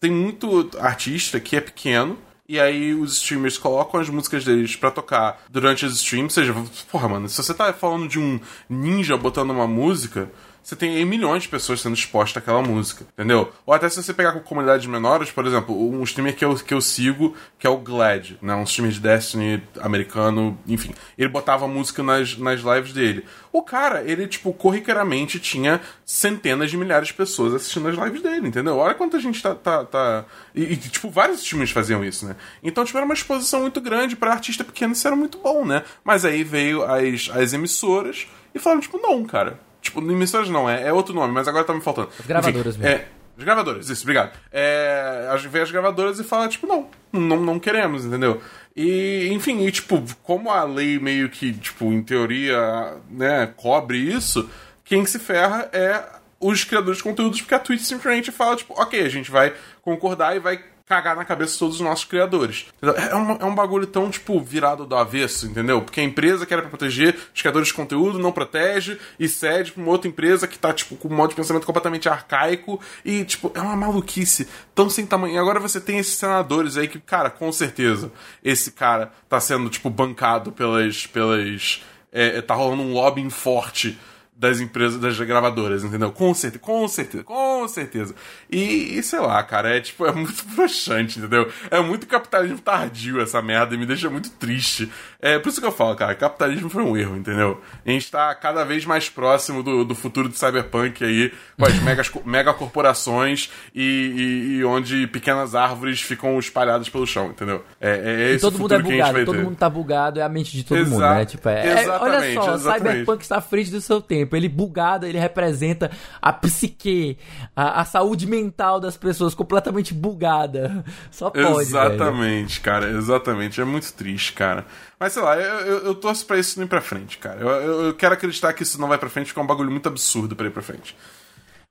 tem 0.00 0.10
muito 0.10 0.70
artista 0.78 1.38
que 1.38 1.56
é 1.56 1.60
pequeno 1.60 2.18
e 2.48 2.58
aí 2.58 2.94
os 2.94 3.12
streamers 3.18 3.58
colocam 3.58 4.00
as 4.00 4.08
músicas 4.08 4.42
deles 4.42 4.74
pra 4.74 4.90
tocar 4.90 5.42
durante 5.50 5.84
as 5.84 5.92
streams. 5.92 6.38
Ou 6.38 6.44
seja, 6.44 6.54
porra, 6.90 7.06
mano, 7.06 7.28
se 7.28 7.42
você 7.42 7.52
tá 7.52 7.70
falando 7.74 8.08
de 8.08 8.18
um 8.18 8.40
ninja 8.68 9.18
botando 9.18 9.50
uma 9.50 9.66
música 9.66 10.30
você 10.62 10.76
tem 10.76 11.04
milhões 11.04 11.44
de 11.44 11.48
pessoas 11.48 11.80
sendo 11.80 11.94
expostas 11.94 12.42
àquela 12.42 12.60
música, 12.60 13.06
entendeu? 13.14 13.50
Ou 13.64 13.72
até 13.72 13.88
se 13.88 14.02
você 14.02 14.12
pegar 14.12 14.32
com 14.32 14.40
comunidades 14.40 14.86
menores, 14.86 15.30
por 15.30 15.46
exemplo, 15.46 15.74
um 15.74 16.02
streamer 16.02 16.36
que 16.36 16.44
eu, 16.44 16.54
que 16.56 16.74
eu 16.74 16.80
sigo, 16.80 17.34
que 17.58 17.66
é 17.66 17.70
o 17.70 17.78
Glad, 17.78 18.32
né? 18.42 18.54
Um 18.54 18.64
streamer 18.64 18.92
de 18.92 19.00
Destiny 19.00 19.62
americano, 19.80 20.58
enfim. 20.66 20.92
Ele 21.16 21.28
botava 21.28 21.66
música 21.66 22.02
nas, 22.02 22.36
nas 22.36 22.60
lives 22.60 22.92
dele. 22.92 23.24
O 23.50 23.62
cara, 23.62 24.02
ele, 24.02 24.26
tipo, 24.26 24.52
corriqueiramente 24.52 25.40
tinha 25.40 25.80
centenas 26.04 26.70
de 26.70 26.76
milhares 26.76 27.08
de 27.08 27.14
pessoas 27.14 27.54
assistindo 27.54 27.88
as 27.88 27.96
lives 27.96 28.20
dele, 28.20 28.48
entendeu? 28.48 28.76
Olha 28.76 28.94
quanta 28.94 29.18
gente 29.18 29.42
tá. 29.42 29.54
tá, 29.54 29.84
tá... 29.84 30.24
E, 30.54 30.64
e, 30.64 30.76
tipo, 30.76 31.08
vários 31.08 31.40
streamers 31.40 31.70
faziam 31.70 32.04
isso, 32.04 32.26
né? 32.26 32.36
Então, 32.62 32.84
tipo, 32.84 32.98
era 32.98 33.04
uma 33.06 33.14
exposição 33.14 33.62
muito 33.62 33.80
grande 33.80 34.16
para 34.16 34.32
artista 34.32 34.62
pequeno, 34.62 34.92
isso 34.92 35.06
era 35.06 35.16
muito 35.16 35.38
bom, 35.38 35.64
né? 35.64 35.82
Mas 36.04 36.24
aí 36.24 36.44
veio 36.44 36.84
as, 36.84 37.30
as 37.32 37.52
emissoras 37.54 38.26
e 38.54 38.58
falaram, 38.58 38.82
tipo, 38.82 38.98
não, 38.98 39.24
cara 39.24 39.66
Tipo, 39.88 40.00
emissoras 40.00 40.48
não, 40.48 40.68
é, 40.68 40.88
é 40.88 40.92
outro 40.92 41.14
nome, 41.14 41.32
mas 41.32 41.48
agora 41.48 41.64
tá 41.64 41.74
me 41.74 41.80
faltando. 41.80 42.10
As 42.18 42.26
gravadoras 42.26 42.76
Enfim, 42.76 42.84
mesmo. 42.84 42.86
É, 42.86 43.08
as 43.38 43.44
gravadoras, 43.44 43.88
isso, 43.88 44.02
obrigado. 44.02 44.32
É, 44.52 45.28
vem 45.48 45.62
as 45.62 45.70
gravadoras 45.70 46.18
e 46.18 46.24
fala, 46.24 46.48
tipo, 46.48 46.66
não, 46.66 46.88
não, 47.12 47.40
não 47.40 47.58
queremos, 47.58 48.04
entendeu? 48.04 48.42
E, 48.74 49.28
enfim, 49.32 49.64
e, 49.64 49.70
tipo, 49.70 50.02
como 50.22 50.50
a 50.50 50.64
lei 50.64 50.98
meio 50.98 51.28
que, 51.28 51.52
tipo, 51.52 51.92
em 51.92 52.02
teoria, 52.02 52.96
né, 53.08 53.52
cobre 53.56 53.98
isso, 53.98 54.50
quem 54.84 55.06
se 55.06 55.18
ferra 55.18 55.68
é 55.72 56.04
os 56.40 56.64
criadores 56.64 56.98
de 56.98 57.04
conteúdos, 57.04 57.40
porque 57.40 57.54
a 57.54 57.58
Twitch 57.58 57.82
simplesmente 57.82 58.30
fala, 58.30 58.56
tipo, 58.56 58.74
ok, 58.80 59.00
a 59.00 59.08
gente 59.08 59.30
vai 59.30 59.54
concordar 59.82 60.36
e 60.36 60.40
vai 60.40 60.62
cagar 60.88 61.14
na 61.14 61.24
cabeça 61.24 61.52
de 61.52 61.58
todos 61.58 61.74
os 61.76 61.80
nossos 61.80 62.04
criadores. 62.04 62.66
É 62.80 63.14
um, 63.14 63.32
é 63.32 63.44
um 63.44 63.54
bagulho 63.54 63.86
tão, 63.86 64.10
tipo, 64.10 64.40
virado 64.40 64.86
do 64.86 64.96
avesso, 64.96 65.46
entendeu? 65.46 65.82
Porque 65.82 66.00
a 66.00 66.04
empresa 66.04 66.46
que 66.46 66.52
era 66.52 66.62
pra 66.62 66.70
proteger 66.70 67.14
os 67.34 67.40
criadores 67.40 67.68
de 67.68 67.74
conteúdo 67.74 68.18
não 68.18 68.32
protege 68.32 68.98
e 69.18 69.28
cede 69.28 69.72
pra 69.72 69.82
uma 69.82 69.92
outra 69.92 70.08
empresa 70.08 70.48
que 70.48 70.58
tá, 70.58 70.72
tipo, 70.72 70.96
com 70.96 71.08
um 71.08 71.14
modo 71.14 71.30
de 71.30 71.36
pensamento 71.36 71.66
completamente 71.66 72.08
arcaico 72.08 72.80
e, 73.04 73.24
tipo, 73.24 73.52
é 73.54 73.60
uma 73.60 73.76
maluquice 73.76 74.48
tão 74.74 74.88
sem 74.88 75.04
tamanho. 75.04 75.34
E 75.34 75.38
agora 75.38 75.60
você 75.60 75.80
tem 75.80 75.98
esses 75.98 76.14
senadores 76.14 76.76
aí 76.76 76.88
que, 76.88 76.98
cara, 76.98 77.28
com 77.28 77.52
certeza, 77.52 78.10
esse 78.42 78.72
cara 78.72 79.12
tá 79.28 79.38
sendo, 79.38 79.68
tipo, 79.68 79.90
bancado 79.90 80.50
pelas. 80.50 81.06
pelas 81.06 81.82
é, 82.10 82.40
tá 82.40 82.54
rolando 82.54 82.82
um 82.82 82.92
lobbying 82.94 83.28
forte 83.28 83.98
das 84.38 84.60
empresas, 84.60 85.00
das 85.00 85.18
gravadoras, 85.18 85.82
entendeu? 85.82 86.12
Com 86.12 86.32
certeza, 86.32 86.60
com 86.62 86.86
certeza, 86.86 87.24
com 87.24 87.66
certeza. 87.66 88.14
E, 88.48 88.96
e, 88.96 89.02
sei 89.02 89.18
lá, 89.18 89.42
cara, 89.42 89.76
é 89.76 89.80
tipo, 89.80 90.06
é 90.06 90.12
muito 90.12 90.44
broxante, 90.54 91.18
entendeu? 91.18 91.50
É 91.70 91.80
muito 91.80 92.06
capitalismo 92.06 92.58
tardio 92.60 93.20
essa 93.20 93.42
merda 93.42 93.74
e 93.74 93.78
me 93.78 93.84
deixa 93.84 94.08
muito 94.08 94.30
triste. 94.30 94.88
É 95.20 95.40
por 95.40 95.48
isso 95.48 95.60
que 95.60 95.66
eu 95.66 95.72
falo, 95.72 95.96
cara, 95.96 96.14
capitalismo 96.14 96.70
foi 96.70 96.84
um 96.84 96.96
erro, 96.96 97.16
entendeu? 97.16 97.60
A 97.84 97.90
gente 97.90 98.08
tá 98.12 98.32
cada 98.36 98.64
vez 98.64 98.84
mais 98.84 99.08
próximo 99.10 99.60
do, 99.60 99.84
do 99.84 99.94
futuro 99.96 100.28
do 100.28 100.36
cyberpunk 100.36 101.02
aí, 101.04 101.32
com 101.58 101.66
as 101.66 101.74
megas, 101.82 102.08
mega 102.24 102.54
corporações 102.54 103.50
e, 103.74 103.82
e, 103.82 104.58
e, 104.58 104.64
onde 104.64 105.08
pequenas 105.08 105.56
árvores 105.56 106.00
ficam 106.00 106.38
espalhadas 106.38 106.88
pelo 106.88 107.04
chão, 107.08 107.30
entendeu? 107.30 107.64
É, 107.80 108.28
é 108.30 108.34
esse 108.34 108.42
todo 108.42 108.54
o 108.54 108.58
mundo 108.60 108.74
é 108.74 108.78
bugado, 108.82 109.24
todo 109.24 109.36
ter. 109.36 109.42
mundo 109.42 109.56
tá 109.56 109.68
bugado, 109.68 110.20
é 110.20 110.22
a 110.22 110.28
mente 110.28 110.52
de 110.52 110.62
todo 110.62 110.78
Exa- 110.78 110.90
mundo, 110.90 111.00
né? 111.00 111.24
Tipo, 111.24 111.48
é, 111.48 111.84
é- 111.84 111.88
olha 111.88 112.34
só, 112.34 112.54
exatamente. 112.54 112.90
Cyberpunk 112.90 113.22
está 113.22 113.38
à 113.38 113.40
frente 113.40 113.70
do 113.72 113.80
seu 113.80 114.00
tempo. 114.00 114.27
Ele 114.36 114.48
bugado, 114.48 115.06
ele 115.06 115.18
representa 115.18 115.90
a 116.20 116.32
psique, 116.32 117.18
a, 117.54 117.80
a 117.80 117.84
saúde 117.84 118.26
mental 118.26 118.80
das 118.80 118.96
pessoas 118.96 119.34
completamente 119.34 119.94
bugada. 119.94 120.84
Só 121.10 121.30
pode, 121.30 121.44
velho. 121.44 121.60
Exatamente, 121.60 122.60
cara, 122.60 122.90
exatamente. 122.90 123.60
É 123.60 123.64
muito 123.64 123.92
triste, 123.92 124.32
cara. 124.32 124.66
Mas 124.98 125.12
sei 125.12 125.22
lá, 125.22 125.36
eu, 125.36 125.58
eu, 125.60 125.78
eu 125.86 125.94
torço 125.94 126.26
pra 126.26 126.38
isso 126.38 126.58
não 126.58 126.66
ir 126.66 126.68
pra 126.68 126.80
frente, 126.80 127.18
cara. 127.18 127.40
Eu, 127.40 127.48
eu, 127.48 127.80
eu 127.86 127.94
quero 127.94 128.14
acreditar 128.14 128.52
que 128.52 128.62
isso 128.62 128.80
não 128.80 128.88
vai 128.88 128.98
pra 128.98 129.08
frente, 129.08 129.26
porque 129.26 129.40
é 129.40 129.42
um 129.42 129.46
bagulho 129.46 129.70
muito 129.70 129.88
absurdo 129.88 130.34
pra 130.34 130.46
ir 130.46 130.50
pra 130.50 130.62
frente. 130.62 130.96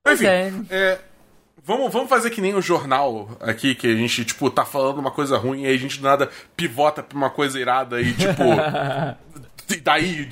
Enfim, 0.07 0.25
é. 0.25 0.53
é, 0.69 0.99
vamos, 1.63 1.91
vamos 1.91 2.09
fazer 2.09 2.29
que 2.29 2.39
nem 2.39 2.55
o 2.55 2.61
jornal 2.61 3.29
aqui, 3.41 3.75
que 3.75 3.87
a 3.87 3.95
gente, 3.95 4.23
tipo, 4.23 4.49
tá 4.49 4.63
falando 4.63 4.99
uma 4.99 5.11
coisa 5.11 5.37
ruim 5.37 5.63
e 5.63 5.67
aí 5.67 5.75
a 5.75 5.79
gente 5.79 5.99
do 5.99 6.03
nada 6.03 6.29
pivota 6.55 7.03
pra 7.03 7.17
uma 7.17 7.29
coisa 7.29 7.59
irada 7.59 8.01
e, 8.01 8.13
tipo. 8.13 8.43
daí, 9.75 10.29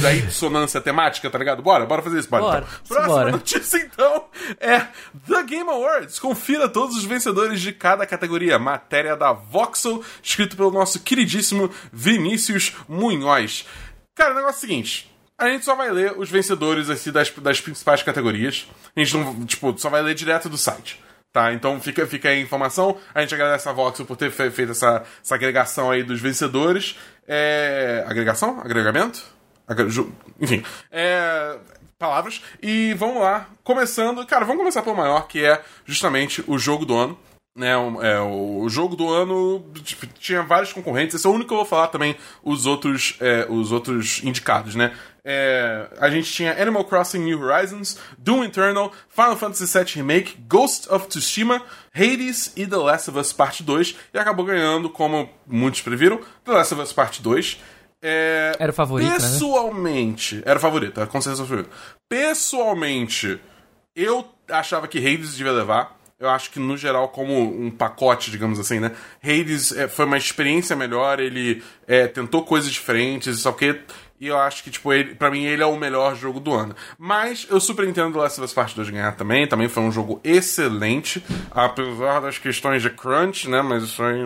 daí 0.00 0.22
dissonância 0.22 0.80
temática, 0.80 1.28
tá 1.30 1.38
ligado? 1.38 1.62
Bora, 1.62 1.84
bora 1.86 2.02
fazer 2.02 2.18
isso, 2.18 2.28
bora. 2.28 2.42
Bora, 2.42 2.58
então. 2.58 2.78
Próxima 2.88 3.08
simbora. 3.08 3.30
notícia, 3.32 3.78
então, 3.78 4.24
é 4.60 4.78
The 5.26 5.42
Game 5.44 5.68
Awards. 5.70 6.18
Confira 6.18 6.68
todos 6.68 6.96
os 6.96 7.04
vencedores 7.04 7.60
de 7.60 7.72
cada 7.72 8.06
categoria. 8.06 8.58
Matéria 8.58 9.16
da 9.16 9.32
Voxel, 9.32 10.02
escrito 10.22 10.56
pelo 10.56 10.70
nosso 10.70 11.00
queridíssimo 11.00 11.70
Vinícius 11.92 12.72
Munhoz. 12.88 13.66
Cara, 14.14 14.32
o 14.32 14.36
negócio 14.36 14.56
é 14.56 14.58
o 14.58 14.60
seguinte. 14.60 15.10
A 15.36 15.48
gente 15.48 15.64
só 15.64 15.76
vai 15.76 15.90
ler 15.92 16.18
os 16.18 16.28
vencedores 16.28 16.90
assim, 16.90 17.12
das, 17.12 17.30
das 17.30 17.60
principais 17.60 18.02
categorias. 18.02 18.66
A 18.96 19.00
gente 19.00 19.16
não, 19.16 19.46
tipo, 19.46 19.72
só 19.78 19.88
vai 19.88 20.02
ler 20.02 20.14
direto 20.14 20.48
do 20.48 20.58
site. 20.58 21.00
Tá? 21.32 21.52
Então 21.52 21.78
fica, 21.78 22.06
fica 22.06 22.28
aí 22.30 22.38
a 22.38 22.42
informação. 22.42 22.98
A 23.14 23.20
gente 23.20 23.34
agradece 23.34 23.68
a 23.68 23.72
Voxel 23.72 24.06
por 24.06 24.16
ter 24.16 24.30
fe- 24.32 24.50
feito 24.50 24.72
essa, 24.72 25.04
essa 25.22 25.34
agregação 25.34 25.90
aí 25.90 26.02
dos 26.02 26.20
vencedores. 26.20 26.96
É... 27.28 28.04
Agregação? 28.08 28.60
Agregamento? 28.60 29.22
Agre- 29.66 29.86
Enfim. 30.40 30.64
É... 30.90 31.56
Palavras. 31.98 32.40
E 32.62 32.94
vamos 32.94 33.20
lá. 33.20 33.48
Começando. 33.62 34.24
Cara, 34.24 34.44
vamos 34.44 34.60
começar 34.60 34.82
pelo 34.82 34.96
maior, 34.96 35.26
que 35.28 35.44
é 35.44 35.60
justamente 35.84 36.42
o 36.46 36.58
jogo 36.58 36.86
do 36.86 36.96
ano. 36.96 37.18
Né, 37.56 37.72
é, 37.72 38.20
o 38.20 38.68
jogo 38.68 38.94
do 38.94 39.12
ano 39.12 39.64
tipo, 39.82 40.06
tinha 40.06 40.44
vários 40.44 40.72
concorrentes. 40.72 41.16
Esse 41.16 41.26
é 41.26 41.30
o 41.30 41.32
único 41.32 41.48
que 41.48 41.54
eu 41.54 41.58
vou 41.58 41.66
falar 41.66 41.88
também 41.88 42.14
os 42.40 42.66
outros, 42.66 43.16
é, 43.18 43.46
os 43.50 43.72
outros 43.72 44.22
indicados, 44.22 44.76
né? 44.76 44.96
É, 45.30 45.88
a 46.00 46.08
gente 46.08 46.32
tinha 46.32 46.58
Animal 46.58 46.84
Crossing 46.84 47.18
New 47.18 47.38
Horizons, 47.38 47.98
Doom 48.16 48.44
Eternal, 48.44 48.90
Final 49.10 49.36
Fantasy 49.36 49.66
VII 49.66 49.96
Remake, 49.96 50.38
Ghost 50.48 50.90
of 50.90 51.06
Tsushima, 51.06 51.62
Hades 51.94 52.50
e 52.56 52.66
The 52.66 52.76
Last 52.78 53.10
of 53.10 53.18
Us 53.18 53.30
Part 53.30 53.62
2. 53.62 53.94
E 54.14 54.18
acabou 54.18 54.46
ganhando, 54.46 54.88
como 54.88 55.28
muitos 55.46 55.82
previram, 55.82 56.18
The 56.46 56.52
Last 56.52 56.72
of 56.72 56.82
Us 56.82 56.94
Part 56.94 57.20
2. 57.20 57.60
É, 58.00 58.56
Era 58.58 58.70
o 58.70 58.74
favorito, 58.74 59.06
né? 59.10 59.16
Pessoalmente, 59.16 60.42
era 60.46 60.58
o 60.58 60.62
favorito, 60.62 60.98
era 60.98 61.06
com 61.06 61.20
certeza 61.20 61.42
o 61.42 61.46
favorito. 61.46 61.70
Pessoalmente, 62.08 63.38
eu 63.94 64.26
achava 64.50 64.88
que 64.88 64.96
Hades 64.96 65.36
devia 65.36 65.52
levar. 65.52 65.98
Eu 66.18 66.30
acho 66.30 66.50
que, 66.50 66.58
no 66.58 66.76
geral, 66.76 67.10
como 67.10 67.38
um 67.38 67.70
pacote, 67.70 68.30
digamos 68.30 68.58
assim, 68.58 68.80
né? 68.80 68.92
Hades 69.22 69.72
é, 69.72 69.86
foi 69.88 70.06
uma 70.06 70.16
experiência 70.16 70.74
melhor, 70.74 71.20
ele 71.20 71.62
é, 71.86 72.06
tentou 72.06 72.44
coisas 72.44 72.72
diferentes, 72.72 73.40
só 73.40 73.52
que. 73.52 73.78
E 74.20 74.26
eu 74.26 74.38
acho 74.38 74.64
que, 74.64 74.70
tipo, 74.70 74.92
ele, 74.92 75.14
pra 75.14 75.30
mim, 75.30 75.44
ele 75.44 75.62
é 75.62 75.66
o 75.66 75.76
melhor 75.76 76.16
jogo 76.16 76.40
do 76.40 76.52
ano. 76.52 76.74
Mas 76.98 77.46
eu 77.50 77.60
super 77.60 77.86
entendo 77.86 78.12
The 78.14 78.18
Last 78.18 78.40
of 78.40 78.44
Us 78.46 78.52
Part 78.52 78.74
2 78.74 78.90
ganhar 78.90 79.12
também. 79.16 79.46
Também 79.46 79.68
foi 79.68 79.82
um 79.82 79.92
jogo 79.92 80.20
excelente, 80.24 81.22
apesar 81.50 82.20
das 82.20 82.38
questões 82.38 82.82
de 82.82 82.90
crunch, 82.90 83.48
né? 83.48 83.62
Mas 83.62 83.84
isso 83.84 84.02
aí. 84.02 84.18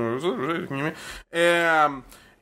É. 1.30 1.88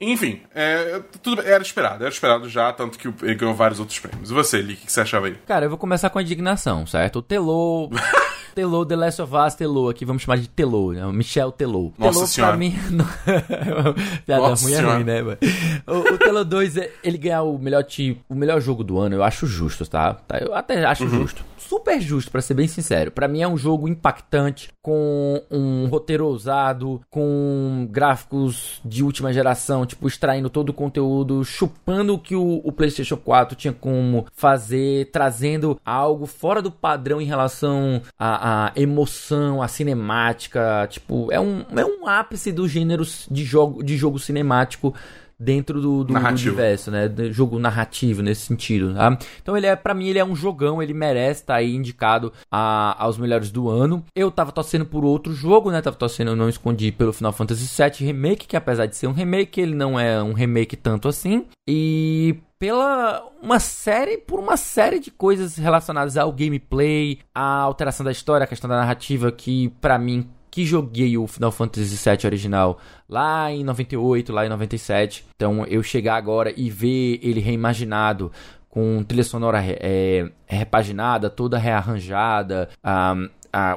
Enfim, 0.02 0.40
é, 0.54 1.02
tudo 1.22 1.42
bem, 1.42 1.52
era 1.52 1.62
esperado, 1.62 2.02
era 2.02 2.10
esperado 2.10 2.48
já, 2.48 2.72
tanto 2.72 2.98
que 2.98 3.06
ele 3.22 3.34
ganhou 3.34 3.54
vários 3.54 3.78
outros 3.78 3.98
prêmios. 3.98 4.30
E 4.30 4.32
você, 4.32 4.56
Lee, 4.56 4.72
o 4.72 4.76
que 4.78 4.86
que 4.86 4.92
você 4.92 5.02
achava 5.02 5.26
aí? 5.26 5.34
Cara, 5.46 5.66
eu 5.66 5.68
vou 5.68 5.76
começar 5.76 6.08
com 6.08 6.18
a 6.18 6.22
indignação, 6.22 6.86
certo? 6.86 7.18
O 7.18 7.22
Telô. 7.22 7.90
Telô, 8.54 8.84
The 8.84 8.96
Last 8.96 9.22
of 9.22 9.32
Us, 9.34 9.54
Telô, 9.54 9.88
aqui 9.88 10.04
vamos 10.04 10.22
chamar 10.22 10.36
de 10.38 10.48
Telô, 10.48 10.92
né? 10.92 11.04
Michel 11.12 11.50
Telô. 11.52 11.92
Nossa 11.98 12.12
Telô, 12.14 12.26
Senhora. 12.26 12.52
pra 12.52 12.58
mim. 12.58 12.74
Piada 14.26 14.42
Nossa 14.48 14.64
ruim 14.64 14.72
é 14.74 14.76
Senhora. 14.76 14.94
ruim, 14.96 15.04
né, 15.04 15.22
mano? 15.22 15.38
O, 15.86 16.14
o 16.14 16.18
Telô 16.18 16.44
2, 16.44 16.76
é- 16.76 16.90
ele 17.02 17.18
ganhar 17.18 17.42
o 17.42 17.58
melhor, 17.58 17.84
tipo, 17.84 18.20
o 18.28 18.34
melhor 18.34 18.60
jogo 18.60 18.82
do 18.84 18.98
ano, 18.98 19.14
eu 19.16 19.22
acho 19.22 19.46
justo, 19.46 19.86
tá? 19.88 20.14
Tá, 20.14 20.38
Eu 20.38 20.54
até 20.54 20.84
acho 20.84 21.04
Uhum. 21.04 21.10
justo. 21.10 21.44
Super 21.58 22.00
justo, 22.00 22.30
pra 22.32 22.40
ser 22.40 22.54
bem 22.54 22.66
sincero. 22.66 23.12
Pra 23.12 23.28
mim 23.28 23.42
é 23.42 23.48
um 23.48 23.56
jogo 23.56 23.86
impactante, 23.86 24.70
com 24.82 25.40
um 25.50 25.86
roteiro 25.86 26.26
ousado, 26.26 27.00
com 27.10 27.86
gráficos 27.90 28.80
de 28.84 29.04
última 29.04 29.32
geração, 29.32 29.86
tipo, 29.86 30.08
extraindo 30.08 30.50
todo 30.50 30.70
o 30.70 30.74
conteúdo, 30.74 31.44
chupando 31.44 32.14
o 32.14 32.18
que 32.18 32.34
o, 32.34 32.60
o 32.64 32.72
PlayStation 32.72 33.16
4 33.16 33.54
tinha 33.54 33.72
como 33.72 34.26
fazer, 34.32 35.10
trazendo 35.12 35.78
algo 35.84 36.26
fora 36.26 36.60
do 36.60 36.72
padrão 36.72 37.20
em 37.20 37.26
relação 37.26 38.02
à 38.40 38.72
emoção, 38.74 39.62
à 39.62 39.68
cinemática. 39.68 40.86
Tipo, 40.88 41.30
é 41.30 41.38
um, 41.38 41.64
é 41.76 41.84
um 41.84 42.06
ápice 42.06 42.50
dos 42.50 42.70
gêneros 42.70 43.28
de 43.30 43.44
jogo, 43.44 43.82
de 43.82 43.96
jogo 43.96 44.18
cinemático 44.18 44.94
dentro 45.40 45.80
do, 45.80 46.04
do, 46.04 46.12
do 46.12 46.12
universo, 46.50 46.90
né? 46.90 47.08
Do 47.08 47.32
jogo 47.32 47.58
narrativo 47.58 48.22
nesse 48.22 48.42
sentido, 48.42 48.94
tá? 48.94 49.18
Então 49.42 49.56
ele 49.56 49.66
é, 49.66 49.74
para 49.74 49.94
mim, 49.94 50.06
ele 50.08 50.18
é 50.18 50.24
um 50.24 50.36
jogão, 50.36 50.82
ele 50.82 50.92
merece 50.92 51.40
estar 51.40 51.54
aí 51.54 51.74
indicado 51.74 52.32
a- 52.52 52.94
aos 53.02 53.16
melhores 53.16 53.50
do 53.50 53.68
ano. 53.68 54.04
Eu 54.14 54.30
tava 54.30 54.52
torcendo 54.52 54.84
por 54.84 55.04
outro 55.04 55.32
jogo, 55.32 55.70
né? 55.70 55.80
Tava 55.80 55.96
torcendo, 55.96 56.36
não 56.36 56.48
escondi 56.48 56.92
pelo 56.92 57.12
Final 57.12 57.32
Fantasy 57.32 57.66
VII 57.82 58.06
Remake, 58.06 58.46
que 58.46 58.56
apesar 58.56 58.84
de 58.86 58.96
ser 58.96 59.06
um 59.06 59.12
remake, 59.12 59.60
ele 59.60 59.74
não 59.74 59.98
é 59.98 60.22
um 60.22 60.32
remake 60.34 60.76
tanto 60.76 61.08
assim. 61.08 61.46
E 61.68 62.36
pela 62.58 63.22
uma 63.42 63.58
série, 63.58 64.18
por 64.18 64.38
uma 64.38 64.56
série 64.58 64.98
de 65.00 65.10
coisas 65.10 65.56
relacionadas 65.56 66.16
ao 66.18 66.30
gameplay, 66.30 67.18
à 67.34 67.60
alteração 67.60 68.04
da 68.04 68.12
história, 68.12 68.44
a 68.44 68.46
questão 68.46 68.68
da 68.68 68.76
narrativa 68.76 69.32
que 69.32 69.70
pra 69.80 69.98
mim 69.98 70.28
que 70.50 70.64
joguei 70.64 71.16
o 71.16 71.26
Final 71.26 71.52
Fantasy 71.52 71.96
VII 71.96 72.26
original 72.26 72.78
lá 73.08 73.50
em 73.50 73.62
98, 73.64 74.32
lá 74.32 74.44
em 74.44 74.48
97. 74.48 75.24
Então 75.36 75.64
eu 75.66 75.82
chegar 75.82 76.16
agora 76.16 76.52
e 76.56 76.68
ver 76.68 77.20
ele 77.22 77.40
reimaginado 77.40 78.32
com 78.68 79.02
trilha 79.02 79.24
sonora 79.24 79.62
é, 79.64 80.30
repaginada, 80.46 81.28
toda 81.28 81.58
rearranjada, 81.58 82.68
um, 82.84 83.28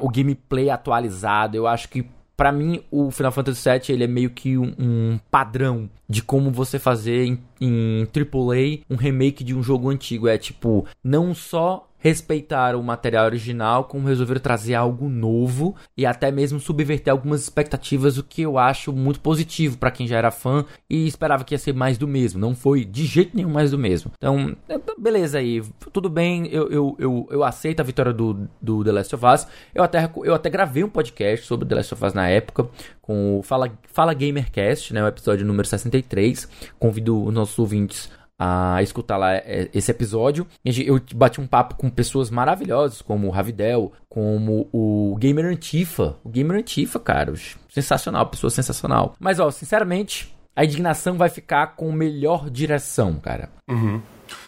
o 0.02 0.10
gameplay 0.10 0.70
atualizado, 0.70 1.58
eu 1.58 1.66
acho 1.66 1.90
que 1.90 2.06
para 2.36 2.52
mim, 2.52 2.82
o 2.90 3.12
Final 3.12 3.32
Fantasy 3.32 3.70
VII 3.70 3.82
ele 3.90 4.04
é 4.06 4.08
meio 4.08 4.30
que 4.32 4.58
um, 4.58 4.74
um 4.80 5.20
padrão 5.30 5.90
de 6.10 6.24
como 6.24 6.52
você 6.52 6.80
fazer 6.80 7.26
em, 7.26 7.40
em 7.62 8.08
AAA 8.14 8.84
um 8.90 8.96
remake 8.96 9.44
de 9.44 9.56
um 9.56 9.62
jogo 9.62 9.90
antigo. 9.90 10.28
É 10.28 10.38
tipo, 10.38 10.86
não 11.04 11.34
só 11.34 11.88
respeitar 12.04 12.76
o 12.76 12.84
material 12.84 13.26
original, 13.26 13.86
como 13.86 14.10
resolveram 14.10 14.42
trazer 14.42 14.76
algo 14.76 15.08
novo 15.08 15.74
e 15.98 16.06
até 16.06 16.30
mesmo 16.32 16.60
subverter 16.60 17.10
algumas 17.10 17.42
expectativas, 17.42 18.18
o 18.18 18.24
que 18.24 18.42
eu 18.42 18.58
acho 18.58 18.92
muito 18.92 19.22
positivo 19.22 19.78
para 19.78 19.90
quem 19.90 20.06
já 20.06 20.18
era 20.18 20.30
fã 20.30 20.66
e 20.90 21.08
esperava 21.08 21.46
que 21.46 21.54
ia 21.54 21.58
ser 21.58 21.74
mais 21.74 21.98
do 21.98 22.06
mesmo. 22.06 22.42
Não 22.42 22.54
foi 22.54 22.84
de 22.84 23.06
jeito 23.06 23.34
nenhum 23.34 23.50
mais 23.50 23.72
do 23.72 23.78
mesmo. 23.78 24.12
Então, 24.18 24.54
é, 24.68 24.78
beleza 25.00 25.38
aí, 25.38 25.64
tudo 25.94 26.10
bem, 26.10 26.48
eu, 26.48 26.70
eu, 26.70 26.96
eu, 27.00 27.28
eu 27.32 27.42
aceito 27.42 27.80
a 27.80 27.84
vitória 27.84 28.12
do, 28.12 28.50
do 28.62 28.84
The 28.84 28.92
Last 28.92 29.16
of 29.16 29.26
Us. 29.26 29.48
Eu 29.74 29.82
até, 29.82 30.12
eu 30.26 30.36
até 30.36 30.50
gravei 30.50 30.84
um 30.84 30.90
podcast 30.90 31.46
sobre 31.46 31.66
The 31.66 31.76
Last 31.76 31.94
of 31.94 32.06
Us 32.06 32.14
na 32.14 32.28
época, 32.28 32.68
com 33.02 33.40
o 33.40 33.44
Fala, 33.44 33.72
Fala 33.88 34.14
Gamercast, 34.14 34.94
né, 34.94 35.02
o 35.02 35.08
episódio 35.08 35.46
número 35.46 35.66
63. 35.66 36.50
Convido 36.78 37.24
os 37.24 37.34
nossos 37.34 37.58
ouvintes 37.58 38.12
a 38.38 38.82
escutar 38.82 39.18
lá 39.18 39.34
é, 39.34 39.70
esse 39.74 39.92
episódio. 39.92 40.48
Eu 40.66 41.02
bati 41.16 41.40
um 41.40 41.48
papo 41.48 41.76
com 41.76 41.90
pessoas 41.90 42.30
maravilhosas, 42.30 43.02
como 43.02 43.28
o 43.28 43.32
Ravidel, 43.32 43.92
como 44.10 44.68
o 44.72 45.16
Gamer 45.20 45.46
Antifa. 45.46 46.18
O 46.24 46.30
Gamer 46.30 46.58
Antifa, 46.58 47.00
cara, 47.00 47.34
sensacional, 47.70 48.26
pessoa 48.28 48.50
sensacional. 48.50 49.16
Mas, 49.20 49.40
ó, 49.40 49.50
sinceramente, 49.52 50.36
a 50.56 50.64
indignação 50.64 51.18
vai 51.18 51.30
ficar 51.30 51.76
com 51.76 51.92
melhor 51.92 52.50
direção, 52.50 53.16
cara. 53.16 53.50
Uhum. 53.70 54.02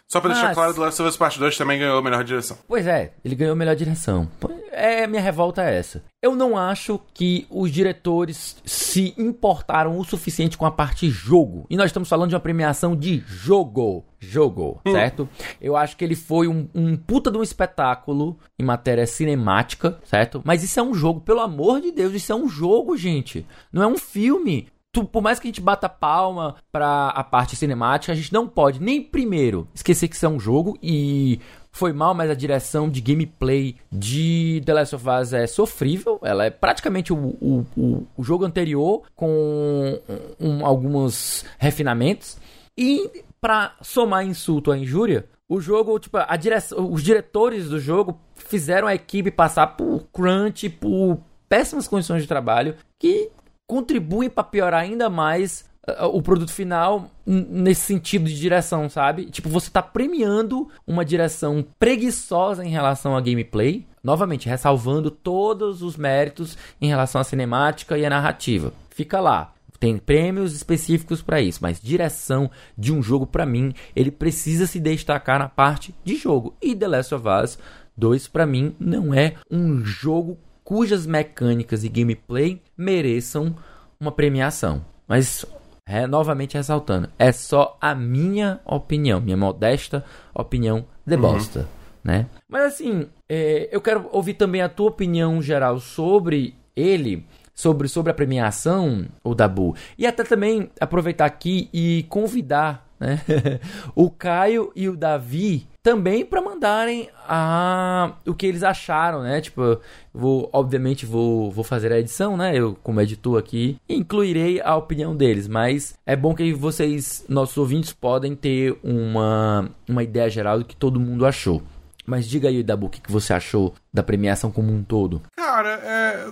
Só 0.07 0.21
pra 0.21 0.31
deixar 0.31 0.47
Mas... 0.47 0.55
claro, 0.55 0.73
The 0.73 0.79
Last 0.81 1.01
of 1.01 1.09
Us 1.09 1.17
Part 1.17 1.39
2 1.39 1.57
também 1.57 1.79
ganhou 1.79 1.97
a 1.97 2.01
melhor 2.01 2.23
direção. 2.23 2.57
Pois 2.67 2.85
é, 2.85 3.11
ele 3.23 3.35
ganhou 3.35 3.53
a 3.53 3.55
melhor 3.55 3.75
direção. 3.75 4.29
É, 4.71 5.07
minha 5.07 5.21
revolta 5.21 5.63
é 5.63 5.77
essa. 5.77 6.03
Eu 6.21 6.35
não 6.35 6.57
acho 6.57 6.99
que 7.13 7.47
os 7.49 7.71
diretores 7.71 8.57
se 8.63 9.13
importaram 9.17 9.97
o 9.97 10.03
suficiente 10.03 10.57
com 10.57 10.65
a 10.65 10.71
parte 10.71 11.09
jogo. 11.09 11.65
E 11.69 11.77
nós 11.77 11.87
estamos 11.87 12.07
falando 12.07 12.29
de 12.29 12.35
uma 12.35 12.41
premiação 12.41 12.95
de 12.95 13.23
jogo. 13.25 14.05
Jogo, 14.19 14.81
hum. 14.85 14.91
certo? 14.91 15.29
Eu 15.61 15.75
acho 15.75 15.95
que 15.95 16.03
ele 16.03 16.15
foi 16.15 16.47
um, 16.47 16.67
um 16.73 16.95
puta 16.95 17.29
de 17.29 17.37
um 17.37 17.43
espetáculo 17.43 18.39
em 18.57 18.63
matéria 18.63 19.05
cinemática, 19.05 19.99
certo? 20.03 20.41
Mas 20.43 20.63
isso 20.63 20.79
é 20.79 20.83
um 20.83 20.95
jogo, 20.95 21.21
pelo 21.21 21.41
amor 21.41 21.79
de 21.79 21.91
Deus, 21.91 22.13
isso 22.13 22.31
é 22.31 22.35
um 22.35 22.47
jogo, 22.47 22.97
gente. 22.97 23.45
Não 23.71 23.83
é 23.83 23.87
um 23.87 23.97
filme 23.97 24.67
tu, 24.95 25.03
por 25.03 25.21
mais 25.21 25.41
que 25.41 25.47
a 25.47 25.49
gente 25.49 25.59
bata 25.59 25.89
palma 25.89 26.55
pra 26.71 27.09
a 27.09 27.21
parte 27.21 27.53
cinemática, 27.53 28.13
a 28.13 28.15
gente 28.15 28.31
não 28.31 28.47
pode 28.47 28.81
nem 28.81 29.01
primeiro 29.01 29.67
esquecer 29.75 30.07
que 30.07 30.15
isso 30.15 30.25
é 30.25 30.29
um 30.29 30.39
jogo 30.39 30.77
e 30.81 31.41
foi 31.69 31.91
mal, 31.91 32.13
mas 32.13 32.29
a 32.29 32.33
direção 32.33 32.89
de 32.89 33.01
gameplay 33.01 33.75
de 33.91 34.63
The 34.65 34.73
Last 34.73 34.95
of 34.95 35.05
Us 35.09 35.33
é 35.33 35.45
sofrível. 35.45 36.17
Ela 36.23 36.45
é 36.45 36.49
praticamente 36.49 37.11
o, 37.11 37.17
o, 37.17 37.65
o, 37.75 38.07
o 38.15 38.23
jogo 38.23 38.45
anterior 38.45 39.03
com 39.13 39.99
um, 40.39 40.65
alguns 40.65 41.43
refinamentos. 41.59 42.37
E 42.77 43.25
para 43.41 43.75
somar 43.81 44.25
insulto 44.25 44.71
à 44.71 44.77
injúria, 44.77 45.25
o 45.49 45.59
jogo, 45.59 45.99
tipo, 45.99 46.17
a 46.17 46.37
direção, 46.37 46.89
os 46.89 47.03
diretores 47.03 47.67
do 47.67 47.81
jogo 47.81 48.17
fizeram 48.35 48.87
a 48.87 48.95
equipe 48.95 49.29
passar 49.29 49.67
por 49.75 50.07
crunch, 50.13 50.69
por 50.69 51.19
péssimas 51.49 51.89
condições 51.89 52.21
de 52.21 52.27
trabalho, 52.29 52.75
que 52.97 53.29
contribuem 53.67 54.29
para 54.29 54.43
piorar 54.43 54.81
ainda 54.81 55.09
mais 55.09 55.65
uh, 55.87 56.05
o 56.05 56.21
produto 56.21 56.51
final 56.51 57.09
nesse 57.25 57.81
sentido 57.81 58.25
de 58.25 58.39
direção, 58.39 58.89
sabe? 58.89 59.25
Tipo, 59.25 59.49
você 59.49 59.69
tá 59.69 59.81
premiando 59.81 60.69
uma 60.85 61.03
direção 61.03 61.65
preguiçosa 61.79 62.63
em 62.65 62.69
relação 62.69 63.15
a 63.15 63.21
gameplay, 63.21 63.85
novamente 64.03 64.47
ressalvando 64.47 65.09
todos 65.09 65.81
os 65.81 65.97
méritos 65.97 66.57
em 66.79 66.87
relação 66.87 67.21
à 67.21 67.23
cinemática 67.23 67.97
e 67.97 68.05
à 68.05 68.09
narrativa. 68.09 68.71
Fica 68.89 69.19
lá. 69.19 69.51
Tem 69.79 69.97
prêmios 69.97 70.55
específicos 70.55 71.21
para 71.21 71.41
isso, 71.41 71.59
mas 71.61 71.81
direção 71.81 72.49
de 72.77 72.93
um 72.93 73.03
jogo 73.03 73.27
para 73.27 73.45
mim, 73.45 73.73
ele 73.93 74.09
precisa 74.09 74.65
se 74.65 74.79
destacar 74.79 75.37
na 75.37 75.49
parte 75.49 75.93
de 76.03 76.15
jogo. 76.15 76.55
E 76.61 76.73
The 76.73 76.87
Last 76.87 77.13
of 77.13 77.25
Us 77.27 77.59
2 77.97 78.27
para 78.27 78.45
mim 78.45 78.75
não 78.79 79.13
é 79.13 79.35
um 79.49 79.83
jogo 79.83 80.37
cujas 80.65 81.05
mecânicas 81.05 81.83
e 81.83 81.89
gameplay 81.89 82.61
mereçam 82.75 83.55
uma 83.99 84.11
premiação. 84.11 84.83
Mas, 85.07 85.45
é, 85.85 86.07
novamente 86.07 86.57
ressaltando, 86.57 87.07
é 87.17 87.31
só 87.31 87.77
a 87.79 87.93
minha 87.93 88.59
opinião, 88.65 89.21
minha 89.21 89.37
modesta 89.37 90.03
opinião 90.33 90.85
de 91.05 91.15
uhum. 91.15 91.21
bosta. 91.21 91.59
Uhum. 91.59 91.65
Né? 92.03 92.25
Mas 92.49 92.73
assim, 92.73 93.07
é, 93.29 93.69
eu 93.71 93.79
quero 93.79 94.09
ouvir 94.11 94.33
também 94.33 94.61
a 94.61 94.69
tua 94.69 94.89
opinião 94.89 95.41
geral 95.41 95.79
sobre 95.79 96.55
ele, 96.75 97.25
sobre, 97.53 97.87
sobre 97.87 98.11
a 98.11 98.15
premiação, 98.15 99.05
o 99.23 99.33
Dabu. 99.33 99.75
E 99.97 100.05
até 100.05 100.23
também 100.23 100.69
aproveitar 100.79 101.25
aqui 101.25 101.69
e 101.71 102.05
convidar 102.09 102.87
né? 102.99 103.21
o 103.95 104.09
Caio 104.09 104.71
e 104.75 104.89
o 104.89 104.95
Davi 104.95 105.67
também 105.85 106.25
para 106.25 106.41
mandarem 106.41 107.11
a, 107.29 108.13
o 108.25 108.33
que 108.33 108.47
eles 108.47 108.63
acharam, 108.63 109.21
né? 109.21 109.39
Tipo, 109.39 109.79
vou, 110.11 110.49
obviamente 110.51 111.05
vou, 111.05 111.51
vou 111.51 111.63
fazer 111.63 111.93
a 111.93 111.99
edição, 111.99 112.35
né? 112.35 112.57
Eu, 112.57 112.75
como 112.81 112.99
editor 112.99 113.37
aqui, 113.37 113.77
incluirei 113.87 114.59
a 114.59 114.75
opinião 114.75 115.15
deles, 115.15 115.47
mas 115.47 115.93
é 116.03 116.15
bom 116.15 116.33
que 116.33 116.51
vocês, 116.53 117.23
nossos 117.29 117.55
ouvintes, 117.55 117.93
podem 117.93 118.35
ter 118.35 118.75
uma, 118.83 119.69
uma 119.87 120.01
ideia 120.01 120.27
geral 120.27 120.57
do 120.57 120.65
que 120.65 120.75
todo 120.75 120.99
mundo 120.99 121.23
achou. 121.23 121.61
Mas 122.03 122.27
diga 122.27 122.49
aí, 122.49 122.63
Dabu, 122.63 122.87
o 122.87 122.89
que, 122.89 122.99
você 123.07 123.31
achou 123.31 123.75
da 123.93 124.01
premiação 124.01 124.49
como 124.49 124.73
um 124.73 124.81
todo? 124.81 125.21
Cara, 125.35 125.69
é, 125.83 126.27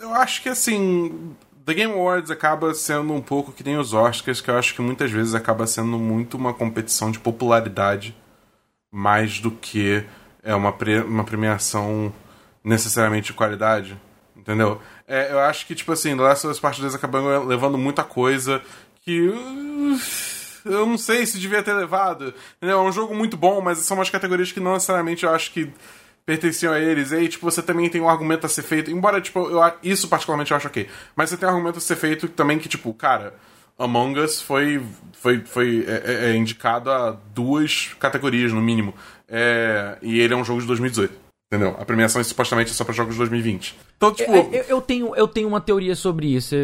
eu 0.00 0.14
acho 0.14 0.42
que 0.42 0.48
assim. 0.48 1.34
The 1.66 1.74
Game 1.74 1.92
Awards 1.92 2.30
acaba 2.30 2.72
sendo 2.72 3.12
um 3.12 3.20
pouco 3.20 3.52
que 3.52 3.62
nem 3.62 3.76
os 3.76 3.92
Oscars, 3.92 4.40
que 4.40 4.50
eu 4.50 4.56
acho 4.56 4.74
que 4.74 4.80
muitas 4.80 5.10
vezes 5.10 5.34
acaba 5.34 5.66
sendo 5.66 5.98
muito 5.98 6.38
uma 6.38 6.54
competição 6.54 7.10
de 7.10 7.20
popularidade 7.20 8.16
mais 8.90 9.40
do 9.40 9.50
que 9.50 10.04
é 10.42 10.54
uma, 10.54 10.72
pre 10.72 11.00
uma 11.00 11.24
premiação 11.24 12.12
necessariamente 12.64 13.28
de 13.28 13.32
qualidade. 13.32 14.00
Entendeu? 14.36 14.80
É, 15.06 15.32
eu 15.32 15.38
acho 15.40 15.66
que, 15.66 15.74
tipo 15.74 15.92
assim, 15.92 16.16
The 16.16 16.22
Last 16.22 16.46
of 16.46 16.52
Us 16.52 16.60
Part 16.60 16.80
2 16.80 16.94
acabou 16.94 17.44
levando 17.44 17.76
muita 17.76 18.02
coisa 18.02 18.62
que. 19.02 19.30
Eu 20.64 20.84
não 20.86 20.98
sei 20.98 21.24
se 21.24 21.38
devia 21.38 21.62
ter 21.62 21.72
levado. 21.72 22.34
Entendeu? 22.56 22.78
É 22.78 22.82
um 22.82 22.92
jogo 22.92 23.14
muito 23.14 23.36
bom, 23.36 23.60
mas 23.60 23.78
são 23.78 23.96
umas 23.96 24.10
categorias 24.10 24.52
que 24.52 24.60
não 24.60 24.74
necessariamente 24.74 25.24
eu 25.24 25.30
acho 25.30 25.52
que 25.52 25.72
pertenciam 26.24 26.72
a 26.72 26.78
eles. 26.78 27.12
E 27.12 27.16
aí, 27.16 27.28
tipo, 27.28 27.50
você 27.50 27.62
também 27.62 27.88
tem 27.88 28.00
um 28.00 28.08
argumento 28.08 28.46
a 28.46 28.48
ser 28.48 28.62
feito. 28.62 28.90
Embora, 28.90 29.20
tipo, 29.20 29.48
eu, 29.50 29.60
isso 29.82 30.08
particularmente 30.08 30.50
eu 30.50 30.56
acho 30.56 30.68
ok. 30.68 30.88
Mas 31.16 31.30
você 31.30 31.36
tem 31.36 31.48
um 31.48 31.52
argumento 31.52 31.78
a 31.78 31.80
ser 31.80 31.96
feito 31.96 32.28
também 32.28 32.58
que, 32.58 32.68
tipo, 32.68 32.92
cara, 32.94 33.34
Among 33.80 34.20
Us 34.20 34.40
foi, 34.42 34.82
foi, 35.14 35.40
foi 35.40 35.84
é, 35.88 36.02
é, 36.04 36.30
é 36.30 36.36
indicado 36.36 36.90
a 36.90 37.16
duas 37.34 37.94
categorias, 37.98 38.52
no 38.52 38.60
mínimo. 38.60 38.94
É, 39.28 39.96
e 40.02 40.20
ele 40.20 40.34
é 40.34 40.36
um 40.36 40.44
jogo 40.44 40.60
de 40.60 40.66
2018. 40.66 41.30
Entendeu? 41.52 41.74
A 41.80 41.84
premiação 41.84 42.20
é 42.20 42.24
supostamente 42.24 42.70
só 42.70 42.84
para 42.84 42.94
jogos 42.94 43.14
de 43.14 43.18
2020. 43.18 43.76
Então, 43.96 44.12
tipo. 44.12 44.30
Eu, 44.32 44.52
eu, 44.52 44.64
eu, 44.68 44.80
tenho, 44.80 45.16
eu 45.16 45.26
tenho 45.26 45.48
uma 45.48 45.60
teoria 45.60 45.96
sobre 45.96 46.34
isso. 46.34 46.54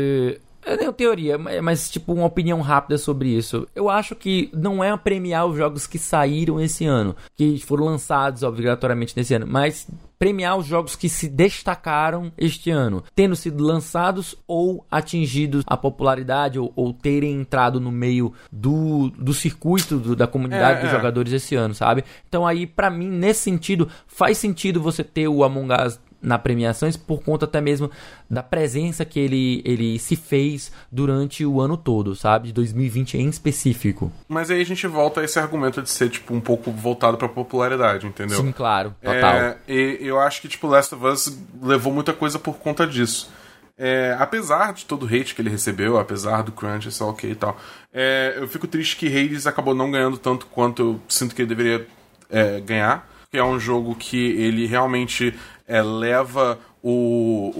Eu 0.66 0.76
tenho 0.76 0.92
teoria, 0.92 1.38
mas 1.38 1.88
tipo 1.88 2.12
uma 2.12 2.26
opinião 2.26 2.60
rápida 2.60 2.98
sobre 2.98 3.28
isso. 3.28 3.68
Eu 3.74 3.88
acho 3.88 4.16
que 4.16 4.50
não 4.52 4.82
é 4.82 4.94
premiar 4.96 5.46
os 5.46 5.56
jogos 5.56 5.86
que 5.86 5.98
saíram 5.98 6.60
esse 6.60 6.84
ano, 6.84 7.14
que 7.36 7.58
foram 7.60 7.84
lançados 7.84 8.42
obrigatoriamente 8.42 9.16
nesse 9.16 9.32
ano, 9.34 9.46
mas 9.46 9.86
premiar 10.18 10.56
os 10.56 10.66
jogos 10.66 10.96
que 10.96 11.08
se 11.08 11.28
destacaram 11.28 12.32
este 12.36 12.70
ano, 12.70 13.04
tendo 13.14 13.36
sido 13.36 13.62
lançados 13.62 14.34
ou 14.46 14.84
atingidos 14.90 15.62
a 15.66 15.76
popularidade 15.76 16.58
ou, 16.58 16.72
ou 16.74 16.92
terem 16.92 17.40
entrado 17.40 17.80
no 17.80 17.92
meio 17.92 18.32
do, 18.50 19.10
do 19.10 19.32
circuito 19.32 19.98
do, 19.98 20.16
da 20.16 20.26
comunidade 20.26 20.78
é, 20.78 20.82
dos 20.82 20.90
é. 20.90 20.96
jogadores 20.96 21.32
esse 21.32 21.54
ano, 21.54 21.74
sabe? 21.74 22.04
Então 22.28 22.46
aí 22.46 22.66
para 22.66 22.90
mim 22.90 23.08
nesse 23.08 23.40
sentido 23.40 23.88
faz 24.06 24.38
sentido 24.38 24.80
você 24.80 25.04
ter 25.04 25.28
o 25.28 25.44
Among 25.44 25.72
Us 25.72 26.00
na 26.20 26.38
premiações 26.38 26.96
por 26.96 27.22
conta 27.22 27.44
até 27.44 27.60
mesmo 27.60 27.90
da 28.28 28.42
presença 28.42 29.04
que 29.04 29.20
ele, 29.20 29.62
ele 29.64 29.98
se 29.98 30.16
fez 30.16 30.72
durante 30.90 31.44
o 31.44 31.60
ano 31.60 31.76
todo, 31.76 32.14
sabe? 32.14 32.48
De 32.48 32.52
2020 32.52 33.16
em 33.16 33.28
específico. 33.28 34.10
Mas 34.28 34.50
aí 34.50 34.60
a 34.60 34.64
gente 34.64 34.86
volta 34.86 35.20
a 35.20 35.24
esse 35.24 35.38
argumento 35.38 35.82
de 35.82 35.90
ser, 35.90 36.10
tipo, 36.10 36.34
um 36.34 36.40
pouco 36.40 36.70
voltado 36.70 37.16
pra 37.16 37.28
popularidade, 37.28 38.06
entendeu? 38.06 38.38
Sim, 38.38 38.52
claro, 38.52 38.94
total. 39.02 39.34
É, 39.34 39.58
e 39.68 39.98
eu 40.00 40.20
acho 40.20 40.40
que, 40.42 40.48
tipo, 40.48 40.66
Last 40.66 40.94
of 40.94 41.04
Us 41.04 41.38
levou 41.62 41.92
muita 41.92 42.12
coisa 42.12 42.38
por 42.38 42.56
conta 42.56 42.86
disso. 42.86 43.30
É, 43.78 44.16
apesar 44.18 44.72
de 44.72 44.86
todo 44.86 45.04
o 45.04 45.06
hate 45.06 45.34
que 45.34 45.42
ele 45.42 45.50
recebeu, 45.50 45.98
apesar 45.98 46.42
do 46.42 46.50
crunch, 46.50 46.88
isso 46.88 47.04
é 47.04 47.06
ok 47.06 47.30
e 47.30 47.34
tal, 47.34 47.58
é, 47.92 48.34
eu 48.38 48.48
fico 48.48 48.66
triste 48.66 48.96
que 48.96 49.06
Hades 49.06 49.46
acabou 49.46 49.74
não 49.74 49.90
ganhando 49.90 50.16
tanto 50.16 50.46
quanto 50.46 50.82
eu 50.82 51.00
sinto 51.08 51.34
que 51.34 51.42
ele 51.42 51.54
deveria 51.54 51.86
é, 52.30 52.60
ganhar. 52.60 53.08
Que 53.30 53.38
é 53.38 53.44
um 53.44 53.58
jogo 53.58 53.94
que 53.94 54.30
ele 54.40 54.66
realmente 54.66 55.34
é, 55.66 55.82
leva 55.82 56.58
o, 56.82 57.52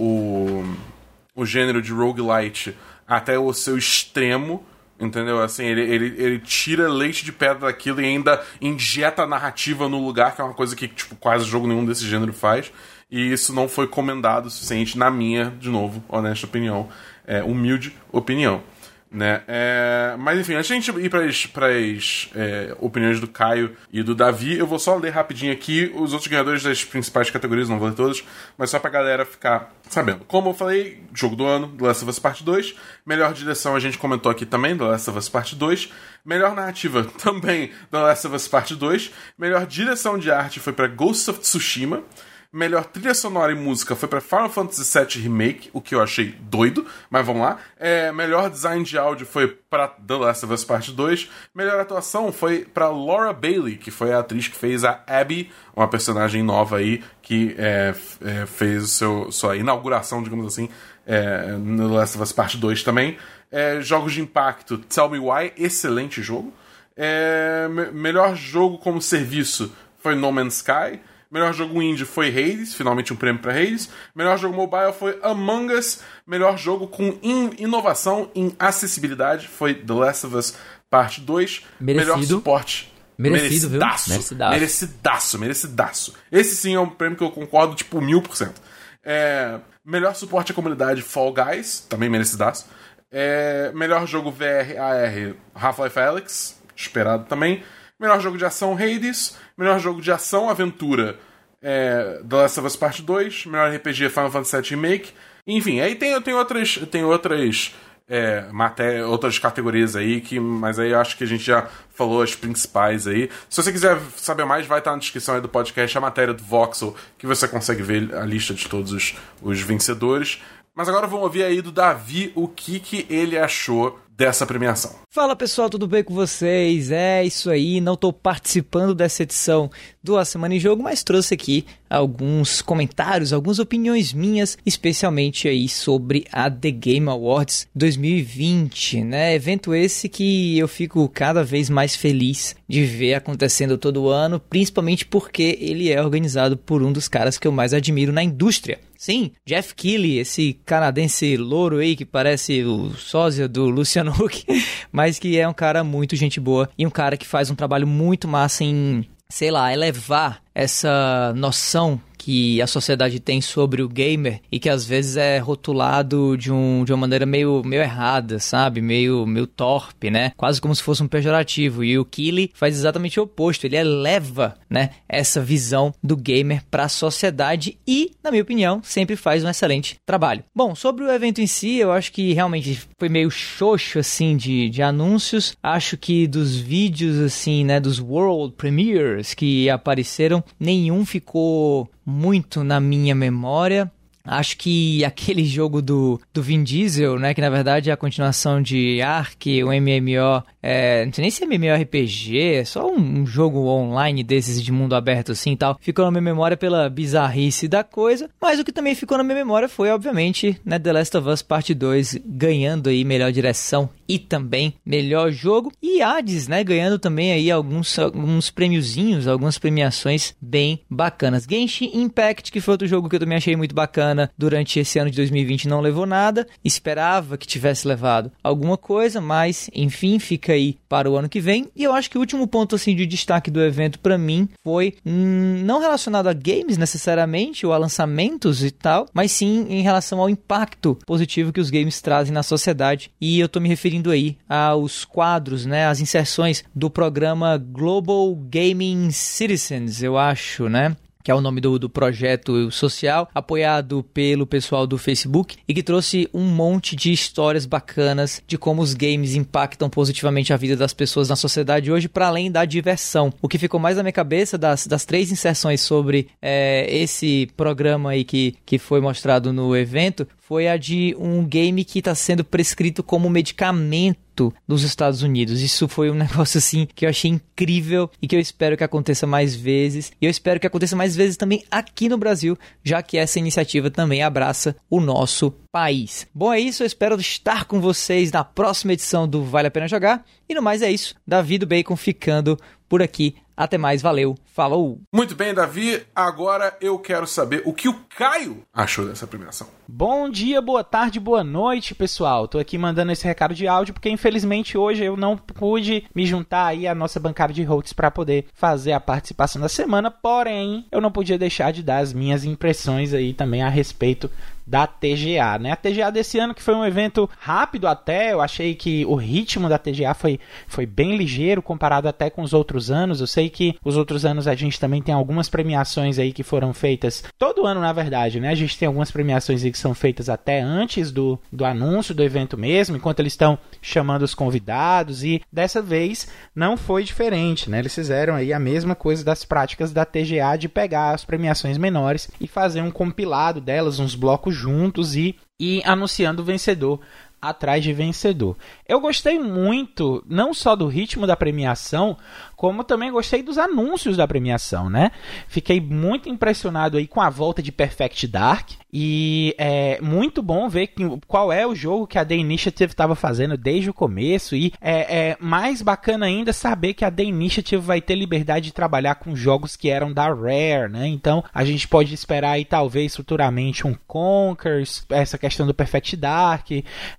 o, 1.35 1.41
o, 1.41 1.45
gênero 1.45 1.81
de 1.81 1.91
roguelite 1.91 2.75
até 3.07 3.37
o 3.37 3.51
seu 3.53 3.77
extremo. 3.77 4.65
Entendeu? 4.99 5.43
Assim, 5.43 5.63
ele, 5.63 5.81
ele, 5.81 6.05
ele 6.17 6.39
tira 6.39 6.89
leite 6.89 7.23
de 7.23 7.31
pedra 7.31 7.67
daquilo 7.67 8.01
e 8.01 8.05
ainda 8.05 8.43
injeta 8.59 9.21
a 9.21 9.27
narrativa 9.27 9.87
no 9.87 10.03
lugar, 10.03 10.35
que 10.35 10.41
é 10.41 10.43
uma 10.43 10.55
coisa 10.55 10.75
que, 10.75 10.87
tipo, 10.87 11.15
quase 11.15 11.45
jogo 11.45 11.67
nenhum 11.67 11.85
desse 11.85 12.07
gênero 12.07 12.33
faz. 12.33 12.71
E 13.09 13.31
isso 13.31 13.53
não 13.53 13.69
foi 13.69 13.87
comendado 13.87 14.47
o 14.47 14.49
suficiente, 14.49 14.97
na 14.97 15.11
minha, 15.11 15.53
de 15.59 15.69
novo, 15.69 16.03
honesta 16.09 16.47
opinião, 16.47 16.89
é, 17.27 17.43
humilde 17.43 17.95
opinião. 18.11 18.63
Né? 19.09 19.41
É, 19.47 20.15
mas 20.19 20.37
enfim, 20.37 20.55
antes 20.55 20.67
de 20.67 20.73
a 20.73 20.75
gente 20.75 20.91
ir 20.99 21.09
para 21.09 21.23
as 21.69 22.29
é, 22.35 22.75
opiniões 22.79 23.21
do 23.21 23.27
Caio 23.27 23.75
e 23.91 24.03
do 24.03 24.13
Davi, 24.13 24.57
eu 24.57 24.67
vou 24.67 24.77
só 24.77 24.97
ler 24.97 25.11
rapidinho 25.11 25.53
aqui 25.53 25.89
os 25.95 26.11
outros 26.11 26.27
ganhadores 26.27 26.61
das 26.61 26.83
principais 26.83 27.29
categorias, 27.29 27.69
não 27.69 27.79
vou 27.79 27.87
ler 27.87 27.95
todos, 27.95 28.23
mas 28.57 28.69
só 28.69 28.79
pra 28.79 28.89
galera 28.89 29.25
ficar 29.25 29.71
sabendo. 29.89 30.25
Como 30.25 30.49
eu 30.49 30.53
falei, 30.53 31.01
jogo 31.13 31.37
do 31.37 31.45
ano, 31.45 31.69
The 31.69 31.85
Last 31.85 32.03
of 32.03 32.09
Us 32.09 32.19
Part 32.19 32.43
2. 32.43 32.75
Melhor 33.05 33.33
direção 33.33 33.75
a 33.75 33.79
gente 33.79 33.97
comentou 33.97 34.29
aqui 34.29 34.45
também, 34.45 34.77
The 34.77 34.83
Last 34.83 35.09
of 35.09 35.17
Us 35.17 35.29
Part 35.29 35.55
2. 35.55 35.89
Melhor 36.25 36.53
narrativa 36.53 37.05
também, 37.17 37.71
The 37.89 37.97
Last 37.97 38.27
of 38.27 38.35
Us 38.35 38.47
Part 38.47 38.75
2. 38.75 39.11
Melhor 39.37 39.65
direção 39.65 40.17
de 40.17 40.29
arte 40.29 40.59
foi 40.59 40.73
para 40.73 40.87
Ghost 40.87 41.29
of 41.29 41.39
Tsushima. 41.39 42.03
Melhor 42.51 42.85
trilha 42.85 43.13
sonora 43.13 43.51
e 43.51 43.55
música 43.55 43.95
foi 43.95 44.07
para 44.07 44.21
Final 44.21 44.49
Fantasy 44.49 44.97
VII 44.97 45.23
Remake, 45.23 45.69
o 45.73 45.81
que 45.81 45.93
eu 45.93 46.01
achei 46.01 46.33
doido, 46.39 46.85
mas 47.09 47.25
vamos 47.25 47.41
lá. 47.41 47.57
É, 47.77 48.11
melhor 48.11 48.49
design 48.49 48.83
de 48.83 48.97
áudio 48.97 49.25
foi 49.25 49.47
para 49.47 49.87
The 49.87 50.15
Last 50.15 50.45
of 50.45 50.53
Us 50.53 50.63
Part 50.63 50.91
2. 50.91 51.29
Melhor 51.53 51.79
atuação 51.79 52.31
foi 52.31 52.65
para 52.65 52.89
Laura 52.89 53.33
Bailey, 53.33 53.75
que 53.75 53.91
foi 53.91 54.13
a 54.13 54.19
atriz 54.19 54.47
que 54.47 54.55
fez 54.55 54.85
a 54.85 55.03
Abby, 55.05 55.51
uma 55.75 55.87
personagem 55.87 56.41
nova 56.41 56.77
aí 56.77 57.03
que 57.21 57.53
é, 57.57 57.93
é, 58.21 58.45
fez 58.45 58.91
seu, 58.91 59.29
sua 59.31 59.57
inauguração, 59.57 60.23
digamos 60.23 60.47
assim, 60.47 60.69
é, 61.05 61.51
no 61.51 61.93
Last 61.93 62.15
of 62.15 62.23
Us 62.23 62.31
Part 62.31 62.57
2 62.57 62.81
também. 62.83 63.17
É, 63.51 63.81
jogos 63.81 64.13
de 64.13 64.21
impacto, 64.21 64.77
Tell 64.77 65.09
Me 65.09 65.19
Why, 65.19 65.51
excelente 65.57 66.21
jogo. 66.21 66.53
É, 66.95 67.67
me 67.69 67.91
melhor 67.91 68.35
jogo 68.35 68.77
como 68.77 69.01
serviço 69.01 69.71
foi 69.99 70.15
No 70.15 70.31
Man's 70.31 70.57
Sky. 70.57 70.99
Melhor 71.31 71.53
jogo 71.53 71.81
indie 71.81 72.05
foi 72.05 72.29
Hades, 72.29 72.73
finalmente 72.73 73.11
um 73.11 73.15
prêmio 73.15 73.41
para 73.41 73.51
Hades. 73.51 73.89
Melhor 74.15 74.37
jogo 74.37 74.55
mobile 74.55 74.93
foi 74.93 75.19
Among 75.21 75.73
Us. 75.73 76.01
Melhor 76.25 76.57
jogo 76.57 76.87
com 76.87 77.17
in 77.21 77.51
inovação 77.57 78.31
em 78.33 78.55
acessibilidade 78.57 79.47
foi 79.47 79.73
The 79.73 79.93
Last 79.93 80.25
of 80.25 80.35
Us 80.35 80.57
Parte 80.89 81.21
2. 81.21 81.63
Merecido. 81.79 82.15
Melhor 82.15 82.23
suporte. 82.23 82.93
Merecido, 83.17 83.69
merecidaço, 83.71 84.05
viu? 84.05 84.13
Merecidaço. 84.13 84.51
Merecidaço, 84.51 85.39
merecidaço. 85.39 86.13
Esse 86.31 86.55
sim 86.55 86.75
é 86.75 86.79
um 86.79 86.89
prêmio 86.89 87.17
que 87.17 87.23
eu 87.23 87.31
concordo, 87.31 87.75
tipo, 87.75 87.99
mil 87.99 88.21
por 88.21 88.35
cento. 88.37 88.61
É, 89.03 89.59
melhor 89.83 90.15
suporte 90.15 90.51
à 90.51 90.55
comunidade 90.55 91.01
Fall 91.01 91.33
Guys, 91.33 91.85
também 91.89 92.09
merecidaço. 92.09 92.67
É, 93.11 93.71
melhor 93.73 94.05
jogo 94.05 94.31
VR 94.31 94.77
AR 94.77 95.33
Half-Life 95.55 95.99
Alyx, 95.99 96.61
esperado 96.75 97.25
também. 97.25 97.63
Melhor 97.99 98.19
jogo 98.21 98.37
de 98.37 98.45
ação 98.45 98.73
Hades. 98.73 99.35
Melhor 99.57 99.79
jogo 99.79 100.01
de 100.01 100.11
ação 100.11 100.49
aventura 100.49 101.17
é, 101.61 102.21
The 102.27 102.35
Last 102.35 102.59
of 102.59 102.67
Us 102.67 102.75
Part 102.75 103.01
2. 103.01 103.45
Melhor 103.47 103.73
RPG 103.75 104.09
Final 104.09 104.31
Fantasy 104.31 104.61
VII 104.61 104.69
Remake. 104.69 105.13
Enfim, 105.47 105.79
aí 105.79 105.95
tem, 105.95 106.19
tem 106.21 106.33
outras, 106.33 106.77
tem 106.91 107.03
outras, 107.03 107.73
é, 108.07 108.47
matéria, 108.51 109.05
outras 109.07 109.37
categorias 109.37 109.95
aí, 109.95 110.21
que, 110.21 110.39
mas 110.39 110.79
aí 110.79 110.91
eu 110.91 110.99
acho 110.99 111.17
que 111.17 111.23
a 111.23 111.27
gente 111.27 111.43
já 111.43 111.67
falou 111.93 112.21
as 112.21 112.35
principais 112.35 113.05
aí. 113.07 113.29
Se 113.49 113.61
você 113.61 113.71
quiser 113.71 113.99
saber 114.15 114.45
mais, 114.45 114.65
vai 114.65 114.79
estar 114.79 114.91
na 114.91 114.97
descrição 114.97 115.35
aí 115.35 115.41
do 115.41 115.49
podcast 115.49 115.97
a 115.97 116.01
matéria 116.01 116.33
do 116.33 116.43
Voxel, 116.43 116.95
que 117.17 117.27
você 117.27 117.47
consegue 117.47 117.83
ver 117.83 118.15
a 118.15 118.25
lista 118.25 118.53
de 118.53 118.67
todos 118.67 118.91
os, 118.91 119.15
os 119.41 119.59
vencedores. 119.61 120.41
Mas 120.73 120.87
agora 120.87 121.07
vamos 121.07 121.23
ouvir 121.23 121.43
aí 121.43 121.61
do 121.61 121.71
Davi 121.71 122.31
o 122.35 122.47
que, 122.47 122.79
que 122.79 123.05
ele 123.09 123.37
achou 123.37 123.99
dessa 124.17 124.47
premiação. 124.47 124.95
Fala 125.11 125.35
pessoal, 125.35 125.69
tudo 125.69 125.87
bem 125.87 126.03
com 126.03 126.13
vocês? 126.13 126.89
É 126.89 127.23
isso 127.23 127.51
aí, 127.51 127.79
não 127.79 127.93
estou 127.93 128.11
participando 128.11 128.95
dessa 128.95 129.21
edição 129.21 129.69
do 130.01 130.17
A 130.17 130.25
Semana 130.25 130.55
em 130.55 130.59
Jogo, 130.59 130.81
mas 130.81 131.03
trouxe 131.03 131.35
aqui 131.35 131.65
alguns 131.87 132.61
comentários, 132.61 133.31
algumas 133.31 133.59
opiniões 133.59 134.13
minhas, 134.13 134.57
especialmente 134.65 135.47
aí 135.47 135.69
sobre 135.69 136.25
a 136.31 136.49
The 136.49 136.71
Game 136.71 137.07
Awards 137.07 137.67
2020, 137.75 139.03
né? 139.03 139.35
Evento 139.35 139.75
esse 139.75 140.09
que 140.09 140.57
eu 140.57 140.67
fico 140.67 141.07
cada 141.09 141.43
vez 141.43 141.69
mais 141.69 141.95
feliz 141.95 142.55
de 142.67 142.83
ver 142.83 143.13
acontecendo 143.13 143.77
todo 143.77 144.09
ano, 144.09 144.39
principalmente 144.39 145.05
porque 145.05 145.57
ele 145.61 145.91
é 145.91 146.01
organizado 146.01 146.57
por 146.57 146.81
um 146.81 146.91
dos 146.91 147.07
caras 147.07 147.37
que 147.37 147.47
eu 147.47 147.51
mais 147.51 147.73
admiro 147.73 148.11
na 148.11 148.23
indústria. 148.23 148.79
Sim, 148.97 149.31
Jeff 149.45 149.75
Keighley, 149.75 150.17
esse 150.17 150.59
canadense 150.65 151.37
louro 151.37 151.77
aí 151.77 151.95
que 151.95 152.05
parece 152.05 152.63
o 152.63 152.91
sósia 152.95 153.47
do 153.47 153.69
Luciano 153.69 154.11
Huck, 154.11 154.45
mas 154.91 155.19
que 155.19 155.37
é 155.37 155.47
um 155.47 155.53
cara 155.53 155.83
muito 155.83 156.15
gente 156.15 156.39
boa 156.39 156.69
e 156.77 156.85
um 156.85 156.89
cara 156.89 157.15
que 157.15 157.25
faz 157.25 157.51
um 157.51 157.55
trabalho 157.55 157.85
muito 157.85 158.27
massa 158.27 158.63
em, 158.63 159.05
sei 159.29 159.51
lá, 159.51 159.71
elevar 159.71 160.41
essa 160.53 161.33
noção 161.35 162.01
que 162.27 162.61
a 162.61 162.67
sociedade 162.67 163.21
tem 163.21 163.39
sobre 163.39 163.81
o 163.81 163.87
gamer 163.87 164.41
e 164.51 164.59
que 164.59 164.67
às 164.67 164.85
vezes 164.85 165.15
é 165.15 165.37
rotulado 165.37 166.35
de, 166.37 166.51
um, 166.51 166.83
de 166.83 166.91
uma 166.91 166.99
maneira 166.99 167.25
meio, 167.25 167.61
meio 167.63 167.81
errada, 167.81 168.37
sabe? 168.37 168.81
Meio, 168.81 169.25
meio 169.25 169.47
torpe, 169.47 170.11
né? 170.11 170.33
Quase 170.35 170.59
como 170.59 170.75
se 170.75 170.83
fosse 170.83 171.01
um 171.01 171.07
pejorativo. 171.07 171.85
E 171.85 171.97
o 171.97 172.03
Kili 172.03 172.51
faz 172.53 172.75
exatamente 172.75 173.17
o 173.17 173.23
oposto. 173.23 173.63
Ele 173.63 173.77
eleva, 173.77 174.55
né, 174.69 174.89
essa 175.07 175.39
visão 175.39 175.93
do 176.03 176.17
gamer 176.17 176.65
para 176.69 176.83
a 176.83 176.89
sociedade 176.89 177.77
e, 177.87 178.11
na 178.21 178.29
minha 178.29 178.43
opinião, 178.43 178.81
sempre 178.83 179.15
faz 179.15 179.45
um 179.45 179.49
excelente 179.49 179.95
trabalho. 180.05 180.43
Bom, 180.53 180.75
sobre 180.75 181.05
o 181.05 181.11
evento 181.11 181.39
em 181.39 181.47
si, 181.47 181.77
eu 181.77 181.93
acho 181.93 182.11
que 182.11 182.33
realmente 182.33 182.77
foi 182.99 183.07
meio 183.07 183.31
xoxo, 183.31 183.99
assim, 183.99 184.35
de, 184.35 184.69
de 184.69 184.81
anúncios. 184.81 185.55
Acho 185.63 185.95
que 185.95 186.27
dos 186.27 186.57
vídeos, 186.57 187.19
assim, 187.19 187.63
né, 187.63 187.79
dos 187.79 188.01
World 188.01 188.55
Premieres 188.57 189.33
que 189.33 189.69
apareceram, 189.69 190.43
nenhum 190.59 191.05
ficou 191.05 191.89
muito 192.07 192.63
na 192.63 192.79
minha 192.79 193.13
memória. 193.13 193.91
Acho 194.23 194.57
que 194.57 195.03
aquele 195.05 195.43
jogo 195.43 195.81
do, 195.81 196.21
do 196.33 196.41
Vin 196.41 196.63
Diesel, 196.63 197.19
né? 197.19 197.33
Que 197.33 197.41
na 197.41 197.49
verdade 197.49 197.89
é 197.89 197.93
a 197.93 197.97
continuação 197.97 198.61
de 198.61 199.01
Ark, 199.01 199.45
o 199.63 199.67
MMO. 199.67 200.43
É, 200.61 201.05
não 201.05 201.13
sei 201.13 201.21
nem 201.21 201.31
se 201.31 201.43
é 201.43 201.45
MMORPG, 201.45 202.55
é 202.55 202.65
só 202.65 202.89
um, 202.91 203.21
um, 203.21 203.25
jogo 203.25 203.67
online 203.67 204.23
desses 204.23 204.61
de 204.61 204.71
mundo 204.71 204.95
aberto 204.95 205.31
assim 205.31 205.51
e 205.51 205.57
tal. 205.57 205.77
Ficou 205.79 206.05
na 206.05 206.11
minha 206.11 206.21
memória 206.21 206.57
pela 206.57 206.89
bizarrice 206.89 207.67
da 207.67 207.83
coisa. 207.83 208.29
Mas 208.41 208.59
o 208.59 208.65
que 208.65 208.71
também 208.71 208.95
ficou 208.95 209.17
na 209.17 209.23
minha 209.23 209.35
memória 209.35 209.69
foi, 209.69 209.89
obviamente, 209.89 210.59
né, 210.65 210.79
The 210.79 210.93
Last 210.93 211.17
of 211.17 211.29
Us 211.29 211.41
Part 211.41 211.73
2 211.73 212.19
ganhando 212.25 212.89
aí 212.89 213.03
melhor 213.03 213.31
direção 213.31 213.89
e 214.07 214.17
também 214.17 214.73
melhor 214.85 215.31
jogo. 215.31 215.71
E 215.81 216.01
Hades, 216.01 216.47
né? 216.47 216.63
Ganhando 216.63 216.97
também 216.97 217.31
aí 217.31 217.51
alguns, 217.51 217.97
alguns 217.99 218.49
prêmiozinhos, 218.49 219.27
algumas 219.27 219.57
premiações 219.57 220.33
bem 220.41 220.81
bacanas. 220.89 221.45
Genshin 221.49 221.91
Impact, 221.93 222.51
que 222.51 222.61
foi 222.61 222.73
outro 222.73 222.87
jogo 222.87 223.09
que 223.09 223.15
eu 223.15 223.19
também 223.19 223.37
achei 223.37 223.55
muito 223.55 223.75
bacana 223.75 224.31
durante 224.37 224.79
esse 224.79 224.97
ano 224.97 225.11
de 225.11 225.17
2020 225.17 225.67
não 225.67 225.81
levou 225.81 226.05
nada. 226.05 226.47
Esperava 226.63 227.37
que 227.37 227.47
tivesse 227.47 227.87
levado 227.87 228.31
alguma 228.43 228.77
coisa, 228.77 229.19
mas 229.19 229.69
enfim, 229.73 230.19
fica 230.19 230.46
aí 230.51 230.77
para 230.87 231.09
o 231.09 231.15
ano 231.15 231.29
que 231.29 231.39
vem. 231.39 231.69
E 231.75 231.83
eu 231.83 231.93
acho 231.93 232.09
que 232.09 232.17
o 232.17 232.21
último 232.21 232.47
ponto 232.47 232.75
assim 232.75 232.95
de 232.95 233.05
destaque 233.05 233.51
do 233.51 233.61
evento 233.61 233.99
para 233.99 234.17
mim 234.17 234.47
foi 234.63 234.95
hum, 235.05 235.61
não 235.63 235.79
relacionado 235.79 236.27
a 236.27 236.33
games 236.33 236.77
necessariamente 236.77 237.65
ou 237.65 237.73
a 237.73 237.77
lançamentos 237.77 238.63
e 238.63 238.71
tal, 238.71 239.07
mas 239.13 239.31
sim 239.31 239.65
em 239.69 239.81
relação 239.81 240.19
ao 240.19 240.29
impacto 240.29 240.97
positivo 241.05 241.53
que 241.53 241.61
os 241.61 241.69
games 241.69 242.01
trazem 242.01 242.33
na 242.33 242.43
sociedade. 242.43 243.11
E 243.19 243.39
eu 243.39 243.49
tô 243.49 243.59
me 243.59 243.69
referindo 243.69 244.11
aí 244.11 244.37
aos 244.47 245.05
quadros, 245.05 245.65
né, 245.65 245.87
as 245.87 245.99
inserções 245.99 246.63
do 246.75 246.89
programa 246.89 247.57
Global 247.57 248.35
Gaming 248.35 249.11
Citizens, 249.11 250.01
eu 250.01 250.17
acho, 250.17 250.69
né? 250.69 250.95
Que 251.27 251.31
é 251.31 251.35
o 251.35 251.41
nome 251.41 251.59
do, 251.59 251.77
do 251.77 251.89
projeto 251.89 252.71
social, 252.71 253.29
apoiado 253.35 254.01
pelo 254.13 254.47
pessoal 254.47 254.87
do 254.87 254.97
Facebook 254.97 255.57
e 255.67 255.73
que 255.73 255.83
trouxe 255.83 256.29
um 256.33 256.45
monte 256.45 256.95
de 256.95 257.11
histórias 257.11 257.65
bacanas 257.65 258.41
de 258.47 258.57
como 258.57 258.81
os 258.81 258.93
games 258.93 259.35
impactam 259.35 259.89
positivamente 259.89 260.53
a 260.53 260.55
vida 260.55 260.77
das 260.77 260.93
pessoas 260.93 261.27
na 261.27 261.35
sociedade 261.35 261.91
hoje, 261.91 262.07
para 262.07 262.27
além 262.27 262.49
da 262.49 262.63
diversão. 262.63 263.33
O 263.41 263.49
que 263.49 263.57
ficou 263.57 263.77
mais 263.77 263.97
na 263.97 264.03
minha 264.03 264.13
cabeça 264.13 264.57
das, 264.57 264.87
das 264.87 265.03
três 265.03 265.29
inserções 265.29 265.81
sobre 265.81 266.29
é, 266.41 266.87
esse 266.89 267.49
programa 267.57 268.11
aí 268.11 268.23
que, 268.23 268.55
que 268.65 268.79
foi 268.79 269.01
mostrado 269.01 269.51
no 269.51 269.75
evento 269.75 270.25
foi 270.37 270.69
a 270.69 270.77
de 270.77 271.13
um 271.19 271.43
game 271.43 271.83
que 271.83 271.99
está 271.99 272.15
sendo 272.15 272.45
prescrito 272.45 273.03
como 273.03 273.29
medicamento 273.29 274.26
dos 274.67 274.83
Estados 274.83 275.21
Unidos. 275.21 275.61
Isso 275.61 275.87
foi 275.87 276.09
um 276.09 276.13
negócio 276.15 276.57
assim 276.57 276.87
que 276.95 277.05
eu 277.05 277.09
achei 277.09 277.31
incrível 277.31 278.09
e 278.21 278.27
que 278.27 278.35
eu 278.35 278.39
espero 278.39 278.77
que 278.77 278.83
aconteça 278.83 279.25
mais 279.27 279.55
vezes. 279.55 280.11
E 280.21 280.25
eu 280.25 280.29
espero 280.29 280.59
que 280.59 280.67
aconteça 280.67 280.95
mais 280.95 281.15
vezes 281.15 281.37
também 281.37 281.63
aqui 281.69 282.07
no 282.09 282.17
Brasil, 282.17 282.57
já 282.83 283.01
que 283.01 283.17
essa 283.17 283.39
iniciativa 283.39 283.89
também 283.89 284.21
abraça 284.23 284.75
o 284.89 284.99
nosso 284.99 285.51
país. 285.71 286.27
Bom, 286.33 286.53
é 286.53 286.59
isso. 286.59 286.83
Eu 286.83 286.87
espero 286.87 287.19
estar 287.19 287.65
com 287.65 287.79
vocês 287.79 288.31
na 288.31 288.43
próxima 288.43 288.93
edição 288.93 289.27
do 289.27 289.43
Vale 289.43 289.67
a 289.67 289.71
Pena 289.71 289.87
Jogar. 289.87 290.25
E 290.47 290.53
no 290.55 290.61
mais 290.61 290.81
é 290.81 290.91
isso. 290.91 291.15
Davi 291.25 291.57
do 291.57 291.67
Bacon 291.67 291.95
ficando 291.95 292.57
por 292.87 293.01
aqui. 293.01 293.35
Até 293.57 293.75
mais, 293.75 294.03
valeu, 294.03 294.35
falou! 294.45 295.01
Muito 295.11 295.35
bem, 295.35 295.51
Davi. 295.51 296.05
Agora 296.15 296.77
eu 296.79 296.99
quero 296.99 297.25
saber 297.25 297.63
o 297.65 297.73
que 297.73 297.89
o 297.89 297.95
Caio 298.15 298.63
achou 298.71 299.07
dessa 299.07 299.25
premiação. 299.25 299.67
Bom 299.87 300.29
dia, 300.29 300.61
boa 300.61 300.83
tarde, 300.83 301.19
boa 301.19 301.43
noite, 301.43 301.95
pessoal. 301.95 302.47
Tô 302.47 302.59
aqui 302.59 302.77
mandando 302.77 303.11
esse 303.11 303.25
recado 303.25 303.55
de 303.55 303.67
áudio 303.67 303.95
porque 303.95 304.11
infelizmente 304.11 304.77
hoje 304.77 305.03
eu 305.03 305.17
não 305.17 305.35
pude 305.35 306.05
me 306.13 306.23
juntar 306.27 306.67
aí 306.67 306.85
à 306.85 306.93
nossa 306.93 307.19
bancada 307.19 307.51
de 307.51 307.63
hosts 307.63 307.93
para 307.93 308.11
poder 308.11 308.45
fazer 308.53 308.91
a 308.91 308.99
participação 308.99 309.59
da 309.59 309.69
semana, 309.69 310.11
porém, 310.11 310.85
eu 310.91 311.01
não 311.01 311.11
podia 311.11 311.37
deixar 311.39 311.71
de 311.71 311.81
dar 311.81 311.97
as 311.99 312.13
minhas 312.13 312.45
impressões 312.45 313.11
aí 313.11 313.33
também 313.33 313.63
a 313.63 313.69
respeito 313.69 314.29
da 314.67 314.85
TGA, 314.85 315.57
né? 315.57 315.71
A 315.71 315.75
TGA 315.77 316.11
desse 316.11 316.37
ano 316.37 316.53
que 316.53 316.61
foi 316.61 316.75
um 316.75 316.85
evento 316.85 317.29
rápido 317.39 317.87
até, 317.87 318.33
eu 318.33 318.41
achei 318.41 318.75
que 318.75 319.05
o 319.05 319.15
ritmo 319.15 319.69
da 319.69 319.77
TGA 319.77 320.13
foi, 320.13 320.41
foi 320.67 320.85
bem 320.85 321.15
ligeiro 321.15 321.61
comparado 321.61 322.09
até 322.09 322.29
com 322.29 322.41
os 322.41 322.53
outros 322.53 322.91
anos. 322.91 323.21
Eu 323.21 323.27
sei 323.27 323.49
que 323.49 323.77
os 323.83 323.95
outros 323.95 324.25
anos 324.25 324.45
a 324.45 324.55
gente 324.55 324.77
também 324.77 325.01
tem 325.01 325.15
algumas 325.15 325.47
premiações 325.47 326.19
aí 326.19 326.33
que 326.33 326.43
foram 326.43 326.73
feitas 326.73 327.23
todo 327.37 327.65
ano, 327.65 327.79
na 327.79 327.93
verdade, 327.93 328.41
né? 328.41 328.49
A 328.49 328.55
gente 328.55 328.77
tem 328.77 328.87
algumas 328.87 329.09
premiações 329.09 329.63
aí 329.63 329.71
que 329.71 329.77
são 329.77 329.93
feitas 329.93 330.27
até 330.27 330.59
antes 330.59 331.11
do, 331.11 331.39
do 331.51 331.63
anúncio 331.63 332.13
do 332.13 332.23
evento 332.23 332.57
mesmo, 332.57 332.97
enquanto 332.97 333.21
eles 333.21 333.33
estão 333.33 333.57
chamando 333.81 334.23
os 334.23 334.35
convidados 334.35 335.23
e 335.23 335.41
dessa 335.51 335.81
vez 335.81 336.27
não 336.53 336.75
foi 336.75 337.03
diferente, 337.03 337.69
né? 337.69 337.79
Eles 337.79 337.95
fizeram 337.95 338.35
aí 338.35 338.51
a 338.51 338.59
mesma 338.59 338.95
coisa 338.95 339.23
das 339.23 339.45
práticas 339.45 339.93
da 339.93 340.03
TGA 340.03 340.57
de 340.59 340.67
pegar 340.67 341.11
as 341.11 341.23
premiações 341.23 341.77
menores 341.77 342.29
e 342.41 342.47
fazer 342.47 342.81
um 342.81 342.91
compilado 342.91 343.61
delas, 343.61 343.99
uns 343.99 344.13
blocos 344.13 344.56
juntos 344.57 345.15
e, 345.15 345.35
e 345.59 345.81
anunciando 345.85 346.43
vencedor 346.43 346.99
atrás 347.41 347.83
de 347.83 347.93
vencedor. 347.93 348.57
Eu 348.87 348.99
gostei 348.99 349.37
muito, 349.39 350.23
não 350.27 350.53
só 350.53 350.75
do 350.75 350.87
ritmo 350.87 351.27
da 351.27 351.35
premiação, 351.35 352.17
como 352.55 352.83
também 352.83 353.11
gostei 353.11 353.43
dos 353.43 353.57
anúncios 353.57 354.17
da 354.17 354.27
premiação, 354.27 354.89
né? 354.89 355.11
Fiquei 355.47 355.79
muito 355.79 356.27
impressionado 356.29 356.97
aí 356.97 357.07
com 357.07 357.21
a 357.21 357.29
volta 357.29 357.61
de 357.61 357.71
Perfect 357.71 358.27
Dark 358.27 358.71
e 358.91 359.55
é 359.57 359.86
muito 360.01 360.41
bom 360.41 360.67
ver 360.69 360.87
que, 360.87 361.03
qual 361.27 361.51
é 361.51 361.65
o 361.65 361.75
jogo 361.75 362.07
que 362.07 362.17
a 362.17 362.25
The 362.25 362.35
Initiative 362.35 362.91
estava 362.91 363.15
fazendo 363.15 363.57
desde 363.57 363.89
o 363.89 363.93
começo 363.93 364.55
e 364.55 364.73
é, 364.81 365.29
é, 365.29 365.37
mais 365.39 365.81
bacana 365.81 366.25
ainda 366.25 366.53
saber 366.53 366.93
que 366.93 367.05
a 367.05 367.11
The 367.11 367.23
Initiative 367.23 367.81
vai 367.81 368.01
ter 368.01 368.15
liberdade 368.15 368.67
de 368.67 368.73
trabalhar 368.73 369.15
com 369.15 369.35
jogos 369.35 369.75
que 369.75 369.89
eram 369.89 370.11
da 370.11 370.27
Rare, 370.27 370.89
né? 370.89 371.07
Então 371.07 371.43
a 371.53 371.63
gente 371.63 371.87
pode 371.87 372.13
esperar 372.13 372.51
aí 372.51 372.65
talvez 372.65 373.15
futuramente 373.15 373.85
um 373.85 373.95
Conkers, 374.07 375.05
essa 375.09 375.37
questão 375.37 375.65
do 375.65 375.73
Perfect 375.73 376.15
Dark, 376.15 376.67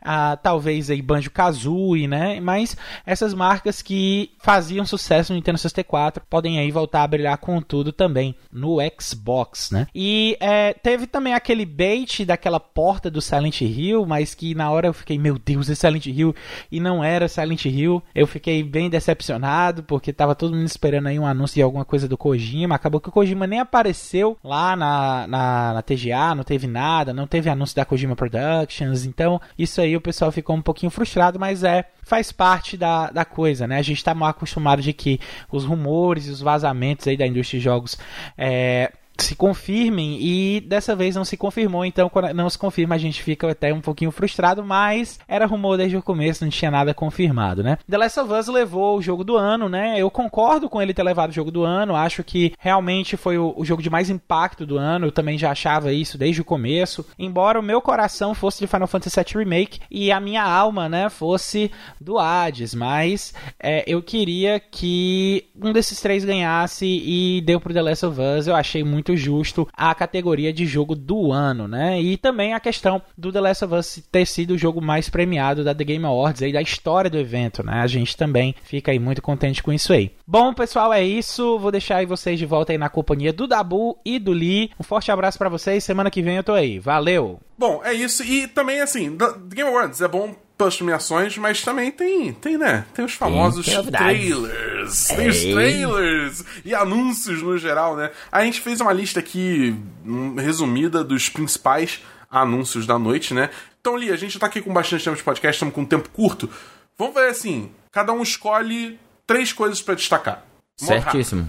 ah, 0.03 0.39
talvez 0.43 0.91
aí 0.91 1.03
Banjo-Kazooie, 1.03 2.07
né? 2.07 2.41
Mas 2.41 2.77
essas 3.07 3.35
marcas 3.35 3.83
que 3.83 4.31
faziam 4.41 4.85
sucesso 4.85 5.33
no 5.33 5.37
Nintendo 5.37 5.59
64 5.59 6.25
podem 6.29 6.59
aí 6.59 6.71
voltar 6.71 7.03
a 7.03 7.07
brilhar 7.07 7.39
com 7.39 7.61
tudo 7.61 7.93
também 7.93 8.35
no 8.53 8.79
Xbox, 9.01 9.71
né? 9.71 9.87
E 9.95 10.37
é, 10.41 10.73
teve 10.73 11.07
também 11.07 11.35
aquele 11.35 11.65
bait 11.65 12.25
daquela 12.25 12.58
porta 12.61 13.11
do 13.11 13.21
Silent 13.21 13.61
Hill, 13.61 14.05
mas 14.07 14.35
que 14.35 14.55
na 14.55 14.71
hora 14.71 14.89
eu 14.89 14.93
fiquei, 14.93 15.19
meu 15.19 15.39
Deus, 15.39 15.69
é 15.71 15.75
Silent 15.75 16.07
Hill 16.07 16.35
e 16.71 16.81
não 16.81 17.03
era 17.03 17.29
Silent 17.29 17.65
Hill. 17.65 18.03
Eu 18.15 18.27
fiquei 18.27 18.63
bem 18.63 18.91
decepcionado 18.91 19.83
porque 19.83 20.13
tava 20.13 20.35
todo 20.35 20.55
mundo 20.55 20.67
esperando 20.67 21.09
aí 21.09 21.19
um 21.19 21.27
anúncio 21.27 21.55
de 21.55 21.63
alguma 21.63 21.85
coisa 21.85 22.09
do 22.09 22.17
Kojima. 22.17 22.75
Acabou 22.75 23.01
que 23.01 23.09
o 23.09 23.13
Kojima 23.13 23.47
nem 23.47 23.61
apareceu 23.61 24.37
lá 24.43 24.77
na, 24.77 25.27
na, 25.27 25.75
na 25.75 25.83
TGA, 25.83 26.35
não 26.35 26.45
teve 26.45 26.67
nada, 26.67 27.13
não 27.13 27.27
teve 27.27 27.49
anúncio 27.49 27.77
da 27.77 27.85
Kojima 27.85 28.17
Productions. 28.17 29.05
Então, 29.05 29.41
isso 29.59 29.81
aí 29.81 29.97
o 29.97 30.01
pessoal 30.01 30.33
ficou 30.33 30.57
um 30.57 30.63
pouquinho 30.63 30.91
frustrado, 30.91 31.39
mas 31.39 31.65
é 31.65 31.85
faz 32.03 32.33
parte 32.33 32.77
da, 32.77 33.11
da 33.11 33.25
coisa, 33.25 33.67
né? 33.67 33.77
A 33.77 33.83
gente 33.83 33.99
está 33.99 34.15
mal 34.15 34.31
acostumado 34.31 34.81
de 34.81 34.95
que 34.95 35.21
os 35.53 35.65
rumores 35.65 36.27
e 36.27 36.31
os 36.31 36.41
vazamentos 36.41 37.07
aí 37.07 37.19
da 37.19 37.27
indústria 37.27 37.61
de 37.61 37.65
jogos 37.65 37.99
é, 38.37 38.91
se 39.19 39.35
confirmem 39.35 40.19
e 40.21 40.61
dessa 40.61 40.95
vez 40.95 41.17
não 41.17 41.25
se 41.25 41.37
confirmou, 41.37 41.85
então 41.85 42.09
quando 42.09 42.33
não 42.33 42.49
se 42.49 42.59
confirma 42.59 42.95
a 42.95 42.99
gente 42.99 43.23
fica 43.23 43.51
até 43.51 43.73
um 43.73 43.81
pouquinho 43.81 44.11
frustrado, 44.11 44.65
mas 44.65 45.19
era 45.27 45.47
rumor 45.47 45.77
desde 45.77 45.97
o 45.97 46.03
começo, 46.03 46.45
não 46.45 46.51
tinha 46.51 46.71
nada 46.71 46.95
confirmado, 46.95 47.63
né? 47.63 47.79
The 47.89 47.99
Last 47.99 48.21
of 48.21 48.33
Us 48.33 48.47
levou 48.49 48.97
o 48.97 49.03
jogo 49.03 49.25
do 49.25 49.37
ano, 49.37 49.69
né? 49.69 49.95
Eu 49.99 50.11
concordo 50.11 50.69
com 50.69 50.81
ele 50.81 50.95
ter 50.95 51.03
levado 51.03 51.31
o 51.31 51.35
jogo 51.35 51.51
do 51.51 51.65
ano, 51.65 51.97
acho 51.97 52.23
que 52.23 52.53
realmente 52.59 53.17
foi 53.17 53.37
o, 53.39 53.55
o 53.57 53.65
jogo 53.65 53.83
de 53.83 53.91
mais 53.91 54.09
impacto 54.09 54.65
do 54.65 54.79
ano, 54.79 55.07
eu 55.07 55.13
também 55.13 55.37
já 55.37 55.51
achava 55.51 55.93
isso 55.93 56.17
desde 56.17 56.41
o 56.41 56.45
começo, 56.45 57.05
embora 57.19 57.59
o 57.59 57.63
meu 57.63 57.81
coração 57.81 58.35
fosse 58.35 58.61
de 58.61 58.67
Final 58.67 58.87
Fantasy 58.87 59.17
VII 59.17 59.45
Remake 59.45 59.81
e 59.91 60.13
a 60.13 60.21
minha 60.21 60.43
alma, 60.43 60.89
né, 60.89 61.09
fosse 61.09 61.71
do 62.01 62.19
Hades, 62.19 62.75
mas 62.75 63.35
é, 63.61 63.85
eu 63.87 64.01
queria 64.03 64.61
que 64.61 65.47
um 65.61 65.73
desses 65.73 66.01
três 66.01 66.25
ganhasse 66.25 66.87
e 66.87 67.41
deu 67.45 67.61
pro 67.61 67.75
The 67.75 67.83
Last 67.83 68.07
of 68.07 68.21
Us, 68.21 68.47
eu 68.47 68.55
achei 68.55 68.85
muito 68.85 69.08
muito 69.09 69.17
justo 69.17 69.69
a 69.73 69.95
categoria 69.95 70.53
de 70.53 70.67
jogo 70.67 70.95
do 70.95 71.33
ano, 71.33 71.67
né? 71.67 72.01
E 72.01 72.17
também 72.17 72.53
a 72.53 72.61
questão 72.61 73.01
do 73.17 73.33
The 73.33 73.41
Last 73.41 73.65
of 73.65 73.75
Us 73.75 74.03
ter 74.13 74.27
sido 74.27 74.53
o 74.53 74.59
jogo 74.59 74.81
mais 74.81 75.09
premiado 75.09 75.65
da 75.65 75.75
The 75.75 75.85
Game 75.85 76.05
Awards 76.05 76.43
aí 76.43 76.53
da 76.53 76.61
história 76.61 77.09
do 77.09 77.19
evento, 77.19 77.65
né? 77.65 77.81
A 77.81 77.87
gente 77.87 78.17
também 78.17 78.55
fica 78.63 78.91
aí 78.91 78.99
muito 78.99 79.23
contente 79.23 79.63
com 79.63 79.73
isso 79.73 79.93
aí. 79.93 80.11
Bom, 80.27 80.53
pessoal, 80.53 80.93
é 80.93 81.03
isso. 81.03 81.59
Vou 81.59 81.71
deixar 81.71 81.97
aí 81.97 82.07
vocês 82.07 82.39
de 82.39 82.45
volta 82.45 82.73
aí 82.73 82.79
na 82.79 82.89
companhia 82.89 83.33
do 83.33 83.47
Dabu 83.47 83.99
e 84.05 84.19
do 84.19 84.33
Lee. 84.33 84.71
Um 84.79 84.83
forte 84.83 85.11
abraço 85.11 85.39
para 85.39 85.49
vocês. 85.49 85.85
Semana 85.85 86.11
que 86.11 86.23
vem 86.23 86.37
eu 86.37 86.45
tô 86.45 86.53
aí. 86.53 86.79
Valeu! 86.79 87.41
Bom, 87.57 87.81
é 87.83 87.93
isso. 87.95 88.23
E 88.23 88.47
também, 88.47 88.81
assim, 88.81 89.17
The 89.17 89.35
Game 89.55 89.71
Awards 89.71 90.01
é 90.01 90.09
bom 90.09 90.35
pelas 90.59 90.77
premiações, 90.77 91.39
mas 91.39 91.63
também 91.63 91.93
tem, 91.93 92.33
tem, 92.33 92.59
né? 92.59 92.85
Tem 92.93 93.05
os 93.05 93.15
famosos 93.15 93.65
tem 93.65 93.83
trailers. 93.85 95.07
Tem 95.07 95.21
Ei. 95.21 95.29
os 95.29 95.41
trailers 95.41 96.45
e 96.65 96.75
anúncios 96.75 97.41
no 97.41 97.57
geral, 97.57 97.97
né? 97.97 98.11
A 98.31 98.45
gente 98.45 98.61
fez 98.61 98.81
uma 98.81 98.93
lista 98.93 99.21
aqui 99.21 99.75
hum, 100.05 100.35
resumida 100.35 101.05
dos 101.05 101.29
principais 101.29 102.03
anúncios 102.29 102.87
da 102.87 102.99
noite, 102.99 103.33
né? 103.33 103.51
Então, 103.81 103.97
Li, 103.97 104.11
a 104.11 104.17
gente 104.17 104.39
tá 104.39 104.47
aqui 104.47 104.61
com 104.61 104.73
bastante 104.73 105.05
tempo 105.05 105.17
de 105.17 105.23
podcast, 105.23 105.57
estamos 105.57 105.75
com 105.75 105.83
um 105.83 105.87
tempo 105.87 106.11
curto. 106.11 106.51
Vamos 106.99 107.15
ver 107.15 107.31
assim, 107.31 107.71
cada 107.93 108.13
um 108.13 108.23
escolhe 108.23 108.99
três 109.25 109.53
coisas 109.53 109.81
para 109.81 109.95
destacar. 109.95 110.45
Certíssimo. 110.77 111.49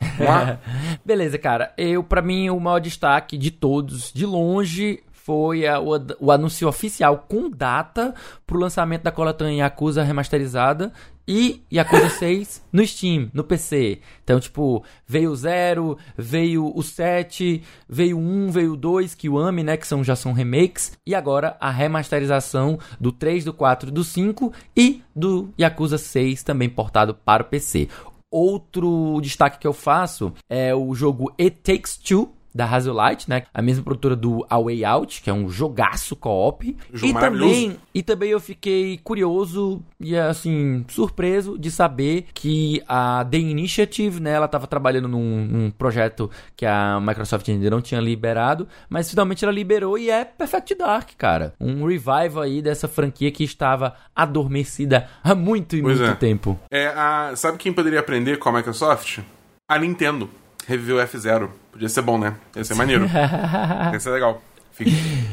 Beleza, 1.04 1.38
cara. 1.38 1.72
Eu, 1.76 2.02
para 2.02 2.22
mim, 2.22 2.50
o 2.50 2.60
maior 2.60 2.78
destaque 2.78 3.36
de 3.36 3.50
todos, 3.50 4.12
de 4.12 4.24
longe, 4.24 5.02
foi 5.24 5.66
a, 5.66 5.80
o, 5.80 5.92
o, 6.20 6.30
anúncio 6.30 6.68
oficial 6.68 7.24
com 7.26 7.48
data 7.48 8.14
pro 8.46 8.58
lançamento 8.58 9.04
da 9.04 9.10
coletânea 9.10 9.64
Yakuza 9.64 10.02
remasterizada 10.02 10.92
e 11.26 11.62
Yakuza 11.72 12.10
6 12.20 12.62
no 12.70 12.86
Steam, 12.86 13.30
no 13.32 13.42
PC. 13.42 14.00
Então, 14.22 14.38
tipo, 14.38 14.84
veio 15.06 15.30
o 15.30 15.36
0, 15.36 15.96
veio 16.14 16.70
o 16.76 16.82
7, 16.82 17.62
veio 17.88 18.18
o 18.18 18.20
1, 18.20 18.50
veio 18.50 18.72
o 18.74 18.76
2, 18.76 19.14
que 19.14 19.30
o 19.30 19.38
AME, 19.38 19.62
né, 19.62 19.78
que 19.78 19.86
são, 19.86 20.04
já 20.04 20.14
são 20.14 20.34
remakes, 20.34 20.92
e 21.06 21.14
agora 21.14 21.56
a 21.58 21.70
remasterização 21.70 22.78
do 23.00 23.10
3, 23.10 23.46
do 23.46 23.54
4 23.54 23.88
e 23.88 23.92
do 23.92 24.04
5 24.04 24.52
e 24.76 25.02
do 25.16 25.48
Yakuza 25.58 25.96
6 25.96 26.42
também 26.42 26.68
portado 26.68 27.14
para 27.14 27.42
o 27.42 27.46
PC. 27.46 27.88
Outro 28.30 29.18
destaque 29.22 29.58
que 29.58 29.66
eu 29.66 29.72
faço 29.72 30.34
é 30.50 30.74
o 30.74 30.94
jogo 30.94 31.32
It 31.40 31.60
Takes 31.62 31.96
Two, 31.96 32.30
da 32.54 32.66
Hazelight, 32.66 33.28
né? 33.28 33.42
A 33.52 33.60
mesma 33.60 33.82
produtora 33.82 34.14
do 34.14 34.46
A 34.48 34.58
Way 34.60 34.84
Out, 34.84 35.22
que 35.22 35.28
é 35.28 35.32
um 35.32 35.48
jogaço 35.48 36.14
co-op. 36.14 36.76
E 37.02 37.12
também, 37.12 37.76
e 37.92 38.02
também 38.02 38.30
eu 38.30 38.40
fiquei 38.40 38.98
curioso 39.02 39.82
e 39.98 40.16
assim, 40.16 40.84
surpreso 40.88 41.58
de 41.58 41.70
saber 41.70 42.26
que 42.32 42.82
a 42.86 43.26
The 43.28 43.38
Initiative, 43.38 44.20
né, 44.20 44.32
ela 44.32 44.46
estava 44.46 44.66
trabalhando 44.66 45.08
num, 45.08 45.44
num, 45.46 45.70
projeto 45.70 46.30
que 46.56 46.64
a 46.64 47.00
Microsoft 47.00 47.48
ainda 47.48 47.70
não 47.70 47.80
tinha 47.80 48.00
liberado, 48.00 48.68
mas 48.88 49.10
finalmente 49.10 49.44
ela 49.44 49.52
liberou 49.52 49.98
e 49.98 50.10
é 50.10 50.24
Perfect 50.24 50.74
Dark, 50.76 51.10
cara. 51.16 51.54
Um 51.60 51.86
revival 51.86 52.42
aí 52.42 52.62
dessa 52.62 52.86
franquia 52.86 53.32
que 53.32 53.42
estava 53.42 53.94
adormecida 54.14 55.08
há 55.22 55.34
muito 55.34 55.74
e 55.74 55.82
pois 55.82 55.98
muito 55.98 56.12
é. 56.12 56.14
tempo. 56.14 56.58
É, 56.70 56.86
a, 56.88 57.32
sabe 57.34 57.58
quem 57.58 57.72
poderia 57.72 58.00
aprender 58.00 58.38
com 58.38 58.48
a 58.48 58.52
Microsoft? 58.52 59.20
A 59.68 59.78
Nintendo. 59.78 60.28
Reviveu 60.66 60.96
F0. 60.96 61.48
Podia 61.72 61.88
ser 61.88 62.02
bom, 62.02 62.18
né? 62.18 62.34
Ia 62.56 62.64
ser 62.64 62.74
maneiro. 62.74 63.06
Ia 63.92 64.00
ser 64.00 64.10
legal. 64.10 64.42
Fica. 64.74 64.90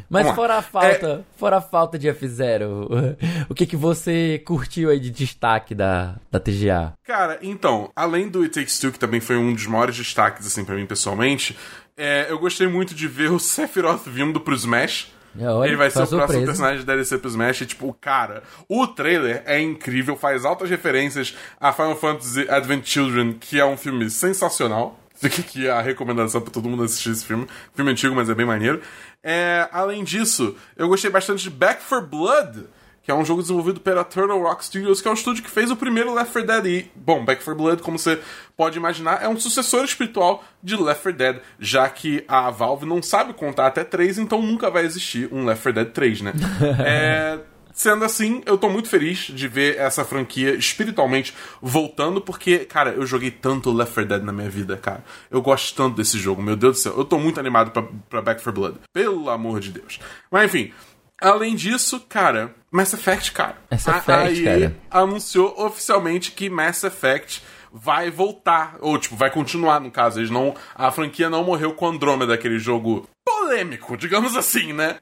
Mas 0.07 0.29
fora 0.35 0.57
a 0.57 0.61
falta, 0.61 1.07
é... 1.07 1.37
fora 1.37 1.57
a 1.57 1.61
falta 1.61 1.97
de 1.97 2.07
F0, 2.07 3.17
o 3.49 3.55
que 3.55 3.65
que 3.65 3.75
você 3.75 4.39
curtiu 4.45 4.91
aí 4.91 4.99
de 4.99 5.09
destaque 5.09 5.73
da, 5.73 6.15
da 6.29 6.39
TGA? 6.39 6.93
Cara, 7.03 7.39
então, 7.41 7.89
além 7.95 8.29
do 8.29 8.43
It 8.43 8.53
Takes 8.53 8.77
Two, 8.77 8.91
que 8.91 8.99
também 8.99 9.19
foi 9.19 9.37
um 9.37 9.51
dos 9.51 9.65
maiores 9.65 9.97
destaques, 9.97 10.45
assim, 10.45 10.63
para 10.63 10.75
mim 10.75 10.85
pessoalmente, 10.85 11.57
é, 11.97 12.27
eu 12.29 12.37
gostei 12.37 12.67
muito 12.67 12.93
de 12.93 13.07
ver 13.07 13.31
o 13.31 13.37
Sephiroth 13.39 14.03
vindo 14.05 14.39
pro 14.39 14.53
Smash. 14.53 15.11
É, 15.39 15.47
olha, 15.47 15.69
ele 15.69 15.77
vai 15.77 15.89
ser 15.89 16.03
o 16.03 16.05
surpresa. 16.05 16.25
próximo 16.25 16.45
personagem 16.45 16.79
de 16.81 16.85
DLC 16.85 17.17
pro 17.17 17.29
Smash. 17.29 17.61
E, 17.61 17.65
tipo, 17.65 17.97
cara, 17.99 18.43
o 18.69 18.85
trailer 18.85 19.41
é 19.45 19.59
incrível, 19.59 20.15
faz 20.15 20.45
altas 20.45 20.69
referências 20.69 21.35
a 21.59 21.73
Final 21.73 21.95
Fantasy 21.95 22.47
Advent 22.47 22.85
Children, 22.85 23.33
que 23.33 23.59
é 23.59 23.65
um 23.65 23.77
filme 23.77 24.07
sensacional. 24.09 25.00
Fica 25.29 25.41
aqui 25.41 25.69
a 25.69 25.79
recomendação 25.81 26.41
para 26.41 26.51
todo 26.51 26.67
mundo 26.67 26.83
assistir 26.83 27.11
esse 27.11 27.23
filme. 27.23 27.47
Filme 27.75 27.91
antigo, 27.91 28.15
mas 28.15 28.27
é 28.27 28.33
bem 28.33 28.45
maneiro. 28.45 28.81
É, 29.23 29.69
além 29.71 30.03
disso, 30.03 30.55
eu 30.75 30.87
gostei 30.87 31.11
bastante 31.11 31.43
de 31.43 31.51
Back 31.51 31.83
for 31.83 32.01
Blood, 32.01 32.65
que 33.03 33.11
é 33.11 33.13
um 33.13 33.23
jogo 33.23 33.43
desenvolvido 33.43 33.79
pela 33.79 34.03
Turtle 34.03 34.41
Rock 34.41 34.65
Studios, 34.65 34.99
que 34.99 35.07
é 35.07 35.11
o 35.11 35.13
estúdio 35.13 35.43
que 35.43 35.49
fez 35.49 35.69
o 35.69 35.75
primeiro 35.75 36.11
Left 36.11 36.33
4 36.33 36.47
Dead. 36.47 36.65
E, 36.65 36.91
bom, 36.95 37.23
Back 37.23 37.43
4 37.43 37.55
Blood, 37.55 37.83
como 37.83 37.99
você 37.99 38.19
pode 38.57 38.79
imaginar, 38.79 39.23
é 39.23 39.27
um 39.27 39.39
sucessor 39.39 39.83
espiritual 39.83 40.43
de 40.63 40.75
Left 40.75 41.03
4 41.03 41.13
Dead, 41.13 41.41
já 41.59 41.87
que 41.87 42.25
a 42.27 42.49
Valve 42.49 42.87
não 42.87 42.99
sabe 43.03 43.33
contar 43.33 43.67
até 43.67 43.83
3, 43.83 44.17
então 44.17 44.41
nunca 44.41 44.71
vai 44.71 44.85
existir 44.85 45.29
um 45.31 45.45
Left 45.45 45.61
4 45.61 45.83
Dead 45.83 45.93
3, 45.93 46.21
né? 46.21 46.33
é. 46.83 47.50
Sendo 47.73 48.05
assim, 48.05 48.41
eu 48.45 48.57
tô 48.57 48.69
muito 48.69 48.89
feliz 48.89 49.17
de 49.17 49.47
ver 49.47 49.77
essa 49.77 50.03
franquia 50.03 50.53
espiritualmente 50.55 51.33
voltando, 51.61 52.21
porque, 52.21 52.59
cara, 52.59 52.91
eu 52.91 53.05
joguei 53.05 53.31
tanto 53.31 53.71
Left 53.71 53.93
4 53.93 54.05
Dead 54.07 54.23
na 54.23 54.31
minha 54.31 54.49
vida, 54.49 54.77
cara. 54.77 55.03
Eu 55.29 55.41
gosto 55.41 55.75
tanto 55.75 55.95
desse 55.95 56.17
jogo, 56.17 56.41
meu 56.41 56.55
Deus 56.55 56.77
do 56.77 56.81
céu. 56.81 56.93
Eu 56.97 57.05
tô 57.05 57.17
muito 57.17 57.39
animado 57.39 57.71
pra, 57.71 57.83
pra 58.09 58.21
Back 58.21 58.43
4 58.43 58.51
Blood. 58.51 58.79
Pelo 58.93 59.29
amor 59.29 59.59
de 59.59 59.71
Deus. 59.71 59.99
Mas 60.29 60.45
enfim, 60.45 60.73
além 61.21 61.55
disso, 61.55 61.99
cara, 62.07 62.53
Mass 62.71 62.93
Effect, 62.93 63.31
cara. 63.31 63.57
Mass 63.69 63.87
Effect, 63.87 64.47
a 64.47 64.57
EA 64.57 64.59
cara. 64.69 64.75
anunciou 64.89 65.53
oficialmente 65.65 66.31
que 66.31 66.49
Mass 66.49 66.83
Effect 66.83 67.43
vai 67.73 68.11
voltar, 68.11 68.75
ou 68.79 68.97
tipo, 68.97 69.15
vai 69.15 69.29
continuar 69.29 69.79
no 69.79 69.89
caso, 69.89 70.19
eles 70.19 70.29
não, 70.29 70.53
a 70.75 70.91
franquia 70.91 71.29
não 71.29 71.43
morreu 71.43 71.73
com 71.73 71.87
Andromeda, 71.87 72.33
aquele 72.33 72.59
jogo 72.59 73.07
polêmico, 73.25 73.95
digamos 73.95 74.35
assim, 74.35 74.73
né? 74.73 74.97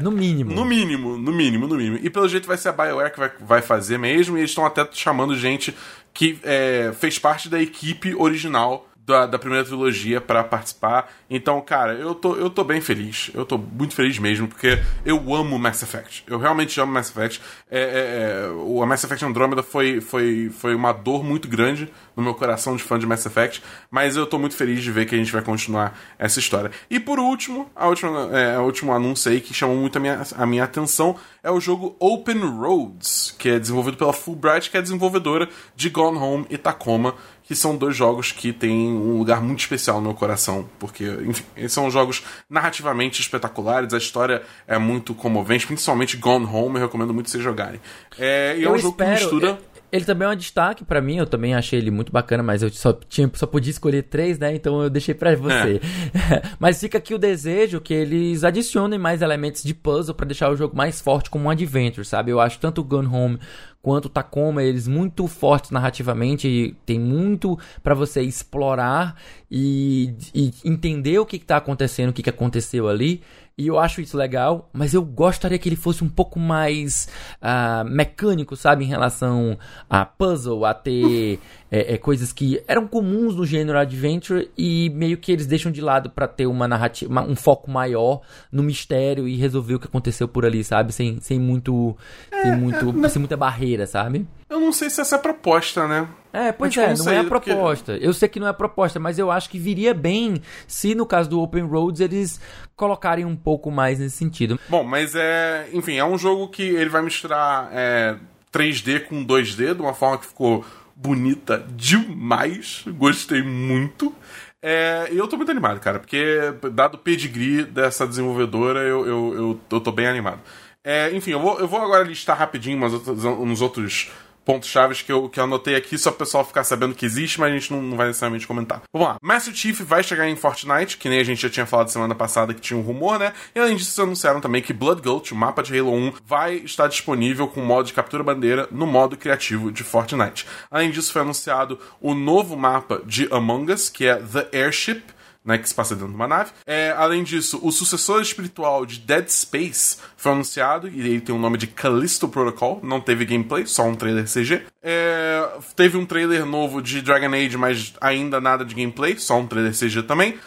No 0.00 0.10
mínimo, 0.10 0.10
no 0.10 0.10
mínimo. 0.10 0.54
No 0.54 0.64
mínimo, 0.64 1.18
no 1.18 1.32
mínimo, 1.32 1.66
no 1.66 1.76
mínimo. 1.76 1.98
E 2.02 2.10
pelo 2.10 2.28
jeito 2.28 2.46
vai 2.46 2.56
ser 2.56 2.68
a 2.68 2.72
BioWare 2.72 3.12
que 3.12 3.18
vai, 3.18 3.32
vai 3.40 3.62
fazer 3.62 3.98
mesmo, 3.98 4.36
e 4.36 4.40
eles 4.40 4.50
estão 4.50 4.66
até 4.66 4.86
chamando 4.92 5.36
gente 5.36 5.74
que 6.12 6.38
é, 6.42 6.92
fez 6.98 7.18
parte 7.18 7.48
da 7.48 7.60
equipe 7.60 8.14
original 8.14 8.86
da, 9.08 9.26
da 9.26 9.38
primeira 9.38 9.64
trilogia 9.64 10.20
pra 10.20 10.44
participar. 10.44 11.10
Então, 11.30 11.60
cara, 11.62 11.94
eu 11.94 12.14
tô, 12.14 12.36
eu 12.36 12.50
tô 12.50 12.62
bem 12.62 12.80
feliz. 12.80 13.30
Eu 13.34 13.44
tô 13.44 13.56
muito 13.56 13.94
feliz 13.94 14.18
mesmo, 14.18 14.46
porque 14.46 14.78
eu 15.04 15.34
amo 15.34 15.58
Mass 15.58 15.82
Effect. 15.82 16.24
Eu 16.26 16.38
realmente 16.38 16.78
amo 16.78 16.92
Mass 16.92 17.08
Effect. 17.08 17.40
É, 17.70 17.80
é, 17.80 18.44
é, 18.44 18.50
o 18.50 18.84
Mass 18.84 19.02
Effect 19.02 19.24
Andromeda 19.24 19.62
foi, 19.62 20.00
foi, 20.00 20.50
foi 20.50 20.74
uma 20.74 20.92
dor 20.92 21.24
muito 21.24 21.48
grande 21.48 21.90
no 22.14 22.22
meu 22.22 22.34
coração 22.34 22.76
de 22.76 22.82
fã 22.82 22.98
de 22.98 23.06
Mass 23.06 23.24
Effect, 23.24 23.62
mas 23.90 24.16
eu 24.16 24.26
tô 24.26 24.38
muito 24.38 24.56
feliz 24.56 24.82
de 24.82 24.90
ver 24.90 25.06
que 25.06 25.14
a 25.14 25.18
gente 25.18 25.30
vai 25.30 25.40
continuar 25.40 25.96
essa 26.18 26.38
história. 26.38 26.70
E 26.90 26.98
por 26.98 27.18
último, 27.18 27.70
a 27.76 27.86
última, 27.86 28.36
é, 28.36 28.58
o 28.58 28.62
último 28.62 28.92
anúncio 28.92 29.30
aí 29.30 29.40
que 29.40 29.54
chamou 29.54 29.76
muito 29.76 29.96
a 29.96 30.00
minha, 30.00 30.22
a 30.36 30.44
minha 30.44 30.64
atenção 30.64 31.16
é 31.42 31.50
o 31.50 31.60
jogo 31.60 31.96
Open 32.00 32.40
Roads, 32.40 33.34
que 33.38 33.48
é 33.48 33.58
desenvolvido 33.58 33.96
pela 33.96 34.12
Fulbright, 34.12 34.68
que 34.68 34.76
é 34.76 34.82
desenvolvedora 34.82 35.48
de 35.76 35.88
Gone 35.88 36.18
Home 36.18 36.46
e 36.50 36.58
Tacoma, 36.58 37.14
que 37.48 37.54
são 37.54 37.74
dois 37.76 37.96
jogos 37.96 38.30
que 38.30 38.52
têm 38.52 38.92
um 38.92 39.16
lugar 39.18 39.40
muito 39.42 39.60
especial 39.60 39.96
no 39.96 40.08
meu 40.08 40.14
coração, 40.14 40.68
porque, 40.78 41.04
enfim, 41.26 41.44
eles 41.56 41.72
são 41.72 41.90
jogos 41.90 42.22
narrativamente 42.48 43.22
espetaculares, 43.22 43.94
a 43.94 43.98
história 43.98 44.42
é 44.66 44.76
muito 44.78 45.14
comovente, 45.14 45.66
principalmente 45.66 46.18
Gone 46.18 46.44
Home, 46.44 46.76
eu 46.76 46.82
recomendo 46.82 47.14
muito 47.14 47.30
vocês 47.30 47.42
jogarem. 47.42 47.80
É, 48.18 48.54
e 48.58 48.64
é 48.64 48.66
Eu 48.66 48.74
um 48.74 48.78
jogo 48.78 48.96
que 48.96 49.02
espero- 49.02 49.20
mistura... 49.32 49.58
Ele 49.90 50.04
também 50.04 50.28
é 50.28 50.30
um 50.32 50.36
destaque 50.36 50.84
pra 50.84 51.00
mim, 51.00 51.16
eu 51.16 51.24
também 51.24 51.54
achei 51.54 51.78
ele 51.78 51.90
muito 51.90 52.12
bacana, 52.12 52.42
mas 52.42 52.62
eu 52.62 52.68
só, 52.68 52.92
tinha, 53.08 53.30
só 53.32 53.46
podia 53.46 53.70
escolher 53.70 54.02
três, 54.02 54.38
né? 54.38 54.54
Então 54.54 54.82
eu 54.82 54.90
deixei 54.90 55.14
pra 55.14 55.34
você. 55.34 55.80
mas 56.60 56.78
fica 56.78 56.98
aqui 56.98 57.14
o 57.14 57.18
desejo 57.18 57.80
que 57.80 57.94
eles 57.94 58.44
adicionem 58.44 58.98
mais 58.98 59.22
elementos 59.22 59.62
de 59.62 59.72
puzzle 59.72 60.14
pra 60.14 60.26
deixar 60.26 60.50
o 60.50 60.56
jogo 60.56 60.76
mais 60.76 61.00
forte 61.00 61.30
como 61.30 61.46
um 61.46 61.50
adventure, 61.50 62.04
sabe? 62.04 62.30
Eu 62.30 62.38
acho 62.38 62.58
tanto 62.58 62.82
o 62.82 62.84
Gun 62.84 63.08
Home 63.10 63.38
quanto 63.82 64.06
o 64.06 64.10
Tacoma, 64.10 64.62
eles 64.62 64.88
muito 64.88 65.26
fortes 65.26 65.70
narrativamente, 65.70 66.48
e 66.48 66.72
tem 66.84 66.98
muito 66.98 67.58
pra 67.82 67.94
você 67.94 68.20
explorar 68.22 69.16
e, 69.50 70.14
e 70.34 70.52
entender 70.64 71.18
o 71.18 71.26
que, 71.26 71.38
que 71.38 71.46
tá 71.46 71.56
acontecendo, 71.56 72.10
o 72.10 72.12
que, 72.12 72.22
que 72.22 72.30
aconteceu 72.30 72.88
ali. 72.88 73.22
E 73.58 73.66
eu 73.66 73.76
acho 73.76 74.00
isso 74.00 74.16
legal, 74.16 74.70
mas 74.72 74.94
eu 74.94 75.02
gostaria 75.04 75.58
que 75.58 75.68
ele 75.68 75.74
fosse 75.74 76.04
um 76.04 76.08
pouco 76.08 76.38
mais 76.38 77.08
ah, 77.42 77.82
mecânico, 77.84 78.54
sabe? 78.54 78.84
Em 78.84 78.86
relação 78.86 79.58
a 79.90 80.04
puzzle, 80.04 80.64
a 80.64 80.72
ter 80.72 81.40
é, 81.68 81.94
é, 81.94 81.98
coisas 81.98 82.32
que 82.32 82.62
eram 82.68 82.86
comuns 82.86 83.34
no 83.34 83.44
gênero 83.44 83.76
adventure 83.76 84.48
e 84.56 84.88
meio 84.90 85.18
que 85.18 85.32
eles 85.32 85.44
deixam 85.44 85.72
de 85.72 85.80
lado 85.80 86.08
pra 86.08 86.28
ter 86.28 86.46
uma 86.46 86.68
narrativa, 86.68 87.10
uma- 87.10 87.24
um 87.24 87.34
foco 87.34 87.68
maior 87.68 88.20
no 88.52 88.62
mistério 88.62 89.26
e 89.26 89.34
resolver 89.36 89.74
o 89.74 89.80
que 89.80 89.88
aconteceu 89.88 90.28
por 90.28 90.46
ali, 90.46 90.62
sabe? 90.62 90.92
Sem, 90.92 91.20
sem 91.20 91.40
muito. 91.40 91.96
sem 92.42 92.56
muito. 92.56 93.08
sem 93.10 93.18
muita 93.18 93.36
barreira, 93.36 93.88
sabe? 93.88 94.24
Eu 94.48 94.58
não 94.60 94.72
sei 94.72 94.88
se 94.88 95.00
essa 95.00 95.16
é 95.16 95.18
a 95.18 95.22
proposta, 95.22 95.86
né? 95.86 96.08
É, 96.32 96.52
pois 96.52 96.74
é, 96.76 96.94
não 96.94 97.10
é 97.10 97.18
a 97.18 97.24
porque- 97.24 97.50
proposta. 97.52 97.96
Eu 97.96 98.12
sei 98.14 98.28
que 98.28 98.38
não 98.40 98.46
é 98.46 98.50
a 98.50 98.54
proposta, 98.54 98.98
mas 98.98 99.18
eu 99.18 99.30
acho 99.30 99.50
que 99.50 99.58
viria 99.58 99.92
bem 99.92 100.40
se, 100.66 100.94
no 100.94 101.04
caso 101.04 101.28
do 101.28 101.40
Open 101.40 101.64
Roads, 101.64 102.00
eles 102.00 102.40
colocarem 102.76 103.24
um 103.24 103.36
pouco 103.36 103.70
mais 103.70 103.98
nesse 103.98 104.16
sentido. 104.16 104.58
Bom, 104.68 104.84
mas 104.84 105.14
é. 105.14 105.68
Enfim, 105.72 105.96
é 105.96 106.04
um 106.04 106.16
jogo 106.16 106.48
que 106.48 106.62
ele 106.62 106.88
vai 106.90 107.02
misturar 107.02 107.68
é, 107.72 108.16
3D 108.52 109.00
com 109.06 109.24
2D 109.24 109.74
de 109.74 109.82
uma 109.82 109.92
forma 109.94 110.18
que 110.18 110.26
ficou 110.26 110.64
bonita 110.96 111.64
demais. 111.74 112.84
Gostei 112.88 113.42
muito. 113.42 114.14
É, 114.62 115.08
e 115.12 115.16
eu 115.18 115.28
tô 115.28 115.36
muito 115.36 115.50
animado, 115.50 115.78
cara, 115.78 115.98
porque 116.00 116.52
dado 116.72 116.94
o 116.94 116.98
pedigree 116.98 117.64
dessa 117.64 118.06
desenvolvedora, 118.06 118.80
eu, 118.80 119.06
eu, 119.06 119.34
eu, 119.34 119.60
eu 119.70 119.80
tô 119.80 119.92
bem 119.92 120.06
animado. 120.08 120.40
É, 120.82 121.14
enfim, 121.14 121.30
eu 121.32 121.40
vou, 121.40 121.60
eu 121.60 121.68
vou 121.68 121.80
agora 121.80 122.02
listar 122.02 122.36
rapidinho 122.36 122.76
umas 122.76 122.92
outras, 122.92 123.24
uns 123.24 123.60
outros 123.60 124.10
pontos 124.48 124.70
chaves 124.70 125.02
que 125.02 125.12
eu, 125.12 125.28
que 125.28 125.38
eu 125.38 125.44
anotei 125.44 125.76
aqui 125.76 125.98
só 125.98 126.10
pro 126.10 126.20
pessoal 126.20 126.42
ficar 126.42 126.64
sabendo 126.64 126.94
que 126.94 127.04
existe, 127.04 127.38
mas 127.38 127.52
a 127.52 127.54
gente 127.54 127.70
não, 127.70 127.82
não 127.82 127.98
vai 127.98 128.06
necessariamente 128.06 128.46
comentar. 128.46 128.80
Vamos 128.90 129.08
lá. 129.08 129.16
Master 129.22 129.54
Chief 129.54 129.78
vai 129.82 130.02
chegar 130.02 130.26
em 130.26 130.34
Fortnite, 130.36 130.96
que 130.96 131.06
nem 131.06 131.20
a 131.20 131.22
gente 131.24 131.42
já 131.42 131.50
tinha 131.50 131.66
falado 131.66 131.88
semana 131.90 132.14
passada 132.14 132.54
que 132.54 132.60
tinha 132.62 132.78
um 132.78 132.82
rumor, 132.82 133.18
né? 133.18 133.34
E 133.54 133.60
além 133.60 133.76
disso, 133.76 134.00
anunciaram 134.00 134.40
também 134.40 134.62
que 134.62 134.72
Blood 134.72 135.02
Gulch, 135.02 135.34
o 135.34 135.36
mapa 135.36 135.62
de 135.62 135.78
Halo 135.78 135.92
1, 135.92 136.14
vai 136.24 136.54
estar 136.54 136.86
disponível 136.88 137.46
com 137.46 137.60
o 137.60 137.66
modo 137.66 137.88
de 137.88 137.92
captura 137.92 138.24
bandeira 138.24 138.66
no 138.72 138.86
modo 138.86 139.18
criativo 139.18 139.70
de 139.70 139.84
Fortnite. 139.84 140.46
Além 140.70 140.90
disso, 140.90 141.12
foi 141.12 141.20
anunciado 141.20 141.78
o 142.00 142.14
novo 142.14 142.56
mapa 142.56 143.02
de 143.04 143.28
Among 143.30 143.70
Us, 143.70 143.90
que 143.90 144.06
é 144.06 144.16
The 144.16 144.48
Airship, 144.58 145.02
né, 145.44 145.58
que 145.58 145.68
se 145.68 145.74
passa 145.74 145.94
dentro 145.94 146.10
de 146.10 146.14
uma 146.14 146.28
nave. 146.28 146.50
É, 146.66 146.94
além 146.96 147.22
disso, 147.22 147.58
o 147.62 147.72
sucessor 147.72 148.20
espiritual 148.20 148.84
de 148.84 148.98
Dead 148.98 149.28
Space 149.28 149.98
foi 150.16 150.32
anunciado, 150.32 150.88
e 150.88 151.00
ele 151.00 151.20
tem 151.20 151.34
o 151.34 151.38
nome 151.38 151.56
de 151.56 151.66
Callisto 151.66 152.28
Protocol, 152.28 152.80
não 152.82 153.00
teve 153.00 153.24
gameplay, 153.24 153.66
só 153.66 153.86
um 153.86 153.94
trailer 153.94 154.24
CG. 154.24 154.62
É, 154.82 155.48
teve 155.74 155.96
um 155.96 156.04
trailer 156.04 156.44
novo 156.44 156.82
de 156.82 157.00
Dragon 157.00 157.34
Age, 157.34 157.56
mas 157.56 157.94
ainda 158.00 158.40
nada 158.40 158.64
de 158.64 158.74
gameplay, 158.74 159.18
só 159.18 159.38
um 159.38 159.46
trailer 159.46 159.72
CG 159.72 160.02
também. 160.02 160.38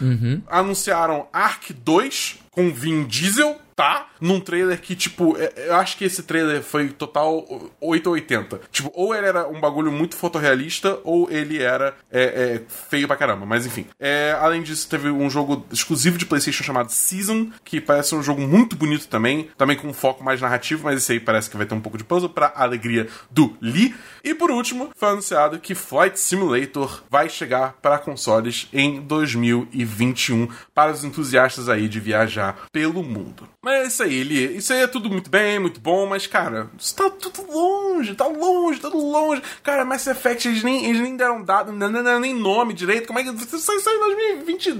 Anunciaram 0.48 1.26
Ark 1.32 1.72
2 1.72 2.38
com 2.50 2.72
Vin 2.72 3.04
Diesel, 3.04 3.58
tá? 3.82 4.06
Num 4.20 4.38
trailer 4.38 4.80
que, 4.80 4.94
tipo, 4.94 5.36
é- 5.36 5.52
eu 5.56 5.74
acho 5.76 5.96
que 5.96 6.04
esse 6.04 6.22
trailer 6.22 6.62
foi 6.62 6.88
total 6.90 7.44
8 7.80 8.06
ou 8.06 8.12
80. 8.12 8.60
Tipo, 8.70 8.92
ou 8.94 9.14
ele 9.14 9.26
era 9.26 9.48
um 9.48 9.60
bagulho 9.60 9.90
muito 9.90 10.16
fotorrealista, 10.16 11.00
ou 11.02 11.28
ele 11.30 11.60
era 11.60 11.94
é, 12.10 12.22
é, 12.22 12.62
feio 12.88 13.06
pra 13.08 13.16
caramba. 13.16 13.44
Mas 13.44 13.66
enfim. 13.66 13.86
É, 13.98 14.36
além 14.40 14.62
disso, 14.62 14.88
teve 14.88 15.10
um 15.10 15.28
jogo 15.28 15.66
exclusivo 15.72 16.16
de 16.16 16.26
PlayStation 16.26 16.62
chamado 16.62 16.90
Season, 16.90 17.50
que 17.64 17.80
parece 17.80 18.14
um 18.14 18.22
jogo 18.22 18.40
muito 18.40 18.76
bonito 18.76 19.08
também. 19.08 19.48
Também 19.58 19.76
com 19.76 19.88
um 19.88 19.92
foco 19.92 20.22
mais 20.22 20.40
narrativo, 20.40 20.84
mas 20.84 20.98
esse 20.98 21.12
aí 21.12 21.20
parece 21.20 21.50
que 21.50 21.56
vai 21.56 21.66
ter 21.66 21.74
um 21.74 21.80
pouco 21.80 21.98
de 21.98 22.04
puzzle 22.04 22.28
pra 22.28 22.52
alegria 22.54 23.08
do 23.30 23.56
Lee. 23.60 23.94
E 24.22 24.34
por 24.34 24.50
último, 24.50 24.90
foi 24.94 25.08
anunciado 25.08 25.58
que 25.58 25.74
Flight 25.74 26.20
Simulator 26.20 27.02
vai 27.10 27.28
chegar 27.28 27.74
para 27.82 27.98
consoles 27.98 28.68
em 28.72 29.00
2021 29.00 30.48
para 30.74 30.92
os 30.92 31.02
entusiastas 31.04 31.68
aí 31.68 31.88
de 31.88 31.98
viajar 31.98 32.56
pelo 32.72 33.02
mundo. 33.02 33.48
Mas 33.64 33.71
é 33.72 33.86
isso 33.86 34.02
aí, 34.02 34.22
Lee. 34.22 34.56
Isso 34.56 34.72
aí 34.72 34.82
é 34.82 34.86
tudo 34.86 35.08
muito 35.10 35.30
bem, 35.30 35.58
muito 35.58 35.80
bom, 35.80 36.06
mas 36.06 36.26
cara, 36.26 36.70
isso 36.78 36.94
tá 36.94 37.10
tudo 37.10 37.50
longe, 37.50 38.14
tá 38.14 38.26
longe, 38.26 38.80
tá 38.80 38.90
tudo 38.90 39.06
longe. 39.06 39.42
Cara, 39.62 39.84
Mass 39.84 40.06
Effect, 40.06 40.48
eles 40.48 40.62
nem, 40.62 40.86
eles 40.86 41.00
nem 41.00 41.16
deram 41.16 41.42
dado, 41.42 41.72
nem 41.72 42.34
nome 42.34 42.74
direito. 42.74 43.06
Como 43.06 43.18
é 43.18 43.24
que. 43.24 43.30
Isso 43.30 43.58
sai 43.58 43.78
sai 43.80 43.94
em 43.94 44.00
2020, 44.00 44.74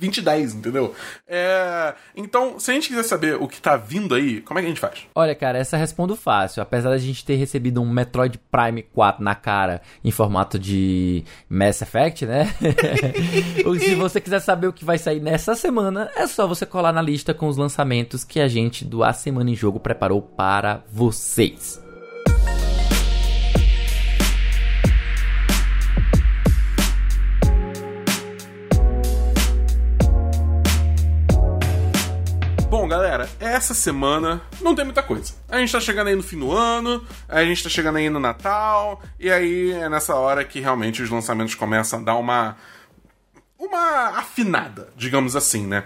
2010, 0.00 0.54
entendeu? 0.54 0.94
É, 1.28 1.94
então, 2.16 2.58
se 2.58 2.70
a 2.70 2.74
gente 2.74 2.88
quiser 2.88 3.04
saber 3.04 3.36
o 3.36 3.46
que 3.46 3.60
tá 3.60 3.76
vindo 3.76 4.14
aí, 4.14 4.40
como 4.40 4.58
é 4.58 4.62
que 4.62 4.66
a 4.66 4.70
gente 4.70 4.80
faz? 4.80 5.06
Olha, 5.14 5.34
cara, 5.34 5.58
essa 5.58 5.76
respondo 5.76 6.16
fácil. 6.16 6.62
Apesar 6.62 6.90
da 6.90 6.98
gente 6.98 7.24
ter 7.24 7.36
recebido 7.36 7.80
um 7.80 7.88
Metroid 7.88 8.38
Prime 8.50 8.82
4 8.82 9.22
na 9.22 9.34
cara 9.34 9.82
em 10.04 10.10
formato 10.10 10.58
de 10.58 11.24
Mass 11.48 11.82
Effect, 11.82 12.26
né? 12.26 12.54
Se 13.80 13.94
você 13.94 14.20
quiser 14.20 14.40
saber 14.40 14.66
o 14.66 14.72
que 14.72 14.84
vai 14.84 14.98
sair 14.98 15.20
nessa 15.20 15.54
semana, 15.54 16.10
é 16.16 16.26
só 16.26 16.46
você 16.46 16.64
colar 16.64 16.92
na 16.92 17.02
lista 17.02 17.34
com 17.34 17.46
os 17.46 17.56
lançamentos 17.56 18.24
que 18.24 18.40
a 18.40 18.48
gente 18.48 18.84
do 18.84 19.04
A 19.04 19.12
Semana 19.12 19.50
em 19.50 19.54
Jogo 19.54 19.80
preparou 19.80 20.22
para 20.22 20.82
vocês. 20.90 21.89
Galera, 32.90 33.30
essa 33.38 33.72
semana 33.72 34.42
não 34.60 34.74
tem 34.74 34.84
muita 34.84 35.00
coisa. 35.00 35.32
A 35.48 35.60
gente 35.60 35.70
tá 35.70 35.78
chegando 35.78 36.08
aí 36.08 36.16
no 36.16 36.24
fim 36.24 36.40
do 36.40 36.50
ano, 36.50 37.06
a 37.28 37.44
gente 37.44 37.62
tá 37.62 37.68
chegando 37.68 37.98
aí 37.98 38.10
no 38.10 38.18
Natal, 38.18 39.00
e 39.18 39.30
aí 39.30 39.70
é 39.70 39.88
nessa 39.88 40.16
hora 40.16 40.44
que 40.44 40.58
realmente 40.58 41.00
os 41.00 41.08
lançamentos 41.08 41.54
começam 41.54 42.00
a 42.00 42.02
dar 42.02 42.16
uma. 42.16 42.56
uma 43.56 44.18
afinada, 44.18 44.92
digamos 44.96 45.36
assim, 45.36 45.68
né? 45.68 45.84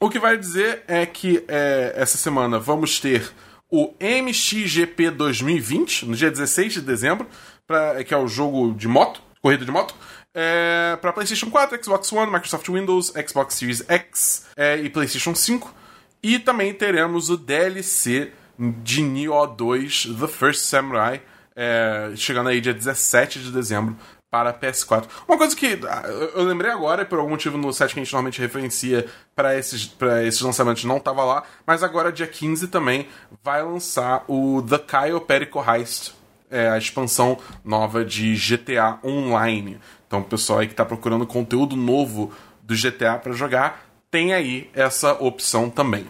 O 0.00 0.08
que 0.08 0.18
vai 0.18 0.38
dizer 0.38 0.82
é 0.88 1.04
que 1.04 1.44
é, 1.46 1.92
essa 1.94 2.16
semana 2.16 2.58
vamos 2.58 2.98
ter 2.98 3.30
o 3.70 3.92
MXGP 4.00 5.10
2020, 5.10 6.06
no 6.06 6.16
dia 6.16 6.30
16 6.30 6.72
de 6.72 6.80
dezembro, 6.80 7.26
pra, 7.66 8.02
que 8.02 8.14
é 8.14 8.16
o 8.16 8.26
jogo 8.26 8.72
de 8.72 8.88
moto, 8.88 9.20
corrida 9.42 9.66
de 9.66 9.70
moto. 9.70 9.94
É, 10.32 10.96
para 11.02 11.12
PlayStation 11.12 11.50
4, 11.50 11.84
Xbox 11.84 12.10
One, 12.10 12.32
Microsoft 12.32 12.66
Windows, 12.66 13.12
Xbox 13.28 13.56
Series 13.56 13.84
X 13.86 14.46
é, 14.56 14.78
e 14.78 14.88
PlayStation 14.88 15.34
5. 15.34 15.74
E 16.22 16.38
também 16.38 16.74
teremos 16.74 17.30
o 17.30 17.36
DLC 17.36 18.32
de 18.58 19.02
Nioh 19.02 19.46
2 19.46 20.16
The 20.18 20.26
First 20.26 20.62
Samurai, 20.62 21.22
é, 21.54 22.12
chegando 22.16 22.48
aí 22.48 22.60
dia 22.60 22.74
17 22.74 23.40
de 23.40 23.52
dezembro 23.52 23.96
para 24.30 24.52
PS4. 24.52 25.06
Uma 25.26 25.38
coisa 25.38 25.56
que 25.56 25.78
ah, 25.88 26.02
eu 26.34 26.44
lembrei 26.44 26.70
agora, 26.70 27.04
por 27.04 27.18
algum 27.18 27.30
motivo 27.30 27.56
no 27.56 27.72
site 27.72 27.94
que 27.94 28.00
a 28.00 28.04
gente 28.04 28.12
normalmente 28.12 28.40
referencia 28.40 29.06
para 29.34 29.56
esses, 29.56 29.90
esses 30.26 30.40
lançamentos 30.40 30.84
não 30.84 30.98
estava 30.98 31.24
lá, 31.24 31.44
mas 31.66 31.82
agora 31.82 32.12
dia 32.12 32.26
15 32.26 32.68
também 32.68 33.08
vai 33.42 33.62
lançar 33.62 34.24
o 34.28 34.62
The 34.62 34.78
Kyle 34.78 35.20
Perico 35.20 35.64
Heist, 35.66 36.12
é, 36.50 36.68
a 36.68 36.78
expansão 36.78 37.38
nova 37.64 38.04
de 38.04 38.34
GTA 38.34 38.98
Online. 39.02 39.78
Então, 40.06 40.20
o 40.20 40.24
pessoal 40.24 40.60
aí 40.60 40.66
que 40.66 40.72
está 40.72 40.84
procurando 40.84 41.26
conteúdo 41.26 41.76
novo 41.76 42.32
do 42.62 42.74
GTA 42.74 43.18
para 43.18 43.32
jogar, 43.32 43.87
tem 44.10 44.32
aí 44.34 44.70
essa 44.74 45.12
opção 45.14 45.68
também. 45.70 46.06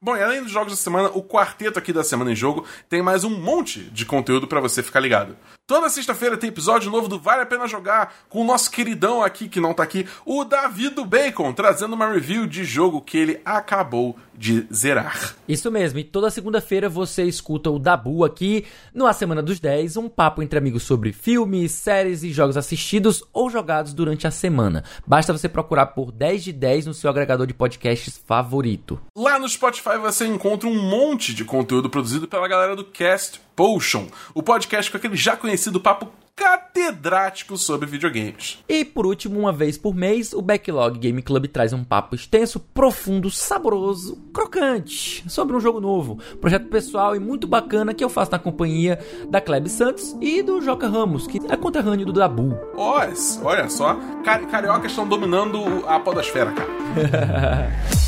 Bom, 0.00 0.16
e 0.16 0.22
além 0.22 0.42
dos 0.42 0.52
jogos 0.52 0.72
da 0.72 0.76
semana, 0.76 1.10
o 1.14 1.22
quarteto 1.22 1.78
aqui 1.78 1.92
da 1.92 2.04
Semana 2.04 2.30
em 2.30 2.36
Jogo 2.36 2.64
tem 2.88 3.02
mais 3.02 3.24
um 3.24 3.30
monte 3.30 3.80
de 3.80 4.04
conteúdo 4.04 4.46
para 4.46 4.60
você 4.60 4.82
ficar 4.82 5.00
ligado. 5.00 5.36
Toda 5.68 5.88
sexta-feira 5.88 6.36
tem 6.36 6.48
episódio 6.48 6.92
novo 6.92 7.08
do 7.08 7.18
Vale 7.18 7.42
a 7.42 7.46
Pena 7.46 7.66
Jogar, 7.66 8.14
com 8.28 8.40
o 8.40 8.44
nosso 8.44 8.70
queridão 8.70 9.20
aqui, 9.20 9.48
que 9.48 9.58
não 9.58 9.74
tá 9.74 9.82
aqui, 9.82 10.06
o 10.24 10.44
Davi 10.44 10.90
do 10.90 11.04
Bacon, 11.04 11.52
trazendo 11.52 11.94
uma 11.94 12.08
review 12.08 12.46
de 12.46 12.62
jogo 12.62 13.00
que 13.00 13.18
ele 13.18 13.40
acabou 13.44 14.16
de 14.32 14.64
zerar. 14.72 15.34
Isso 15.48 15.68
mesmo, 15.68 15.98
e 15.98 16.04
toda 16.04 16.30
segunda-feira 16.30 16.88
você 16.88 17.24
escuta 17.24 17.68
o 17.68 17.80
Dabu 17.80 18.24
aqui 18.24 18.64
no 18.94 19.08
A 19.08 19.12
Semana 19.12 19.42
dos 19.42 19.58
10, 19.58 19.96
um 19.96 20.08
papo 20.08 20.40
entre 20.40 20.56
amigos 20.56 20.84
sobre 20.84 21.12
filmes, 21.12 21.72
séries 21.72 22.22
e 22.22 22.32
jogos 22.32 22.56
assistidos 22.56 23.24
ou 23.32 23.50
jogados 23.50 23.92
durante 23.92 24.24
a 24.24 24.30
semana. 24.30 24.84
Basta 25.04 25.32
você 25.32 25.48
procurar 25.48 25.86
por 25.86 26.12
10 26.12 26.44
de 26.44 26.52
10 26.52 26.86
no 26.86 26.94
seu 26.94 27.10
agregador 27.10 27.44
de 27.44 27.54
podcasts 27.54 28.16
favorito. 28.24 29.00
Lá 29.16 29.36
no 29.36 29.48
Spotify 29.48 29.98
você 30.00 30.26
encontra 30.28 30.68
um 30.68 30.80
monte 30.80 31.34
de 31.34 31.44
conteúdo 31.44 31.90
produzido 31.90 32.28
pela 32.28 32.46
galera 32.46 32.76
do 32.76 32.84
Cast 32.84 33.44
Potion, 33.56 34.06
o 34.34 34.42
podcast 34.42 34.90
com 34.90 34.98
aquele 34.98 35.16
já 35.16 35.34
conhecido 35.34 35.80
papo 35.80 36.12
catedrático 36.36 37.56
sobre 37.56 37.86
videogames. 37.86 38.62
E 38.68 38.84
por 38.84 39.06
último, 39.06 39.40
uma 39.40 39.50
vez 39.50 39.78
por 39.78 39.94
mês, 39.94 40.34
o 40.34 40.42
Backlog 40.42 40.98
Game 40.98 41.22
Club 41.22 41.46
traz 41.46 41.72
um 41.72 41.82
papo 41.82 42.14
extenso, 42.14 42.60
profundo, 42.60 43.30
saboroso, 43.30 44.16
crocante 44.34 45.24
sobre 45.26 45.56
um 45.56 45.60
jogo 45.60 45.80
novo, 45.80 46.18
projeto 46.38 46.66
pessoal 46.66 47.16
e 47.16 47.18
muito 47.18 47.46
bacana 47.46 47.94
que 47.94 48.04
eu 48.04 48.10
faço 48.10 48.32
na 48.32 48.38
companhia 48.38 48.98
da 49.30 49.40
Kleb 49.40 49.66
Santos 49.70 50.14
e 50.20 50.42
do 50.42 50.60
Joca 50.60 50.86
Ramos, 50.86 51.26
que 51.26 51.40
é 51.48 51.56
conterrâneo 51.56 52.04
do 52.04 52.12
Dabu. 52.12 52.54
Olha, 52.76 53.14
olha 53.42 53.70
só, 53.70 53.98
car 54.22 54.46
cariocas 54.48 54.92
estão 54.92 55.08
dominando 55.08 55.58
a 55.88 55.98
podosfera, 55.98 56.52
cara. 56.52 57.72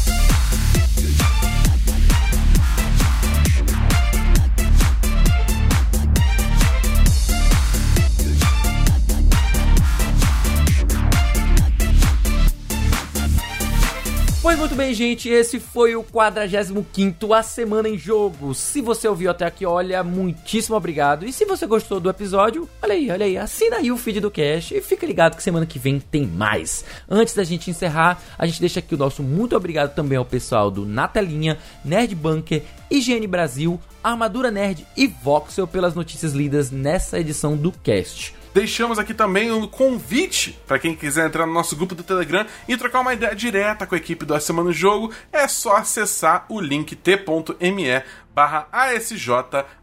Pois 14.48 14.58
muito 14.58 14.74
bem, 14.74 14.94
gente, 14.94 15.28
esse 15.28 15.60
foi 15.60 15.94
o 15.94 16.02
45 16.02 17.34
A 17.34 17.42
Semana 17.42 17.86
em 17.86 17.98
Jogo. 17.98 18.54
Se 18.54 18.80
você 18.80 19.06
ouviu 19.06 19.30
até 19.30 19.44
aqui, 19.44 19.66
olha, 19.66 20.02
muitíssimo 20.02 20.74
obrigado. 20.74 21.26
E 21.26 21.32
se 21.34 21.44
você 21.44 21.66
gostou 21.66 22.00
do 22.00 22.08
episódio, 22.08 22.66
olha 22.80 22.94
aí, 22.94 23.10
olha 23.10 23.26
aí, 23.26 23.36
assina 23.36 23.76
aí 23.76 23.92
o 23.92 23.98
feed 23.98 24.20
do 24.20 24.30
Cash 24.30 24.70
e 24.72 24.80
fica 24.80 25.04
ligado 25.04 25.36
que 25.36 25.42
semana 25.42 25.66
que 25.66 25.78
vem 25.78 26.00
tem 26.00 26.26
mais. 26.26 26.82
Antes 27.10 27.34
da 27.34 27.44
gente 27.44 27.68
encerrar, 27.68 28.22
a 28.38 28.46
gente 28.46 28.58
deixa 28.58 28.78
aqui 28.78 28.94
o 28.94 28.98
nosso 28.98 29.22
muito 29.22 29.54
obrigado 29.54 29.94
também 29.94 30.16
ao 30.16 30.24
pessoal 30.24 30.70
do 30.70 30.86
Natelinha, 30.86 31.58
Nerd 31.84 32.14
Bunker, 32.14 32.62
IGN 32.90 33.26
Brasil, 33.26 33.78
Armadura 34.02 34.50
Nerd 34.50 34.86
e 34.96 35.06
Voxel 35.06 35.66
pelas 35.66 35.94
notícias 35.94 36.32
lidas 36.32 36.70
nessa 36.70 37.20
edição 37.20 37.54
do 37.54 37.70
Cast. 37.70 38.37
Deixamos 38.54 38.98
aqui 38.98 39.14
também 39.14 39.52
um 39.52 39.66
convite 39.66 40.58
para 40.66 40.78
quem 40.78 40.94
quiser 40.94 41.26
entrar 41.26 41.46
no 41.46 41.52
nosso 41.52 41.76
grupo 41.76 41.94
do 41.94 42.02
Telegram 42.02 42.46
e 42.66 42.76
trocar 42.76 43.00
uma 43.00 43.12
ideia 43.12 43.34
direta 43.34 43.86
com 43.86 43.94
a 43.94 43.98
equipe 43.98 44.24
do 44.24 44.34
A 44.34 44.40
Semana 44.40 44.68
no 44.68 44.72
Jogo. 44.72 45.12
É 45.32 45.46
só 45.46 45.76
acessar 45.76 46.46
o 46.48 46.60
link 46.60 46.96
t.me 46.96 48.02
barra 48.34 48.68
ASJ 48.72 49.30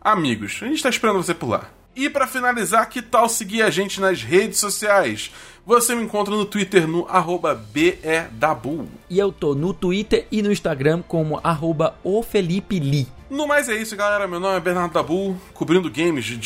Amigos. 0.01 0.59
A 0.61 0.65
gente 0.65 0.77
está 0.77 0.89
esperando 0.89 1.21
você 1.21 1.33
por 1.33 1.49
lá. 1.49 1.69
E 1.95 2.09
para 2.09 2.27
finalizar, 2.27 2.89
que 2.89 3.01
tal 3.01 3.29
seguir 3.29 3.61
a 3.61 3.69
gente 3.69 4.01
nas 4.01 4.21
redes 4.21 4.59
sociais? 4.59 5.31
Você 5.65 5.95
me 5.95 6.03
encontra 6.03 6.35
no 6.35 6.45
Twitter 6.45 6.85
no 6.85 7.07
BEDabu. 7.71 8.87
E 9.09 9.17
eu 9.17 9.31
tô 9.31 9.55
no 9.55 9.73
Twitter 9.73 10.27
e 10.29 10.41
no 10.41 10.51
Instagram 10.51 11.01
como 11.07 11.39
arroba. 11.41 11.95
No 13.29 13.47
mais 13.47 13.69
é 13.69 13.75
isso, 13.75 13.95
galera. 13.95 14.27
Meu 14.27 14.39
nome 14.39 14.57
é 14.57 14.59
Bernardo 14.59 14.93
Dabu, 14.93 15.35
cobrindo 15.53 15.89
games 15.89 16.25
de 16.25 16.37